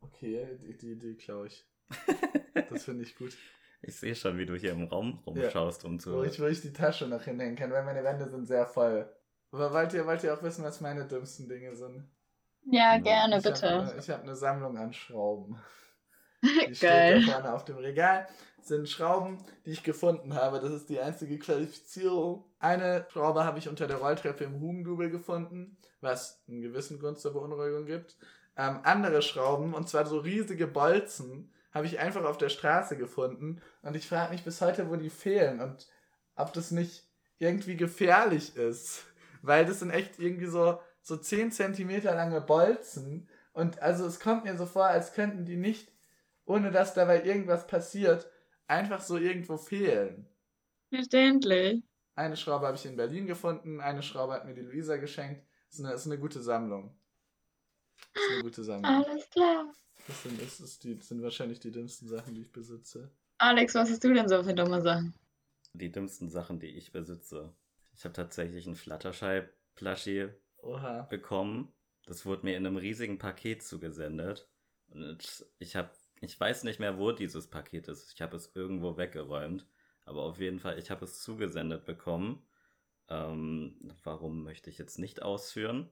Okay, 0.00 0.58
die, 0.60 0.76
die 0.76 0.92
Idee 0.92 1.14
klaue 1.14 1.46
ich. 1.48 1.64
Das 2.70 2.84
finde 2.84 3.02
ich 3.02 3.16
gut. 3.16 3.36
Ich 3.82 3.96
sehe 3.96 4.14
schon, 4.14 4.38
wie 4.38 4.46
du 4.46 4.54
hier 4.54 4.72
im 4.72 4.84
Raum 4.84 5.18
rumschaust, 5.26 5.84
um 5.84 5.98
zu. 5.98 6.12
Wo 6.14 6.22
ich, 6.22 6.40
wo 6.40 6.46
ich 6.46 6.60
die 6.62 6.72
Tasche 6.72 7.06
noch 7.08 7.22
hinhängen 7.22 7.56
kann, 7.56 7.72
weil 7.72 7.84
meine 7.84 8.04
Wände 8.04 8.28
sind 8.30 8.46
sehr 8.46 8.64
voll. 8.66 9.12
Aber 9.50 9.72
wollt 9.72 9.92
ihr, 9.92 10.06
wollt 10.06 10.22
ihr 10.22 10.32
auch 10.32 10.42
wissen, 10.42 10.64
was 10.64 10.80
meine 10.80 11.04
dümmsten 11.06 11.48
Dinge 11.48 11.74
sind? 11.74 12.08
Ja, 12.70 12.94
Ja, 12.94 12.98
gerne, 12.98 13.38
ich 13.38 13.44
Hab 13.44 13.54
bitte. 13.54 13.68
eine, 13.68 13.96
ich 13.98 14.08
habe 14.08 14.22
eine 14.22 14.36
Sammlung 14.36 14.78
an 14.78 14.92
Schrauben. 14.92 15.60
Die 16.44 16.48
steht 16.74 16.80
Geil. 16.80 17.24
da 17.24 17.32
vorne 17.32 17.54
auf 17.54 17.64
dem 17.64 17.76
Regal. 17.78 18.26
Das 18.58 18.68
sind 18.68 18.88
Schrauben, 18.88 19.38
die 19.66 19.72
ich 19.72 19.82
gefunden 19.82 20.34
habe. 20.34 20.60
Das 20.60 20.72
ist 20.72 20.88
die 20.88 21.00
einzige 21.00 21.38
Qualifizierung. 21.38 22.44
Eine 22.58 23.06
Schraube 23.12 23.44
habe 23.44 23.58
ich 23.58 23.68
unter 23.68 23.86
der 23.86 23.98
Rolltreppe 23.98 24.44
im 24.44 24.60
Hugendubel 24.60 25.10
gefunden, 25.10 25.76
was 26.00 26.42
einen 26.48 26.62
gewissen 26.62 26.98
Grund 26.98 27.18
zur 27.18 27.34
Beunruhigung 27.34 27.84
gibt. 27.84 28.16
Ähm, 28.56 28.80
andere 28.84 29.20
Schrauben, 29.20 29.74
und 29.74 29.88
zwar 29.88 30.06
so 30.06 30.18
riesige 30.18 30.66
Bolzen, 30.66 31.52
habe 31.72 31.86
ich 31.86 31.98
einfach 31.98 32.24
auf 32.24 32.38
der 32.38 32.48
Straße 32.48 32.96
gefunden. 32.96 33.60
Und 33.82 33.96
ich 33.96 34.08
frage 34.08 34.32
mich 34.32 34.44
bis 34.44 34.60
heute, 34.60 34.88
wo 34.88 34.96
die 34.96 35.10
fehlen 35.10 35.60
und 35.60 35.88
ob 36.36 36.52
das 36.52 36.70
nicht 36.70 37.06
irgendwie 37.38 37.76
gefährlich 37.76 38.56
ist. 38.56 39.04
Weil 39.42 39.66
das 39.66 39.80
sind 39.80 39.90
echt 39.90 40.18
irgendwie 40.18 40.46
so, 40.46 40.78
so 41.02 41.16
10 41.16 41.52
Zentimeter 41.52 42.14
lange 42.14 42.40
Bolzen. 42.40 43.28
Und 43.52 43.82
also 43.82 44.06
es 44.06 44.20
kommt 44.20 44.44
mir 44.44 44.56
so 44.56 44.66
vor, 44.66 44.86
als 44.86 45.12
könnten 45.12 45.44
die 45.44 45.56
nicht, 45.56 45.92
ohne 46.44 46.70
dass 46.70 46.94
dabei 46.94 47.24
irgendwas 47.24 47.66
passiert, 47.66 48.30
einfach 48.66 49.00
so 49.00 49.16
irgendwo 49.16 49.56
fehlen. 49.56 50.26
Verständlich. 50.90 51.82
Eine 52.14 52.36
Schraube 52.36 52.66
habe 52.66 52.76
ich 52.76 52.86
in 52.86 52.96
Berlin 52.96 53.26
gefunden, 53.26 53.80
eine 53.80 54.02
Schraube 54.02 54.34
hat 54.34 54.46
mir 54.46 54.54
die 54.54 54.60
Luisa 54.60 54.96
geschenkt. 54.96 55.44
Das 55.68 55.78
ist 55.78 55.84
eine, 55.84 55.94
ist 55.94 56.06
eine 56.06 56.18
gute 56.18 56.40
Sammlung. 56.40 56.96
Das 58.12 58.22
ist 58.22 58.30
eine 58.30 58.42
gute 58.42 58.64
Sammlung. 58.64 59.04
Alles 59.04 59.28
klar. 59.30 59.74
Das 60.06 60.22
sind, 60.22 60.40
das, 60.40 60.60
ist 60.60 60.84
die, 60.84 60.96
das 60.96 61.08
sind 61.08 61.22
wahrscheinlich 61.22 61.60
die 61.60 61.72
dümmsten 61.72 62.08
Sachen, 62.08 62.34
die 62.34 62.42
ich 62.42 62.52
besitze. 62.52 63.10
Alex, 63.38 63.74
was 63.74 63.90
hast 63.90 64.04
du 64.04 64.12
denn 64.12 64.28
so 64.28 64.42
für 64.42 64.54
dumme 64.54 64.80
Sachen? 64.82 65.14
Die 65.72 65.90
dümmsten 65.90 66.28
Sachen, 66.28 66.60
die 66.60 66.68
ich 66.68 66.92
besitze. 66.92 67.52
Ich 67.96 68.04
habe 68.04 68.12
tatsächlich 68.12 68.66
einen 68.66 68.76
Fluttershy-Plushie 68.76 70.28
Oha. 70.58 71.02
bekommen. 71.02 71.72
Das 72.06 72.26
wurde 72.26 72.44
mir 72.44 72.56
in 72.56 72.66
einem 72.66 72.76
riesigen 72.76 73.18
Paket 73.18 73.62
zugesendet. 73.62 74.48
Und 74.88 75.46
ich 75.58 75.74
habe, 75.74 75.90
ich 76.24 76.38
weiß 76.38 76.64
nicht 76.64 76.80
mehr, 76.80 76.98
wo 76.98 77.12
dieses 77.12 77.48
Paket 77.48 77.88
ist. 77.88 78.12
Ich 78.14 78.22
habe 78.22 78.36
es 78.36 78.54
irgendwo 78.54 78.96
weggeräumt. 78.96 79.66
Aber 80.06 80.22
auf 80.22 80.38
jeden 80.38 80.58
Fall, 80.58 80.78
ich 80.78 80.90
habe 80.90 81.04
es 81.04 81.22
zugesendet 81.22 81.84
bekommen. 81.86 82.46
Ähm, 83.08 83.76
warum 84.02 84.42
möchte 84.44 84.70
ich 84.70 84.78
jetzt 84.78 84.98
nicht 84.98 85.22
ausführen? 85.22 85.90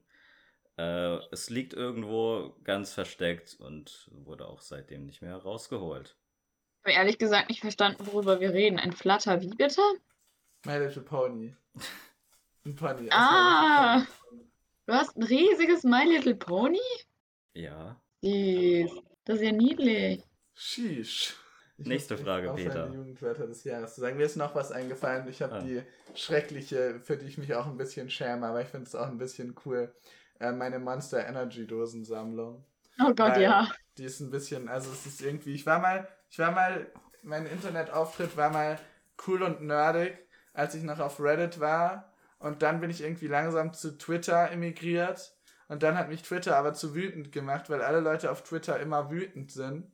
Äh, 0.77 1.17
es 1.31 1.49
liegt 1.49 1.73
irgendwo 1.73 2.55
ganz 2.63 2.93
versteckt 2.93 3.55
und 3.59 4.09
wurde 4.11 4.47
auch 4.47 4.61
seitdem 4.61 5.05
nicht 5.05 5.21
mehr 5.21 5.35
rausgeholt. 5.35 6.15
Ich 6.79 6.85
habe 6.85 6.97
ehrlich 6.99 7.17
gesagt 7.17 7.49
nicht 7.49 7.61
verstanden, 7.61 8.05
worüber 8.07 8.39
wir 8.39 8.53
reden. 8.53 8.77
Ein 8.79 8.91
Flutter, 8.93 9.41
wie 9.41 9.49
bitte? 9.49 9.81
My 10.65 10.77
Little 10.77 11.01
Pony. 11.03 11.55
Ein 12.65 12.75
Pony. 12.75 13.07
aus 13.11 13.17
Ah. 13.17 14.05
Pony. 14.29 14.49
Du 14.85 14.93
hast 14.93 15.15
ein 15.15 15.23
riesiges 15.23 15.83
My 15.83 16.03
Little 16.05 16.35
Pony? 16.35 16.79
Ja. 17.53 17.99
Süß. 18.21 18.91
Das 19.25 19.37
ist 19.37 19.43
ja 19.43 19.51
niedlich. 19.51 20.23
Sheesh. 20.53 21.35
Ich 21.77 21.87
Nächste 21.87 22.17
Frage, 22.17 22.53
Peter. 22.53 22.87
die 22.87 22.95
Jugendwörter 22.95 23.47
des 23.47 23.63
Jahres 23.63 23.95
zu 23.95 24.01
sagen. 24.01 24.17
Mir 24.17 24.25
ist 24.25 24.35
noch 24.35 24.53
was 24.53 24.71
eingefallen. 24.71 25.27
Ich 25.27 25.41
habe 25.41 25.55
Ah. 25.55 25.59
die 25.59 25.81
schreckliche, 26.13 26.99
für 27.01 27.17
die 27.17 27.25
ich 27.25 27.37
mich 27.37 27.53
auch 27.55 27.65
ein 27.65 27.77
bisschen 27.77 28.09
schäme, 28.09 28.45
aber 28.45 28.61
ich 28.61 28.67
finde 28.67 28.85
es 28.87 28.93
auch 28.95 29.07
ein 29.07 29.17
bisschen 29.17 29.55
cool. 29.65 29.91
Äh, 30.39 30.51
meine 30.51 30.77
Monster 30.79 31.25
Energy 31.25 31.65
Dosensammlung. 31.65 32.63
Oh 32.99 33.07
Gott, 33.07 33.17
Weil 33.35 33.41
ja. 33.41 33.71
Die 33.97 34.03
ist 34.03 34.19
ein 34.19 34.29
bisschen, 34.29 34.69
also 34.69 34.91
es 34.91 35.05
ist 35.07 35.21
irgendwie, 35.21 35.53
ich 35.55 35.65
war 35.65 35.79
mal, 35.79 36.07
ich 36.29 36.37
war 36.37 36.51
mal, 36.51 36.91
mein 37.23 37.47
Internetauftritt 37.47 38.37
war 38.37 38.51
mal 38.51 38.77
cool 39.27 39.41
und 39.41 39.61
nerdig, 39.61 40.17
als 40.53 40.75
ich 40.75 40.83
noch 40.83 40.99
auf 40.99 41.19
Reddit 41.19 41.59
war. 41.59 42.13
Und 42.37 42.61
dann 42.61 42.81
bin 42.81 42.91
ich 42.91 43.01
irgendwie 43.01 43.27
langsam 43.27 43.73
zu 43.73 43.97
Twitter 43.97 44.51
emigriert. 44.51 45.33
Und 45.67 45.83
dann 45.83 45.97
hat 45.97 46.09
mich 46.09 46.23
Twitter 46.23 46.57
aber 46.57 46.73
zu 46.73 46.95
wütend 46.95 47.31
gemacht, 47.31 47.69
weil 47.69 47.81
alle 47.81 47.99
Leute 47.99 48.31
auf 48.31 48.43
Twitter 48.43 48.79
immer 48.79 49.09
wütend 49.09 49.51
sind. 49.51 49.91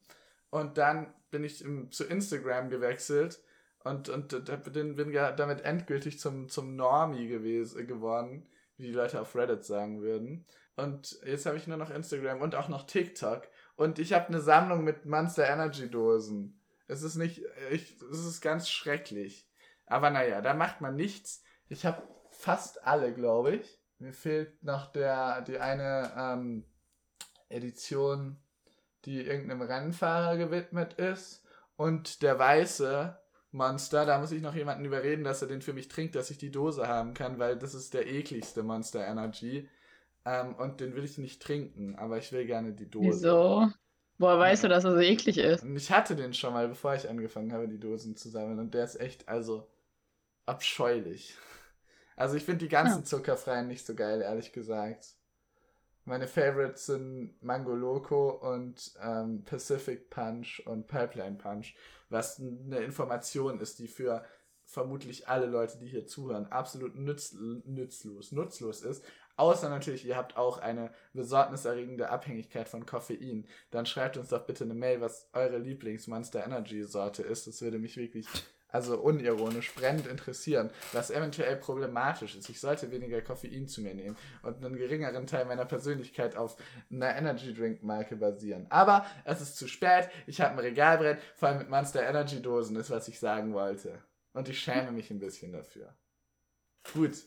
Und 0.50 0.78
dann 0.78 1.14
bin 1.32 1.44
ich 1.44 1.64
im, 1.64 1.92
zu 1.92 2.06
Instagram 2.06 2.70
gewechselt 2.70 3.40
und, 3.84 4.10
und, 4.10 4.30
bin, 4.74 4.96
bin 4.96 5.12
ja 5.12 5.32
damit 5.32 5.62
endgültig 5.62 6.20
zum, 6.20 6.50
zum 6.50 6.76
Normie 6.76 7.28
gewesen, 7.28 7.88
geworden, 7.88 8.48
wie 8.78 8.88
die 8.88 8.94
Leute 8.94 9.22
auf 9.22 9.36
Reddit 9.36 9.64
sagen 9.64 10.02
würden. 10.02 10.46
Und 10.76 11.20
jetzt 11.26 11.46
habe 11.46 11.58
ich 11.58 11.68
nur 11.68 11.78
noch 11.78 11.90
Instagram 11.90 12.42
und 12.42 12.56
auch 12.56 12.70
noch 12.70 12.86
TikTok. 12.86 13.48
Und 13.76 14.00
ich 14.00 14.14
habe 14.14 14.28
eine 14.28 14.42
Sammlung 14.42 14.84
mit 14.84 15.06
Monster 15.06 15.48
Energy 15.48 15.90
Dosen. 15.90 16.60
Es 16.88 17.04
ist 17.04 17.16
nicht, 17.16 17.44
ich, 17.72 18.02
es 18.12 18.26
ist 18.26 18.42
ganz 18.42 18.70
schrecklich. 18.70 19.48
Aber 19.86 20.10
naja, 20.10 20.42
da 20.42 20.54
macht 20.54 20.82
man 20.82 20.96
nichts. 20.96 21.44
Ich 21.68 21.86
habe 21.86 22.02
fast 22.32 22.86
alle, 22.86 23.14
glaube 23.14 23.56
ich. 23.58 23.79
Mir 24.00 24.14
fehlt 24.14 24.64
noch 24.64 24.92
der, 24.92 25.42
die 25.42 25.60
eine 25.60 26.12
ähm, 26.18 26.64
Edition, 27.50 28.38
die 29.06 29.22
irgendeinem 29.22 29.62
Rennfahrer 29.62 30.38
gewidmet 30.38 30.94
ist. 30.94 31.46
Und 31.76 32.22
der 32.22 32.40
weiße, 32.40 33.18
Monster. 33.52 34.06
Da 34.06 34.20
muss 34.20 34.32
ich 34.32 34.42
noch 34.42 34.56
jemanden 34.56 34.86
überreden, 34.86 35.24
dass 35.24 35.42
er 35.42 35.48
den 35.48 35.62
für 35.62 35.74
mich 35.74 35.88
trinkt, 35.88 36.16
dass 36.16 36.30
ich 36.30 36.38
die 36.38 36.52
Dose 36.52 36.88
haben 36.88 37.14
kann, 37.14 37.40
weil 37.40 37.58
das 37.58 37.74
ist 37.74 37.94
der 37.94 38.08
ekligste 38.08 38.64
Monster 38.64 39.06
Energy. 39.06 39.68
Ähm, 40.26 40.56
und 40.56 40.82
den 40.82 40.96
will 40.96 41.04
ich 41.04 41.18
nicht 41.18 41.42
trinken, 41.42 41.96
aber 41.96 42.18
ich 42.18 42.32
will 42.32 42.46
gerne 42.46 42.74
die 42.74 42.90
Dose. 42.90 43.08
Wieso? 43.08 43.70
Woher 44.18 44.38
weißt 44.38 44.66
du, 44.66 44.68
dass 44.68 44.84
er 44.84 44.92
so 44.92 45.00
eklig 45.00 45.38
ist? 45.38 45.64
Und 45.64 45.76
ich 45.78 45.92
hatte 45.92 46.16
den 46.16 46.34
schon 46.34 46.54
mal, 46.54 46.68
bevor 46.68 46.94
ich 46.94 47.10
angefangen 47.10 47.54
habe, 47.54 47.70
die 47.70 47.80
Dosen 47.80 48.18
zu 48.18 48.30
sammeln. 48.30 48.60
Und 48.60 48.74
der 48.74 48.84
ist 48.84 49.00
echt, 49.00 49.30
also, 49.30 49.66
abscheulich. 50.46 51.36
Also 52.20 52.36
ich 52.36 52.44
finde 52.44 52.66
die 52.66 52.70
ganzen 52.70 53.00
Ja. 53.00 53.06
zuckerfreien 53.06 53.68
nicht 53.68 53.86
so 53.86 53.96
geil, 53.96 54.22
ehrlich 54.22 54.52
gesagt. 54.52 55.16
Meine 56.04 56.28
Favorites 56.28 56.86
sind 56.88 57.42
Mango 57.42 57.74
Loco 57.74 58.30
und 58.32 58.94
ähm, 59.02 59.44
Pacific 59.46 60.10
Punch 60.10 60.62
und 60.66 60.88
Pipeline 60.88 61.38
Punch, 61.38 61.76
was 62.10 62.40
eine 62.40 62.80
Information 62.80 63.60
ist, 63.62 63.80
die 63.80 63.88
für 63.88 64.26
vermutlich 64.66 65.28
alle 65.28 65.46
Leute, 65.46 65.78
die 65.80 65.88
hier 65.88 66.06
zuhören, 66.08 66.48
absolut 66.48 66.96
nütz, 66.96 67.34
nützlos, 67.64 68.32
nutzlos 68.32 68.82
ist. 68.82 69.04
Außer 69.38 69.70
natürlich, 69.70 70.06
ihr 70.06 70.18
habt 70.18 70.36
auch 70.36 70.58
eine 70.58 70.92
besorgniserregende 71.14 72.10
Abhängigkeit 72.10 72.68
von 72.68 72.86
Koffein. 72.86 73.48
Dann 73.72 73.86
schreibt 73.86 74.18
uns 74.18 74.30
doch 74.30 74.46
bitte 74.46 74.66
eine 74.66 74.74
Mail, 74.74 75.00
was 75.00 75.30
eure 75.32 75.58
Lieblings-Monster 75.58 76.44
Energy 76.44 76.84
Sorte 76.84 77.24
ist. 77.24 77.48
Das 77.48 77.62
würde 77.62 77.80
mich 77.80 77.96
wirklich, 77.96 78.28
also 78.70 79.00
unironisch, 79.00 79.74
brennend 79.74 80.08
interessieren, 80.08 80.70
was 80.94 81.12
eventuell 81.12 81.56
problematisch 81.58 82.36
ist. 82.36 82.50
Ich 82.50 82.60
sollte 82.60 82.92
weniger 82.92 83.22
Koffein 83.22 83.68
zu 83.68 83.82
mir 83.82 83.94
nehmen 83.94 84.16
und 84.44 84.64
einen 84.64 84.76
geringeren 84.76 85.28
Teil 85.28 85.46
meiner 85.46 85.66
Persönlichkeit 85.66 86.36
auf 86.36 86.56
einer 86.92 87.16
Energy 87.16 87.54
Drink 87.54 87.84
Marke 87.84 88.16
basieren. 88.16 88.68
Aber 88.70 89.06
es 89.26 89.42
ist 89.42 89.58
zu 89.58 89.68
spät. 89.68 90.10
Ich 90.28 90.42
habe 90.42 90.54
ein 90.54 90.60
Regalbrett 90.60 91.20
voll 91.36 91.56
mit 91.56 91.70
Monster 91.70 92.08
Energy 92.08 92.42
Dosen, 92.42 92.76
ist 92.76 92.92
was 92.92 93.08
ich 93.08 93.20
sagen 93.20 93.54
wollte. 93.54 94.00
Und 94.34 94.48
ich 94.48 94.60
schäme 94.60 94.92
mich 94.92 95.10
ein 95.10 95.20
bisschen 95.20 95.52
dafür. 95.52 95.96
Gut, 96.94 97.26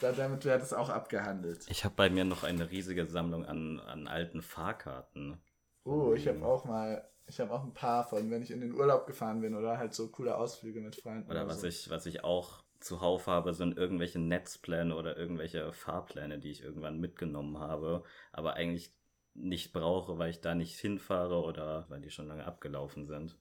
da, 0.00 0.12
damit 0.12 0.44
wird 0.44 0.62
es 0.62 0.72
auch 0.72 0.88
abgehandelt. 0.88 1.66
Ich 1.68 1.84
habe 1.84 1.94
bei 1.94 2.08
mir 2.08 2.24
noch 2.24 2.44
eine 2.44 2.70
riesige 2.70 3.06
Sammlung 3.06 3.44
an, 3.44 3.80
an 3.80 4.06
alten 4.06 4.42
Fahrkarten. 4.42 5.40
Oh, 5.84 6.12
ich 6.14 6.28
habe 6.28 6.44
auch 6.44 6.64
mal, 6.64 7.10
ich 7.26 7.40
habe 7.40 7.52
auch 7.52 7.64
ein 7.64 7.74
paar 7.74 8.04
von, 8.04 8.30
wenn 8.30 8.42
ich 8.42 8.50
in 8.50 8.60
den 8.60 8.74
Urlaub 8.74 9.06
gefahren 9.06 9.40
bin 9.40 9.54
oder 9.54 9.78
halt 9.78 9.94
so 9.94 10.08
coole 10.08 10.36
Ausflüge 10.36 10.80
mit 10.80 10.96
Freunden. 10.96 11.30
Oder 11.30 11.46
was 11.46 11.62
so. 11.62 11.66
ich, 11.66 11.90
was 11.90 12.06
ich 12.06 12.24
auch 12.24 12.62
zuhauf 12.80 13.26
habe, 13.26 13.54
sind 13.54 13.78
irgendwelche 13.78 14.18
Netzpläne 14.18 14.94
oder 14.96 15.16
irgendwelche 15.16 15.72
Fahrpläne, 15.72 16.38
die 16.38 16.50
ich 16.50 16.62
irgendwann 16.62 17.00
mitgenommen 17.00 17.58
habe, 17.58 18.02
aber 18.32 18.54
eigentlich 18.54 18.92
nicht 19.34 19.72
brauche, 19.72 20.18
weil 20.18 20.30
ich 20.30 20.40
da 20.40 20.54
nicht 20.54 20.78
hinfahre 20.78 21.42
oder 21.42 21.86
weil 21.88 22.00
die 22.00 22.10
schon 22.10 22.28
lange 22.28 22.44
abgelaufen 22.44 23.06
sind. 23.06 23.36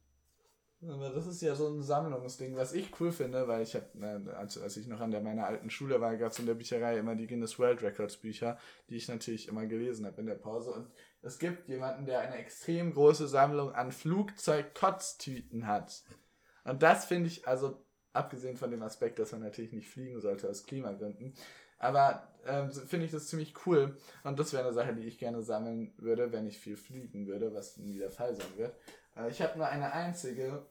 Das 0.81 1.27
ist 1.27 1.41
ja 1.43 1.53
so 1.53 1.67
ein 1.67 1.83
Sammlungsding, 1.83 2.55
was 2.55 2.73
ich 2.73 2.99
cool 2.99 3.11
finde, 3.11 3.47
weil 3.47 3.61
ich 3.61 3.75
habe, 3.75 4.35
als, 4.35 4.57
als 4.57 4.77
ich 4.77 4.87
noch 4.87 4.99
an 4.99 5.11
der, 5.11 5.21
meiner 5.21 5.45
alten 5.45 5.69
Schule 5.69 6.01
war, 6.01 6.17
gab 6.17 6.31
es 6.31 6.39
in 6.39 6.47
der 6.47 6.55
Bücherei 6.55 6.97
immer 6.97 7.15
die 7.15 7.27
Guinness 7.27 7.59
World 7.59 7.83
Records 7.83 8.17
Bücher, 8.17 8.57
die 8.89 8.95
ich 8.95 9.07
natürlich 9.07 9.47
immer 9.47 9.67
gelesen 9.67 10.07
habe 10.07 10.19
in 10.19 10.25
der 10.25 10.35
Pause. 10.35 10.71
Und 10.71 10.87
es 11.21 11.39
gibt 11.39 11.67
jemanden, 11.67 12.05
der 12.05 12.19
eine 12.19 12.37
extrem 12.37 12.93
große 12.93 13.27
Sammlung 13.27 13.73
an 13.73 13.91
Flugzeug-Kotztüten 13.91 15.67
hat. 15.67 16.03
Und 16.63 16.83
das 16.83 17.05
finde 17.05 17.27
ich, 17.27 17.47
also 17.47 17.83
abgesehen 18.13 18.57
von 18.57 18.71
dem 18.71 18.83
Aspekt, 18.83 19.19
dass 19.19 19.31
man 19.31 19.41
natürlich 19.41 19.73
nicht 19.73 19.89
fliegen 19.89 20.19
sollte 20.19 20.49
aus 20.49 20.65
Klimagründen, 20.65 21.33
aber 21.81 22.27
ähm, 22.45 22.71
finde 22.71 23.05
ich 23.05 23.11
das 23.11 23.27
ziemlich 23.27 23.65
cool. 23.65 23.97
Und 24.23 24.39
das 24.39 24.53
wäre 24.53 24.63
eine 24.63 24.73
Sache, 24.73 24.93
die 24.93 25.07
ich 25.07 25.17
gerne 25.17 25.41
sammeln 25.41 25.93
würde, 25.97 26.31
wenn 26.31 26.45
ich 26.45 26.59
viel 26.59 26.77
fliegen 26.77 27.25
würde, 27.27 27.53
was 27.53 27.77
nie 27.77 27.97
der 27.97 28.11
Fall 28.11 28.35
sein 28.35 28.57
wird. 28.57 28.75
Äh, 29.15 29.29
ich 29.29 29.41
habe 29.41 29.57
nur 29.57 29.67
eine 29.67 29.91
einzige. 29.91 30.65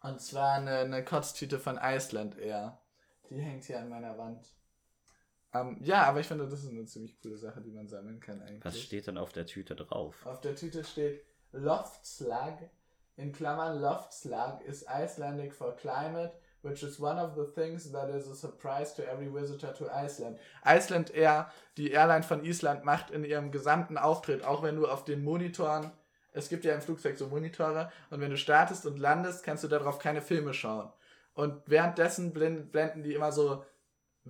Und 0.00 0.20
zwar 0.20 0.54
eine, 0.54 0.78
eine 0.78 1.04
Kotztüte 1.04 1.58
von 1.58 1.76
Iceland 1.82 2.38
Air. 2.38 2.80
Die 3.30 3.40
hängt 3.40 3.64
hier 3.64 3.80
an 3.80 3.88
meiner 3.88 4.16
Wand. 4.16 4.46
Ähm, 5.60 5.76
ja, 5.80 6.04
aber 6.04 6.20
ich 6.20 6.26
finde, 6.26 6.48
das 6.48 6.62
ist 6.62 6.70
eine 6.70 6.86
ziemlich 6.86 7.20
coole 7.20 7.36
Sache, 7.36 7.60
die 7.60 7.70
man 7.70 7.88
sammeln 7.88 8.20
kann 8.20 8.40
eigentlich. 8.42 8.64
Was 8.64 8.80
steht 8.80 9.06
denn 9.06 9.18
auf 9.18 9.32
der 9.32 9.46
Tüte 9.46 9.74
drauf? 9.76 10.14
Auf 10.24 10.40
der 10.40 10.54
Tüte 10.54 10.84
steht 10.84 11.24
Loftslag. 11.52 12.70
In 13.16 13.32
Klammern, 13.32 13.80
Loftslag 13.80 14.64
is 14.64 14.86
Icelandic 14.88 15.52
for 15.52 15.74
climate, 15.74 16.32
which 16.62 16.84
is 16.84 17.00
one 17.00 17.20
of 17.20 17.34
the 17.34 17.52
things 17.52 17.90
that 17.90 18.08
is 18.10 18.28
a 18.28 18.34
surprise 18.34 18.94
to 18.94 19.02
every 19.02 19.32
visitor 19.32 19.74
to 19.74 19.86
Iceland. 19.90 20.38
Iceland 20.64 21.12
Air, 21.14 21.50
die 21.76 21.90
Airline 21.90 22.22
von 22.22 22.44
Island, 22.44 22.84
macht 22.84 23.10
in 23.10 23.24
ihrem 23.24 23.50
gesamten 23.50 23.98
Auftritt, 23.98 24.44
auch 24.44 24.62
wenn 24.62 24.76
du 24.76 24.86
auf 24.86 25.04
den 25.04 25.24
Monitoren, 25.24 25.90
es 26.32 26.48
gibt 26.48 26.64
ja 26.64 26.74
im 26.74 26.80
Flugzeug 26.80 27.18
so 27.18 27.26
Monitore, 27.26 27.90
und 28.10 28.20
wenn 28.20 28.30
du 28.30 28.36
startest 28.36 28.86
und 28.86 28.98
landest, 28.98 29.42
kannst 29.42 29.64
du 29.64 29.68
darauf 29.68 29.98
keine 29.98 30.22
Filme 30.22 30.54
schauen. 30.54 30.92
Und 31.34 31.60
währenddessen 31.66 32.32
blenden 32.32 33.02
die 33.02 33.14
immer 33.14 33.32
so 33.32 33.64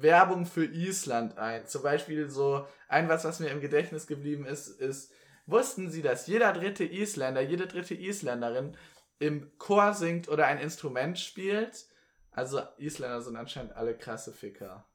Werbung 0.03 0.46
für 0.46 0.64
Island 0.64 1.38
ein. 1.38 1.66
Zum 1.66 1.82
Beispiel 1.82 2.28
so, 2.28 2.66
ein 2.88 3.09
was, 3.09 3.24
was 3.24 3.40
mir 3.40 3.49
im 3.49 3.61
Gedächtnis 3.61 4.07
geblieben 4.07 4.46
ist, 4.46 4.68
ist, 4.68 5.12
wussten 5.46 5.90
Sie, 5.90 6.03
dass 6.03 6.26
jeder 6.26 6.53
dritte 6.53 6.84
Isländer, 6.84 7.40
jede 7.40 7.66
dritte 7.66 7.94
Isländerin 7.94 8.76
im 9.18 9.51
Chor 9.59 9.94
singt 9.94 10.28
oder 10.28 10.46
ein 10.46 10.59
Instrument 10.59 11.18
spielt? 11.18 11.86
Also 12.30 12.62
Isländer 12.78 13.20
sind 13.20 13.36
anscheinend 13.36 13.72
alle 13.72 13.96
krasse 13.96 14.32
Ficker. 14.32 14.86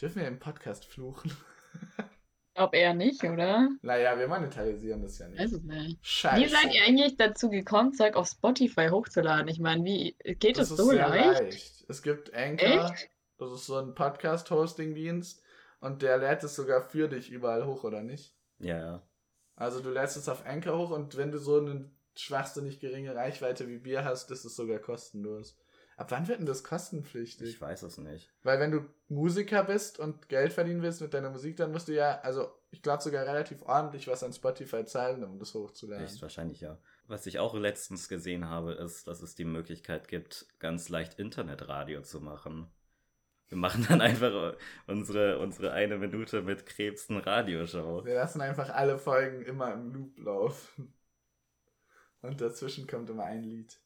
Dürfen 0.00 0.22
wir 0.22 0.28
im 0.28 0.38
Podcast 0.38 0.84
fluchen? 0.84 1.32
Ob 2.54 2.74
er 2.74 2.94
nicht, 2.94 3.22
oder? 3.24 3.68
Naja, 3.80 4.18
wir 4.18 4.28
monetarisieren 4.28 5.02
das 5.02 5.18
ja 5.18 5.26
Weiß 5.26 5.52
nicht. 5.52 5.52
es 5.52 5.62
nicht. 5.62 6.06
Scheiße. 6.06 6.44
Wie 6.44 6.48
seid 6.48 6.74
ihr 6.74 6.82
eigentlich 6.84 7.16
dazu 7.16 7.48
gekommen, 7.48 7.92
Zeug 7.94 8.16
auf 8.16 8.28
Spotify 8.28 8.88
hochzuladen? 8.88 9.48
Ich 9.48 9.60
meine, 9.60 9.84
wie 9.84 10.16
geht 10.22 10.58
das, 10.58 10.70
ist 10.70 10.76
so 10.76 10.90
sehr 10.90 11.08
leicht? 11.08 11.84
Es 11.88 12.02
gibt 12.02 12.34
Anchor, 12.34 12.90
Echt? 12.90 13.10
Das 13.40 13.52
ist 13.52 13.66
so 13.66 13.76
ein 13.76 13.94
Podcast-Hosting-Dienst 13.94 15.42
und 15.80 16.02
der 16.02 16.18
lädt 16.18 16.44
es 16.44 16.54
sogar 16.54 16.82
für 16.82 17.08
dich 17.08 17.30
überall 17.30 17.66
hoch, 17.66 17.84
oder 17.84 18.02
nicht? 18.02 18.34
Ja, 18.58 18.78
ja. 18.78 19.02
Also 19.56 19.80
du 19.80 19.90
lädst 19.90 20.16
es 20.16 20.28
auf 20.28 20.46
Anchor 20.46 20.78
hoch 20.78 20.90
und 20.90 21.16
wenn 21.16 21.32
du 21.32 21.38
so 21.38 21.58
eine 21.58 21.90
schwachsinnig 22.14 22.80
geringe 22.80 23.14
Reichweite 23.14 23.68
wie 23.68 23.84
wir 23.84 24.04
hast, 24.04 24.30
ist 24.30 24.44
es 24.44 24.56
sogar 24.56 24.78
kostenlos. 24.78 25.56
Ab 25.96 26.10
wann 26.12 26.28
wird 26.28 26.38
denn 26.38 26.46
das 26.46 26.64
kostenpflichtig? 26.64 27.46
Ich 27.46 27.60
weiß 27.60 27.82
es 27.82 27.98
nicht. 27.98 28.32
Weil 28.42 28.58
wenn 28.58 28.70
du 28.70 28.86
Musiker 29.08 29.62
bist 29.64 29.98
und 29.98 30.30
Geld 30.30 30.54
verdienen 30.54 30.80
willst 30.80 31.02
mit 31.02 31.12
deiner 31.12 31.28
Musik, 31.28 31.58
dann 31.58 31.72
musst 31.72 31.88
du 31.88 31.92
ja, 31.92 32.20
also 32.20 32.48
ich 32.70 32.80
glaube 32.80 33.02
sogar 33.02 33.26
relativ 33.26 33.60
ordentlich 33.62 34.08
was 34.08 34.22
an 34.22 34.32
Spotify 34.32 34.86
zahlen, 34.86 35.22
um 35.24 35.38
das 35.38 35.52
hochzuladen. 35.52 36.06
Echt 36.06 36.22
wahrscheinlich 36.22 36.62
ja. 36.62 36.78
Was 37.06 37.26
ich 37.26 37.38
auch 37.38 37.54
letztens 37.54 38.08
gesehen 38.08 38.48
habe, 38.48 38.72
ist, 38.72 39.08
dass 39.08 39.20
es 39.20 39.34
die 39.34 39.44
Möglichkeit 39.44 40.08
gibt, 40.08 40.46
ganz 40.58 40.88
leicht 40.88 41.18
Internetradio 41.18 42.00
zu 42.00 42.22
machen. 42.22 42.72
Wir 43.50 43.58
machen 43.58 43.84
dann 43.88 44.00
einfach 44.00 44.54
unsere, 44.86 45.40
unsere 45.40 45.72
eine 45.72 45.98
Minute 45.98 46.40
mit 46.40 46.66
Krebsen 46.66 47.18
Radioshow. 47.18 48.04
Wir 48.04 48.14
lassen 48.14 48.40
einfach 48.40 48.70
alle 48.70 48.96
Folgen 48.96 49.42
immer 49.42 49.74
im 49.74 49.92
Loop 49.92 50.18
laufen. 50.18 50.94
Und 52.22 52.40
dazwischen 52.40 52.86
kommt 52.86 53.10
immer 53.10 53.24
ein 53.24 53.42
Lied. 53.42 53.76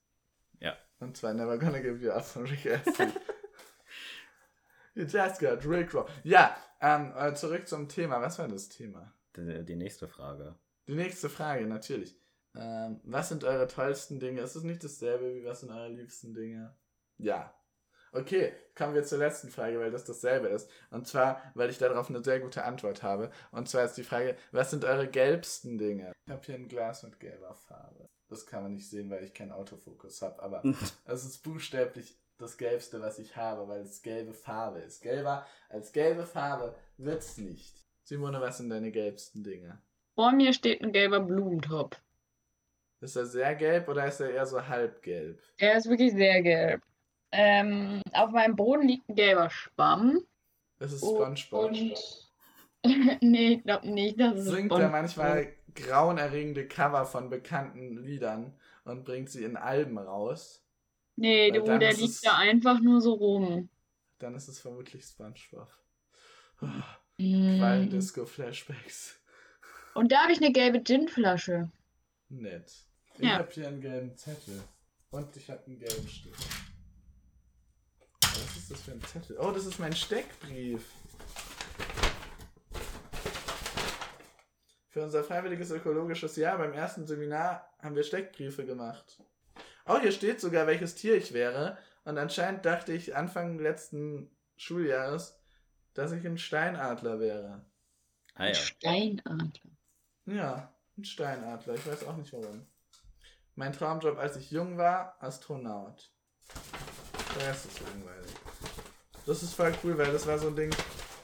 Ja. 0.60 0.76
Und 1.00 1.16
zwar 1.16 1.32
Never 1.32 1.58
Gonna 1.58 1.80
Give 1.80 1.96
You 1.96 2.10
Up 2.10 2.26
von 2.26 2.46
Rick 2.46 2.66
Astley. 2.66 3.08
you 4.94 5.04
just 5.04 5.40
got 5.40 5.64
Rick 5.64 5.94
Roll. 5.94 6.06
Ja, 6.24 6.54
ähm, 6.82 7.14
äh, 7.16 7.32
zurück 7.34 7.66
zum 7.66 7.88
Thema. 7.88 8.20
Was 8.20 8.38
war 8.38 8.48
das 8.48 8.68
Thema? 8.68 9.14
Die, 9.34 9.64
die 9.64 9.76
nächste 9.76 10.08
Frage. 10.08 10.56
Die 10.86 10.94
nächste 10.94 11.30
Frage, 11.30 11.66
natürlich. 11.66 12.20
Ähm, 12.54 13.00
was 13.04 13.30
sind 13.30 13.44
eure 13.44 13.66
tollsten 13.66 14.20
Dinge? 14.20 14.42
Ist 14.42 14.56
es 14.56 14.62
nicht 14.62 14.84
dasselbe 14.84 15.34
wie 15.34 15.44
was 15.44 15.60
sind 15.60 15.70
eure 15.70 15.88
liebsten 15.88 16.34
Dinge? 16.34 16.76
Ja. 17.16 17.54
Okay, 18.14 18.52
kommen 18.76 18.94
wir 18.94 19.02
zur 19.02 19.18
letzten 19.18 19.48
Frage, 19.48 19.80
weil 19.80 19.90
das 19.90 20.04
dasselbe 20.04 20.46
ist. 20.46 20.70
Und 20.90 21.08
zwar, 21.08 21.42
weil 21.54 21.68
ich 21.68 21.78
darauf 21.78 22.08
eine 22.08 22.22
sehr 22.22 22.38
gute 22.38 22.62
Antwort 22.62 23.02
habe. 23.02 23.30
Und 23.50 23.68
zwar 23.68 23.84
ist 23.84 23.94
die 23.94 24.04
Frage, 24.04 24.36
was 24.52 24.70
sind 24.70 24.84
eure 24.84 25.08
gelbsten 25.08 25.78
Dinge? 25.78 26.12
Ich 26.26 26.32
habe 26.32 26.42
hier 26.46 26.54
ein 26.54 26.68
Glas 26.68 27.02
mit 27.02 27.18
gelber 27.18 27.54
Farbe. 27.54 28.06
Das 28.28 28.46
kann 28.46 28.62
man 28.62 28.74
nicht 28.74 28.88
sehen, 28.88 29.10
weil 29.10 29.24
ich 29.24 29.34
keinen 29.34 29.50
Autofokus 29.50 30.22
habe, 30.22 30.40
aber 30.40 30.62
es 31.04 31.24
ist 31.24 31.42
buchstäblich 31.42 32.16
das 32.38 32.56
Gelbste, 32.56 33.00
was 33.00 33.18
ich 33.18 33.36
habe, 33.36 33.66
weil 33.66 33.80
es 33.80 34.02
gelbe 34.02 34.32
Farbe 34.32 34.78
ist. 34.80 35.02
Gelber 35.02 35.44
als 35.68 35.92
gelbe 35.92 36.24
Farbe 36.24 36.76
wird's 36.96 37.36
nicht. 37.36 37.84
Simone, 38.04 38.40
was 38.40 38.58
sind 38.58 38.70
deine 38.70 38.92
gelbsten 38.92 39.42
Dinge? 39.42 39.82
Vor 40.14 40.30
mir 40.32 40.52
steht 40.52 40.82
ein 40.82 40.92
gelber 40.92 41.20
Blumentopf. 41.20 42.00
Ist 43.00 43.16
er 43.16 43.26
sehr 43.26 43.54
gelb 43.56 43.88
oder 43.88 44.06
ist 44.06 44.20
er 44.20 44.30
eher 44.30 44.46
so 44.46 44.66
halbgelb? 44.66 45.42
Er 45.58 45.76
ist 45.76 45.88
wirklich 45.88 46.12
sehr 46.12 46.40
gelb. 46.42 46.82
Ähm, 47.36 48.00
auf 48.12 48.30
meinem 48.30 48.54
Boden 48.56 48.86
liegt 48.86 49.08
ein 49.08 49.14
gelber 49.16 49.50
Schwamm. 49.50 50.20
Das 50.78 50.92
ist 50.92 51.02
Oh, 51.02 51.16
SpongeBob. 51.36 51.70
Und. 51.72 51.94
nee, 53.22 53.54
ich 53.54 53.62
glaube 53.64 53.88
nicht, 53.90 54.20
dass 54.20 54.34
es 54.36 54.44
Singt 54.44 54.56
SpongeBob 54.72 54.80
er 54.80 54.88
manchmal 54.90 55.52
grauenerregende 55.74 56.68
Cover 56.68 57.04
von 57.06 57.30
bekannten 57.30 57.96
Liedern 58.04 58.54
und 58.84 59.04
bringt 59.04 59.30
sie 59.30 59.44
in 59.44 59.56
Alben 59.56 59.98
raus, 59.98 60.60
Nee, 61.16 61.50
du, 61.52 61.62
der 61.62 61.90
ist 61.90 62.00
liegt 62.00 62.14
es- 62.14 62.20
da 62.22 62.36
einfach 62.36 62.80
nur 62.80 63.00
so 63.00 63.14
rum. 63.14 63.68
dann 64.18 64.34
ist 64.34 64.48
es 64.48 64.60
vermutlich 64.60 65.04
SpongeBob. 65.04 65.68
Mm. 67.16 67.58
Quallen-Disco-Flashbacks. 67.60 69.20
Und 69.94 70.10
da 70.10 70.24
habe 70.24 70.32
ich 70.32 70.38
eine 70.42 70.50
gelbe 70.50 70.80
Ginflasche. 70.80 71.70
Nett. 72.28 72.72
Ich 73.18 73.24
Ja. 73.28 73.38
hab 73.38 73.52
hier 73.52 73.68
einen 73.68 73.80
gelben 73.80 74.16
Zettel. 74.16 74.60
Und 75.10 75.36
ich 75.36 75.48
habe 75.48 75.64
einen 75.66 75.78
gelben 75.78 76.08
Stift. 76.08 76.44
Was 78.64 78.70
ist 78.70 78.78
das 78.78 78.84
für 78.86 78.92
ein 78.92 79.02
Zettel? 79.02 79.38
Oh, 79.40 79.50
das 79.50 79.66
ist 79.66 79.78
mein 79.78 79.94
Steckbrief. 79.94 80.90
Für 84.88 85.02
unser 85.02 85.22
freiwilliges 85.22 85.70
ökologisches 85.70 86.36
Jahr 86.36 86.56
beim 86.56 86.72
ersten 86.72 87.06
Seminar 87.06 87.68
haben 87.80 87.94
wir 87.94 88.04
Steckbriefe 88.04 88.64
gemacht. 88.64 89.22
Oh, 89.84 89.98
hier 89.98 90.12
steht 90.12 90.40
sogar, 90.40 90.66
welches 90.66 90.94
Tier 90.94 91.14
ich 91.14 91.34
wäre. 91.34 91.76
Und 92.04 92.16
anscheinend 92.16 92.64
dachte 92.64 92.94
ich 92.94 93.14
Anfang 93.14 93.58
letzten 93.58 94.34
Schuljahres, 94.56 95.38
dass 95.92 96.12
ich 96.12 96.24
ein 96.26 96.38
Steinadler 96.38 97.20
wäre. 97.20 97.66
Ah 98.34 98.46
ja. 98.46 98.54
Steinadler. 98.54 99.72
Ja, 100.24 100.74
ein 100.96 101.04
Steinadler. 101.04 101.74
Ich 101.74 101.86
weiß 101.86 102.04
auch 102.04 102.16
nicht 102.16 102.32
warum. 102.32 102.66
Mein 103.56 103.74
Traumjob, 103.74 104.16
als 104.16 104.36
ich 104.36 104.50
jung 104.50 104.78
war, 104.78 105.22
Astronaut. 105.22 106.10
Das 107.38 107.66
ist 107.66 107.80
langweilig. 107.80 108.43
Das 109.26 109.42
ist 109.42 109.54
voll 109.54 109.72
cool, 109.82 109.96
weil 109.96 110.12
das 110.12 110.26
war 110.26 110.38
so 110.38 110.48
ein 110.48 110.56
Ding, 110.56 110.70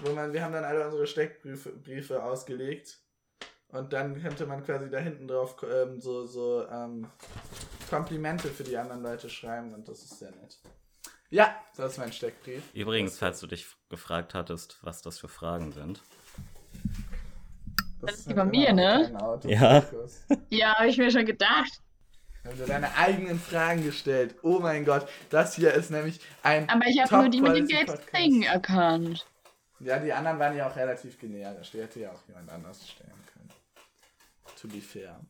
wo 0.01 0.13
man, 0.13 0.33
wir 0.33 0.43
haben 0.43 0.53
dann 0.53 0.65
alle 0.65 0.85
unsere 0.85 1.07
Steckbriefe 1.07 1.71
Briefe 1.71 2.23
ausgelegt 2.23 2.99
und 3.69 3.93
dann 3.93 4.21
könnte 4.21 4.47
man 4.47 4.65
quasi 4.65 4.89
da 4.91 4.99
hinten 4.99 5.29
drauf 5.29 5.57
ähm, 5.71 6.01
so, 6.01 6.27
so 6.27 6.67
ähm, 6.69 7.07
Komplimente 7.91 8.49
für 8.49 8.65
die 8.65 8.77
anderen 8.77 9.03
Leute 9.03 9.29
schreiben 9.29 9.75
und 9.75 9.87
das 9.87 10.03
ist 10.03 10.19
sehr 10.19 10.31
nett. 10.31 10.59
Ja, 11.29 11.55
das 11.77 11.93
ist 11.93 11.99
mein 11.99 12.13
Steckbrief. 12.13 12.63
Übrigens, 12.75 13.19
falls 13.19 13.39
du 13.41 13.47
dich 13.47 13.67
gefragt 13.89 14.35
hattest, 14.35 14.79
was 14.83 15.03
das 15.03 15.19
für 15.19 15.29
Fragen 15.29 15.71
sind. 15.73 16.03
Das 18.01 18.15
ist 18.15 18.31
die 18.31 18.35
halt 18.35 18.51
mir, 18.51 18.73
ne? 18.73 19.13
Ja. 19.45 19.85
Ja, 20.49 20.75
habe 20.79 20.89
ich 20.89 20.97
mir 20.97 21.11
schon 21.11 21.27
gedacht. 21.27 21.81
Haben 22.45 22.57
dir 22.57 22.67
deine 22.67 22.97
eigenen 22.97 23.39
Fragen 23.39 23.85
gestellt. 23.85 24.35
Oh 24.43 24.61
mein 24.61 24.85
Gott, 24.85 25.07
das 25.29 25.55
hier 25.55 25.75
ist 25.75 25.91
nämlich 25.91 26.21
ein. 26.43 26.69
Aber 26.69 26.87
ich 26.87 27.01
habe 27.01 27.17
nur 27.17 27.29
die 27.29 27.43
mit 27.43 27.55
den 27.55 27.67
gelben 27.67 27.87
Top-Quality-Podcast. 27.87 28.15
Ringen 28.15 28.43
erkannt. 28.43 29.27
Ja, 29.81 29.99
die 29.99 30.13
anderen 30.13 30.39
waren 30.39 30.57
ja 30.57 30.69
auch 30.69 30.77
relativ 30.77 31.19
generisch. 31.19 31.71
Die 31.71 31.81
hätte 31.81 32.01
ja 32.01 32.11
auch 32.11 32.23
jemand 32.29 32.51
anders 32.51 32.89
stellen 32.89 33.13
können. 33.33 33.51
To 34.61 34.69
be 34.69 34.81
fair. 34.81 35.21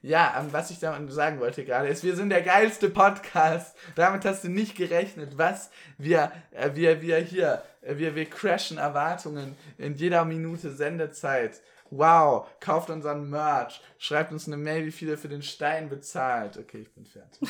Ja, 0.00 0.36
ähm, 0.38 0.52
was 0.52 0.70
ich 0.70 0.80
damit 0.80 1.12
sagen 1.12 1.38
wollte 1.38 1.64
gerade 1.64 1.88
ist, 1.88 2.02
wir 2.02 2.16
sind 2.16 2.30
der 2.30 2.42
geilste 2.42 2.90
Podcast. 2.90 3.76
Damit 3.94 4.24
hast 4.24 4.42
du 4.44 4.48
nicht 4.48 4.76
gerechnet, 4.76 5.38
was 5.38 5.70
wir, 5.96 6.32
äh, 6.50 6.70
wir, 6.74 7.02
wir 7.02 7.18
hier, 7.18 7.62
äh, 7.82 7.96
wir, 7.98 8.14
wir 8.14 8.28
crashen 8.28 8.78
Erwartungen 8.78 9.56
in 9.78 9.94
jeder 9.94 10.24
Minute 10.24 10.72
Sendezeit. 10.72 11.60
Wow, 11.94 12.48
kauft 12.58 12.88
unseren 12.88 13.28
Merch, 13.28 13.82
schreibt 13.98 14.32
uns 14.32 14.46
eine 14.46 14.56
Mail, 14.56 14.86
wie 14.86 14.92
viel 14.92 15.08
ihr 15.08 15.18
für 15.18 15.28
den 15.28 15.42
Stein 15.42 15.90
bezahlt. 15.90 16.56
Okay, 16.56 16.78
ich 16.78 16.94
bin 16.94 17.04
fertig. 17.04 17.46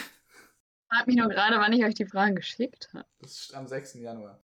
Frag 0.88 1.06
mich 1.06 1.14
nur 1.14 1.28
gerade, 1.28 1.58
wann 1.58 1.72
ich 1.72 1.84
euch 1.84 1.94
die 1.94 2.06
Fragen 2.06 2.34
geschickt 2.34 2.90
habe. 2.92 3.06
Das 3.20 3.30
ist 3.30 3.54
am 3.54 3.68
6. 3.68 3.94
Januar. 3.94 4.42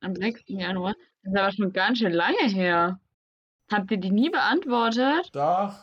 Am 0.00 0.14
6. 0.14 0.44
Januar. 0.46 0.94
Das 1.24 1.32
ist 1.32 1.38
aber 1.40 1.50
schon 1.50 1.72
ganz 1.72 1.98
schön 1.98 2.12
lange 2.12 2.44
her. 2.44 3.00
Habt 3.68 3.90
ihr 3.90 3.96
die 3.96 4.12
nie 4.12 4.30
beantwortet? 4.30 5.30
Doch. 5.32 5.74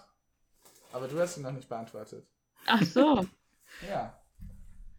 Aber 0.94 1.10
du 1.10 1.20
hast 1.20 1.36
sie 1.36 1.42
noch 1.42 1.52
nicht 1.52 1.68
beantwortet. 1.68 2.26
Ach 2.66 2.82
so. 2.82 3.28
Ja. 3.88 4.20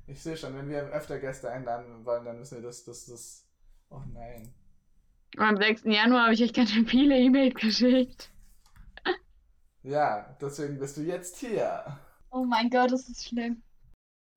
Ich 0.07 0.23
sehe 0.23 0.37
schon, 0.37 0.55
wenn 0.57 0.69
wir 0.69 0.83
öfter 0.93 1.19
Gäste 1.19 1.51
einladen 1.51 2.05
wollen, 2.05 2.25
dann 2.25 2.39
müssen 2.39 2.59
wir 2.59 2.63
das, 2.63 2.85
das, 2.85 3.07
das. 3.07 3.47
Oh 3.91 4.01
nein. 4.13 4.55
Am 5.39 5.57
6. 5.57 5.83
Januar 5.87 6.25
habe 6.25 6.35
ich 6.35 6.43
euch 6.43 6.53
ganz 6.53 6.71
schön 6.71 6.87
viele 6.87 7.19
E-Mails 7.19 7.57
geschickt. 7.57 8.31
Ja, 9.83 10.37
deswegen 10.41 10.79
bist 10.79 10.97
du 10.97 11.03
jetzt 11.03 11.39
hier. 11.39 11.85
Oh 12.31 12.45
mein 12.45 12.71
Gott, 12.71 12.93
das 12.93 13.09
ist 13.09 13.29
schlimm. 13.29 13.63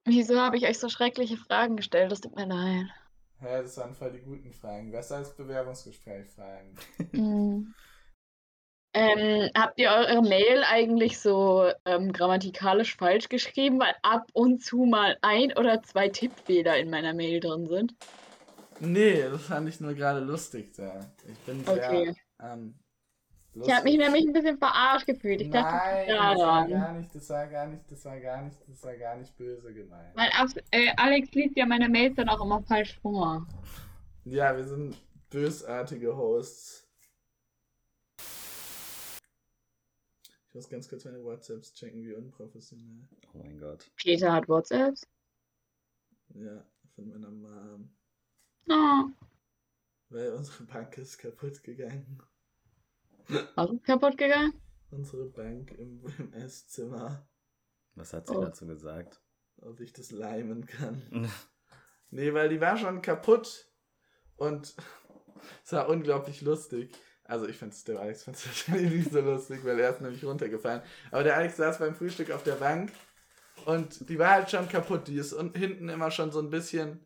Wieso 0.05 0.39
habe 0.39 0.57
ich 0.57 0.67
euch 0.67 0.79
so 0.79 0.89
schreckliche 0.89 1.37
Fragen 1.37 1.77
gestellt? 1.77 2.11
Das 2.11 2.21
tut 2.21 2.35
mir 2.35 2.45
leid. 2.45 2.87
Hä, 3.39 3.61
das 3.61 3.77
waren 3.77 3.93
voll 3.93 4.11
die 4.11 4.21
guten 4.21 4.51
Fragen. 4.51 4.91
Besser 4.91 5.17
als 5.17 5.35
Bewerbungsgespräch-Fragen. 5.35 6.75
Mhm. 7.11 7.73
Ähm, 8.95 9.49
habt 9.57 9.79
ihr 9.79 9.89
eure 9.89 10.21
Mail 10.21 10.63
eigentlich 10.69 11.19
so 11.19 11.71
ähm, 11.85 12.13
grammatikalisch 12.13 12.95
falsch 12.95 13.27
geschrieben, 13.27 13.79
weil 13.79 13.95
ab 14.03 14.27
und 14.33 14.63
zu 14.63 14.85
mal 14.85 15.17
ein 15.23 15.51
oder 15.57 15.81
zwei 15.81 16.09
Tippfehler 16.09 16.77
in 16.77 16.91
meiner 16.91 17.15
Mail 17.15 17.39
drin 17.39 17.67
sind? 17.67 17.95
Nee, 18.79 19.23
das 19.23 19.47
fand 19.47 19.67
ich 19.67 19.79
nur 19.79 19.95
gerade 19.95 20.19
lustig 20.19 20.73
da. 20.75 21.11
Ich 21.27 21.39
bin 21.39 21.63
sehr. 21.63 21.73
Okay. 21.73 22.13
Ähm, 22.39 22.75
Ich 23.55 23.71
habe 23.71 23.83
mich 23.83 23.97
nämlich 23.97 24.25
ein 24.25 24.33
bisschen 24.33 24.57
verarscht 24.57 25.05
gefühlt. 25.05 25.39
Ich 25.41 25.49
dachte, 25.51 25.75
Nein, 25.75 26.07
das 26.07 26.39
das 26.39 26.39
war 26.39 26.67
gar 26.67 26.93
nicht, 26.93 27.15
das 27.15 27.29
war 27.29 27.47
gar 27.47 27.67
nicht, 27.67 27.91
das 27.91 28.05
war 28.05 28.19
gar 28.19 28.41
nicht, 28.41 28.57
das 28.67 28.83
war 28.83 28.95
gar 28.97 29.15
nicht 29.15 29.37
böse 29.37 29.73
gemeint. 29.73 30.15
Weil 30.15 30.29
Ab- 30.31 30.63
äh, 30.71 30.91
Alex 30.97 31.31
liest 31.33 31.55
ja 31.55 31.65
meine 31.67 31.87
Mails 31.87 32.15
dann 32.15 32.29
auch 32.29 32.43
immer 32.43 32.63
falsch 32.63 32.97
vor. 33.01 33.47
Ja, 34.25 34.55
wir 34.57 34.63
sind 34.63 34.97
bösartige 35.29 36.15
Hosts. 36.15 36.87
Ich 40.47 40.55
muss 40.55 40.69
ganz 40.69 40.87
kurz 40.89 41.05
meine 41.05 41.23
WhatsApps 41.23 41.73
checken, 41.73 42.03
wie 42.03 42.13
unprofessionell. 42.13 43.07
Oh 43.33 43.39
mein 43.39 43.59
Gott. 43.59 43.89
Peter 43.97 44.31
hat 44.33 44.47
WhatsApps. 44.47 45.07
Ja, 46.35 46.63
von 46.95 47.09
meiner 47.09 47.29
Mom. 47.31 47.89
Oh, 48.69 49.09
Weil 50.09 50.33
unsere 50.33 50.63
Bank 50.63 50.97
ist 50.97 51.17
kaputt 51.17 51.61
gegangen. 51.63 52.21
Was 53.55 53.71
ist 53.71 53.83
kaputt 53.85 54.17
gegangen? 54.17 54.53
Unsere 54.91 55.25
Bank 55.25 55.71
im, 55.71 56.03
im 56.19 56.33
Esszimmer. 56.33 57.27
Was 57.95 58.13
hat 58.13 58.27
sie 58.27 58.35
Oh. 58.35 58.41
dazu 58.41 58.65
gesagt? 58.67 59.21
Ob 59.61 59.79
ich 59.79 59.93
das 59.93 60.11
leimen 60.11 60.65
kann. 60.65 61.29
Nee, 62.15 62.31
weil 62.35 62.47
die 62.49 62.61
war 62.61 62.77
schon 62.77 63.01
kaputt. 63.01 63.67
Und 64.35 64.75
es 65.65 65.73
war 65.73 65.89
unglaublich 65.89 66.43
lustig. 66.43 66.91
Also 67.23 67.47
ich 67.47 67.57
fand 67.57 67.73
es, 67.73 67.83
der 67.85 67.99
Alex 67.99 68.23
fand 68.23 68.37
es 68.37 68.45
wahrscheinlich 68.47 68.91
nicht 68.93 69.11
so 69.11 69.19
lustig, 69.19 69.65
weil 69.65 69.79
er 69.79 69.89
ist 69.89 70.01
nämlich 70.01 70.23
runtergefallen. 70.23 70.83
Aber 71.09 71.23
der 71.23 71.35
Alex 71.37 71.57
saß 71.57 71.79
beim 71.79 71.95
Frühstück 71.95 72.29
auf 72.29 72.43
der 72.43 72.53
Bank 72.53 72.91
und 73.65 74.07
die 74.09 74.19
war 74.19 74.29
halt 74.29 74.51
schon 74.51 74.69
kaputt. 74.69 75.07
Die 75.07 75.15
ist 75.17 75.33
un- 75.33 75.55
hinten 75.55 75.89
immer 75.89 76.11
schon 76.11 76.31
so 76.31 76.39
ein 76.39 76.51
bisschen, 76.51 77.03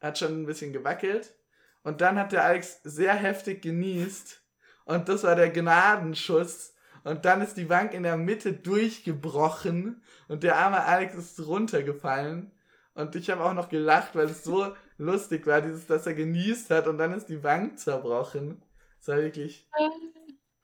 hat 0.00 0.18
schon 0.18 0.42
ein 0.42 0.46
bisschen 0.46 0.72
gewackelt. 0.72 1.36
Und 1.84 2.00
dann 2.00 2.18
hat 2.18 2.32
der 2.32 2.44
Alex 2.44 2.80
sehr 2.82 3.14
heftig 3.14 3.62
genießt. 3.62 4.42
Und 4.88 5.08
das 5.08 5.22
war 5.24 5.36
der 5.36 5.50
Gnadenschuss. 5.50 6.74
Und 7.04 7.24
dann 7.24 7.42
ist 7.42 7.56
die 7.56 7.66
Bank 7.66 7.94
in 7.94 8.02
der 8.02 8.16
Mitte 8.16 8.52
durchgebrochen. 8.54 10.02
Und 10.28 10.42
der 10.42 10.56
arme 10.56 10.82
Alex 10.84 11.14
ist 11.14 11.46
runtergefallen. 11.46 12.50
Und 12.94 13.14
ich 13.14 13.30
habe 13.30 13.44
auch 13.44 13.54
noch 13.54 13.68
gelacht, 13.68 14.16
weil 14.16 14.26
es 14.26 14.42
so 14.44 14.74
lustig 14.98 15.46
war, 15.46 15.62
dieses, 15.62 15.86
dass 15.86 16.06
er 16.06 16.14
genießt 16.14 16.70
hat 16.70 16.88
und 16.88 16.98
dann 16.98 17.12
ist 17.14 17.26
die 17.28 17.36
Bank 17.36 17.78
zerbrochen. 17.78 18.62
Das 18.98 19.08
war 19.08 19.18
wirklich 19.18 19.70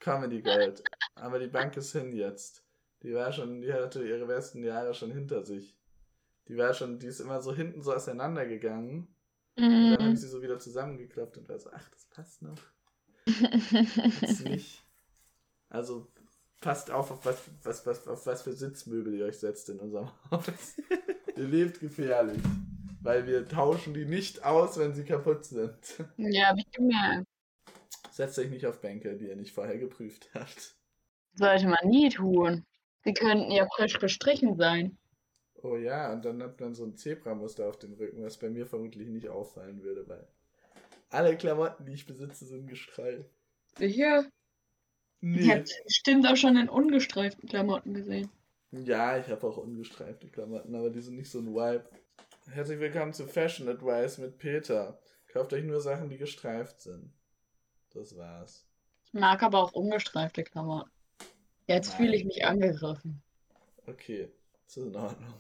Comedy 0.01 0.43
Gold. 0.43 0.83
Aber 1.15 1.39
die 1.39 1.47
Bank 1.49 1.77
ist 1.77 1.93
hin 1.93 2.13
jetzt. 2.15 2.65
Die 3.03 3.15
war 3.15 3.33
schon, 3.33 3.61
die 3.61 3.73
hatte 3.73 4.07
ihre 4.07 4.27
besten 4.27 4.65
Jahre 4.65 4.95
schon 4.95 5.11
hinter 5.13 5.45
sich. 5.45 5.77
Die 6.49 6.57
war 6.57 6.75
schon, 6.75 6.99
die 6.99 7.07
ist 7.09 7.21
immer 7.21 7.41
so 7.43 7.55
hinten 7.55 7.83
so 7.83 7.93
auseinandergegangen. 7.93 9.09
Und 9.79 9.91
dann 9.91 9.99
habe 10.01 10.13
ich 10.13 10.15
Mhm. 10.15 10.17
sie 10.17 10.29
so 10.29 10.43
wieder 10.43 10.59
zusammengeklappt 10.59 11.39
und 11.39 11.49
war 11.49 11.59
so, 11.59 11.71
ach, 11.73 11.89
das 11.91 12.07
passt 12.07 12.43
noch. 12.43 12.59
Nicht. 14.45 14.85
Also 15.69 16.07
passt 16.61 16.91
auf, 16.91 17.11
auf 17.11 17.25
was, 17.27 17.43
was, 17.63 17.87
was, 17.87 18.09
auf 18.09 18.27
was 18.27 18.43
für 18.43 18.53
Sitzmöbel 18.53 19.15
ihr 19.15 19.27
euch 19.27 19.39
setzt 19.39 19.69
in 19.69 19.79
unserem 19.79 20.11
Haus. 20.31 20.77
ihr 21.37 21.45
lebt 21.45 21.81
gefährlich. 21.81 22.41
Weil 23.01 23.27
wir 23.27 23.47
tauschen 23.47 23.93
die 23.93 24.07
nicht 24.07 24.45
aus, 24.45 24.79
wenn 24.79 24.95
sie 24.95 25.05
kaputt 25.05 25.45
sind. 25.45 25.77
ja, 26.17 26.49
hab 26.49 26.59
ich 26.59 26.71
gemerkt. 26.71 27.27
Setzt 28.11 28.39
euch 28.39 28.49
nicht 28.49 28.65
auf 28.65 28.81
Bänke, 28.81 29.17
die 29.17 29.27
ihr 29.27 29.37
nicht 29.37 29.53
vorher 29.53 29.77
geprüft 29.77 30.31
habt. 30.33 30.77
Sollte 31.35 31.67
man 31.67 31.89
nie 31.89 32.09
tun. 32.09 32.65
Sie 33.05 33.13
könnten 33.13 33.51
ja 33.51 33.67
frisch 33.77 33.99
gestrichen 33.99 34.57
sein. 34.57 34.97
Oh 35.63 35.77
ja, 35.77 36.13
und 36.13 36.25
dann 36.25 36.43
hat 36.43 36.61
man 36.61 36.75
so 36.75 36.85
ein 36.85 36.97
Zebramuster 36.97 37.69
auf 37.69 37.79
dem 37.79 37.95
Rücken, 37.95 38.23
was 38.23 38.39
bei 38.39 38.49
mir 38.49 38.67
vermutlich 38.67 39.09
nicht 39.09 39.29
auffallen 39.29 39.83
würde, 39.83 40.09
weil 40.09 40.27
alle 41.15 41.37
Klamotten, 41.37 41.87
die 41.87 41.93
ich 41.93 42.07
besitze, 42.07 42.45
sind 42.45 42.67
gestreift. 42.67 43.31
Sicher? 43.79 44.29
Nee. 45.21 45.41
Ich 45.41 45.51
habe 45.51 45.65
bestimmt 45.85 46.27
auch 46.27 46.37
schon 46.37 46.57
in 46.57 46.69
ungestreiften 46.69 47.49
Klamotten 47.49 47.95
gesehen. 47.95 48.31
Ja, 48.73 49.17
ich 49.17 49.29
habe 49.29 49.47
auch 49.47 49.57
ungestreifte 49.57 50.29
Klamotten, 50.29 50.75
aber 50.75 50.91
die 50.91 51.01
sind 51.01 51.17
nicht 51.17 51.31
so 51.31 51.39
ein 51.39 51.55
Vibe. 51.55 51.89
Herzlich 52.51 52.81
willkommen 52.81 53.13
zu 53.13 53.27
Fashion 53.27 53.69
Advice 53.69 54.19
mit 54.19 54.39
Peter. 54.39 55.01
Kauft 55.29 55.53
euch 55.53 55.65
nur 55.65 55.81
Sachen, 55.81 56.11
die 56.11 56.19
gestreift 56.19 56.81
sind. 56.81 57.13
Das 57.95 58.17
war's. 58.17 58.67
Ich 59.07 59.15
mag 59.15 59.43
aber 59.43 59.61
auch 59.61 59.73
ungestreifte 59.73 60.43
Klamotten. 60.43 60.91
Jetzt 61.67 61.95
fühle 61.95 62.17
ich 62.17 62.25
mich 62.25 62.45
angegriffen. 62.45 63.23
Okay, 63.87 64.31
das 64.65 64.77
ist 64.77 64.87
in 64.87 64.97
Ordnung. 64.97 65.35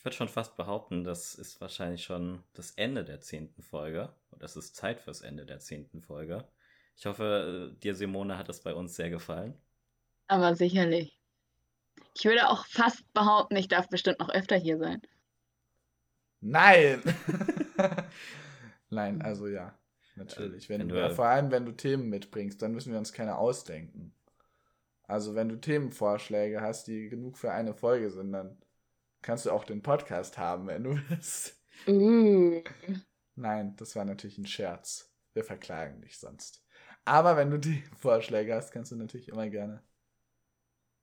Ich 0.00 0.04
würde 0.06 0.16
schon 0.16 0.28
fast 0.30 0.56
behaupten, 0.56 1.04
das 1.04 1.34
ist 1.34 1.60
wahrscheinlich 1.60 2.02
schon 2.04 2.42
das 2.54 2.70
Ende 2.70 3.04
der 3.04 3.20
zehnten 3.20 3.60
Folge. 3.60 4.08
Und 4.30 4.42
es 4.42 4.56
ist 4.56 4.74
Zeit 4.74 4.98
fürs 4.98 5.20
Ende 5.20 5.44
der 5.44 5.58
zehnten 5.60 6.00
Folge. 6.00 6.48
Ich 6.96 7.04
hoffe, 7.04 7.74
äh, 7.76 7.78
dir, 7.80 7.94
Simone, 7.94 8.38
hat 8.38 8.48
es 8.48 8.62
bei 8.62 8.72
uns 8.72 8.96
sehr 8.96 9.10
gefallen. 9.10 9.60
Aber 10.26 10.56
sicherlich. 10.56 11.20
Ich 12.16 12.24
würde 12.24 12.48
auch 12.48 12.64
fast 12.64 13.12
behaupten, 13.12 13.56
ich 13.56 13.68
darf 13.68 13.90
bestimmt 13.90 14.20
noch 14.20 14.30
öfter 14.30 14.56
hier 14.56 14.78
sein. 14.78 15.02
Nein! 16.40 17.02
Nein, 18.88 19.20
also 19.20 19.48
ja. 19.48 19.78
Natürlich. 20.16 20.70
Wenn, 20.70 20.80
Wenn 20.80 20.88
du, 20.88 20.94
du- 20.94 21.14
vor 21.14 21.26
allem, 21.26 21.50
wenn 21.50 21.66
du 21.66 21.72
Themen 21.72 22.08
mitbringst, 22.08 22.62
dann 22.62 22.72
müssen 22.72 22.90
wir 22.90 22.98
uns 22.98 23.12
keine 23.12 23.36
ausdenken. 23.36 24.14
Also, 25.02 25.34
wenn 25.34 25.50
du 25.50 25.60
Themenvorschläge 25.60 26.62
hast, 26.62 26.86
die 26.86 27.10
genug 27.10 27.36
für 27.36 27.52
eine 27.52 27.74
Folge 27.74 28.10
sind, 28.10 28.32
dann 28.32 28.56
kannst 29.22 29.46
du 29.46 29.50
auch 29.50 29.64
den 29.64 29.82
Podcast 29.82 30.38
haben, 30.38 30.66
wenn 30.66 30.84
du 30.84 30.90
willst. 31.08 31.56
Uh. 31.86 32.62
Nein, 33.36 33.74
das 33.76 33.96
war 33.96 34.04
natürlich 34.04 34.38
ein 34.38 34.46
Scherz. 34.46 35.10
Wir 35.32 35.44
verklagen 35.44 36.00
dich 36.02 36.18
sonst. 36.18 36.64
Aber 37.04 37.36
wenn 37.36 37.50
du 37.50 37.58
Themenvorschläge 37.58 38.54
hast, 38.56 38.72
kannst 38.72 38.92
du 38.92 38.96
natürlich 38.96 39.28
immer 39.28 39.48
gerne 39.48 39.82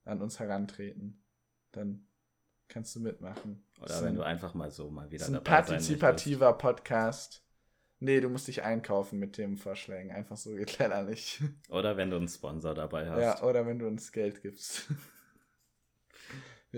an 0.04 0.22
uns 0.22 0.38
herantreten. 0.38 1.24
Dann 1.72 2.06
kannst 2.68 2.94
du 2.94 3.00
mitmachen. 3.00 3.64
Das 3.80 3.82
Oder 3.84 3.94
ist 3.94 4.00
wenn 4.02 4.08
ein- 4.10 4.14
du 4.16 4.22
einfach 4.22 4.54
mal 4.54 4.70
so 4.70 4.90
mal 4.90 5.10
wieder 5.10 5.18
Das 5.20 5.28
ist 5.28 5.34
ein 5.34 5.42
dabei 5.44 5.50
sein 5.62 5.76
möchtest. 5.76 6.00
partizipativer 6.00 6.52
Podcast. 6.54 7.44
Nee, 8.00 8.20
du 8.20 8.28
musst 8.28 8.46
dich 8.46 8.62
einkaufen 8.62 9.18
mit 9.18 9.32
Themenvorschlägen. 9.34 10.12
Einfach 10.12 10.36
so 10.36 10.54
geht 10.54 10.78
leider 10.78 11.02
nicht. 11.02 11.42
Oder 11.68 11.96
wenn 11.96 12.10
du 12.10 12.16
einen 12.16 12.28
Sponsor 12.28 12.74
dabei 12.74 13.08
hast. 13.10 13.20
Ja, 13.20 13.42
oder 13.42 13.66
wenn 13.66 13.78
du 13.80 13.86
uns 13.88 14.12
Geld 14.12 14.40
gibst. 14.42 14.86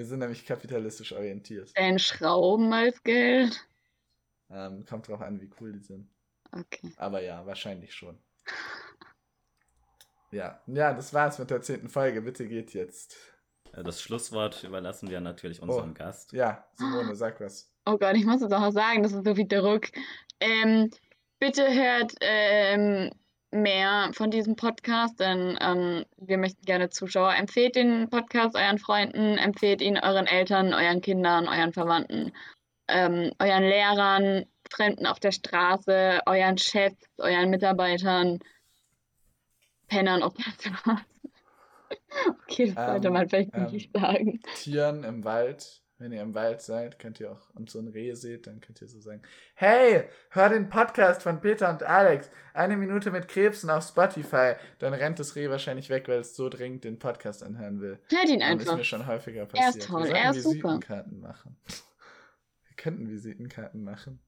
Wir 0.00 0.06
sind 0.06 0.20
nämlich 0.20 0.46
kapitalistisch 0.46 1.12
orientiert. 1.12 1.72
Ein 1.74 1.98
Schrauben 1.98 2.72
als 2.72 3.02
Geld. 3.02 3.68
Ähm, 4.48 4.86
kommt 4.86 5.06
drauf 5.08 5.20
an, 5.20 5.38
wie 5.42 5.50
cool 5.60 5.74
die 5.74 5.80
sind. 5.84 6.08
Okay. 6.52 6.94
Aber 6.96 7.20
ja, 7.22 7.44
wahrscheinlich 7.44 7.92
schon. 7.94 8.18
Ja, 10.32 10.62
ja, 10.68 10.94
das 10.94 11.12
war's 11.12 11.38
mit 11.38 11.50
der 11.50 11.60
zehnten 11.60 11.90
Folge. 11.90 12.22
Bitte 12.22 12.46
geht 12.48 12.72
jetzt. 12.72 13.14
Äh, 13.74 13.82
Das 13.82 14.00
Schlusswort 14.00 14.64
überlassen 14.64 15.10
wir 15.10 15.20
natürlich 15.20 15.60
unserem 15.60 15.90
Oh. 15.90 15.94
Gast. 15.94 16.32
Ja, 16.32 16.66
Simone, 16.76 17.14
sag 17.14 17.38
was. 17.40 17.70
Oh 17.84 17.98
Gott, 17.98 18.16
ich 18.16 18.24
muss 18.24 18.40
es 18.40 18.50
auch 18.52 18.60
noch 18.60 18.70
sagen, 18.72 19.02
das 19.02 19.12
ist 19.12 19.26
so 19.26 19.34
viel 19.34 19.48
Druck. 19.48 19.88
Ähm, 20.40 20.88
bitte 21.40 21.62
hört 21.74 22.14
ähm, 22.22 23.10
mehr 23.50 24.10
von 24.12 24.30
diesem 24.30 24.56
Podcast, 24.56 25.20
denn 25.20 25.58
ähm, 25.60 26.04
wir 26.18 26.38
möchten 26.38 26.64
gerne 26.64 26.90
Zuschauer. 26.90 27.34
Empfehlt 27.34 27.76
den 27.76 28.08
Podcast 28.08 28.54
euren 28.54 28.78
Freunden, 28.78 29.38
empfehlt 29.38 29.80
ihn 29.82 29.98
euren 29.98 30.26
Eltern, 30.26 30.72
euren 30.72 31.00
Kindern, 31.00 31.48
euren 31.48 31.72
Verwandten, 31.72 32.32
ähm, 32.88 33.32
euren 33.38 33.64
Lehrern, 33.64 34.46
Fremden 34.70 35.06
auf 35.06 35.18
der 35.18 35.32
Straße, 35.32 36.20
euren 36.26 36.58
Chefs, 36.58 37.08
euren 37.18 37.50
Mitarbeitern, 37.50 38.38
Pennern 39.88 40.22
auf 40.22 40.34
der 40.34 40.52
Straße. 40.52 41.04
Okay, 42.44 42.72
das 42.72 42.86
sollte 42.86 43.08
Ähm, 43.08 43.12
man 43.14 43.28
vielleicht 43.28 43.54
ähm, 43.54 43.66
nicht 43.66 43.92
sagen. 43.92 44.40
Tieren 44.54 45.02
im 45.02 45.24
Wald. 45.24 45.82
Wenn 46.00 46.12
ihr 46.12 46.22
im 46.22 46.34
Wald 46.34 46.62
seid, 46.62 46.98
könnt 46.98 47.20
ihr 47.20 47.30
auch 47.30 47.50
und 47.54 47.68
so 47.68 47.78
ein 47.78 47.88
Reh 47.88 48.14
seht, 48.14 48.46
dann 48.46 48.60
könnt 48.62 48.80
ihr 48.80 48.88
so 48.88 48.98
sagen: 49.00 49.20
Hey, 49.54 50.04
hör 50.30 50.48
den 50.48 50.70
Podcast 50.70 51.22
von 51.22 51.40
Peter 51.42 51.68
und 51.68 51.82
Alex. 51.82 52.30
Eine 52.54 52.78
Minute 52.78 53.10
mit 53.10 53.28
Krebsen 53.28 53.68
auf 53.68 53.84
Spotify. 53.86 54.54
Dann 54.78 54.94
rennt 54.94 55.18
das 55.18 55.36
Reh 55.36 55.50
wahrscheinlich 55.50 55.90
weg, 55.90 56.08
weil 56.08 56.20
es 56.20 56.34
so 56.34 56.48
dringend 56.48 56.84
den 56.84 56.98
Podcast 56.98 57.42
anhören 57.42 57.80
will. 57.82 57.98
Hört 58.08 58.28
ihn 58.30 58.40
Ähm, 58.40 58.58
ist 58.58 58.60
einfach. 58.62 58.76
mir 58.78 58.84
schon 58.84 59.06
häufiger 59.06 59.40
Er 59.42 59.46
passiert. 59.46 59.76
ist 59.76 59.86
toll, 59.88 60.04
Wir 60.04 60.14
er 60.16 60.30
ist 60.30 60.42
super. 60.42 60.54
Visitenkarten 60.54 61.20
machen. 61.20 61.56
Wir 62.66 62.76
könnten 62.76 63.10
Visitenkarten 63.10 63.84
machen. 63.84 64.20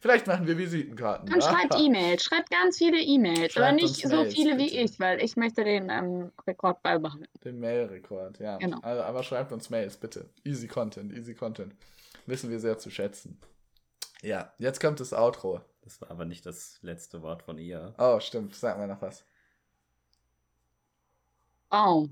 Vielleicht 0.00 0.26
machen 0.26 0.46
wir 0.46 0.56
Visitenkarten. 0.58 1.28
Dann 1.28 1.42
schreibt 1.42 1.74
Ah. 1.74 1.80
E-Mails, 1.80 2.22
schreibt 2.24 2.50
ganz 2.50 2.78
viele 2.78 2.98
E-Mails, 3.00 3.56
aber 3.56 3.66
Schreibt 3.66 3.82
nicht 3.82 3.96
so 4.08 4.08
Mails, 4.16 4.34
viele 4.34 4.58
wie 4.58 4.64
bitte. 4.70 4.76
ich, 4.76 5.00
weil 5.00 5.22
ich 5.22 5.36
möchte 5.36 5.64
den 5.64 5.90
ähm, 5.90 6.32
Rekord 6.46 6.82
beibehalten. 6.82 7.26
Den 7.44 7.58
Mail-Rekord, 7.60 8.38
ja. 8.38 8.56
Genau. 8.58 8.78
Also, 8.80 9.02
aber 9.02 9.22
schreibt 9.22 9.52
uns 9.52 9.70
Mails, 9.70 9.96
bitte. 9.96 10.28
Easy 10.44 10.68
Content, 10.68 11.12
easy 11.12 11.34
Content. 11.34 11.74
Wissen 12.26 12.50
wir 12.50 12.60
sehr 12.60 12.78
zu 12.78 12.90
schätzen. 12.90 13.38
Ja, 14.22 14.52
jetzt 14.58 14.80
kommt 14.80 15.00
das 15.00 15.12
Outro. 15.12 15.60
Das 15.82 16.00
war 16.00 16.10
aber 16.10 16.24
nicht 16.24 16.44
das 16.46 16.78
letzte 16.82 17.22
Wort 17.22 17.42
von 17.44 17.58
ihr. 17.58 17.94
Oh, 17.98 18.18
stimmt. 18.18 18.54
Sag 18.56 18.76
mal 18.78 18.88
noch 18.88 19.00
was. 19.02 19.24
Oh, 21.70 22.08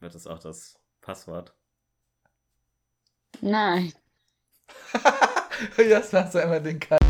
Wird 0.00 0.14
es 0.14 0.26
auch 0.26 0.38
das 0.38 0.78
Passwort? 1.00 1.54
nein. 3.40 3.92
Jetzt 5.76 6.12
machst 6.12 6.34
du 6.34 6.38
einmal 6.42 6.62
den 6.62 6.80
Cut. 6.80 7.03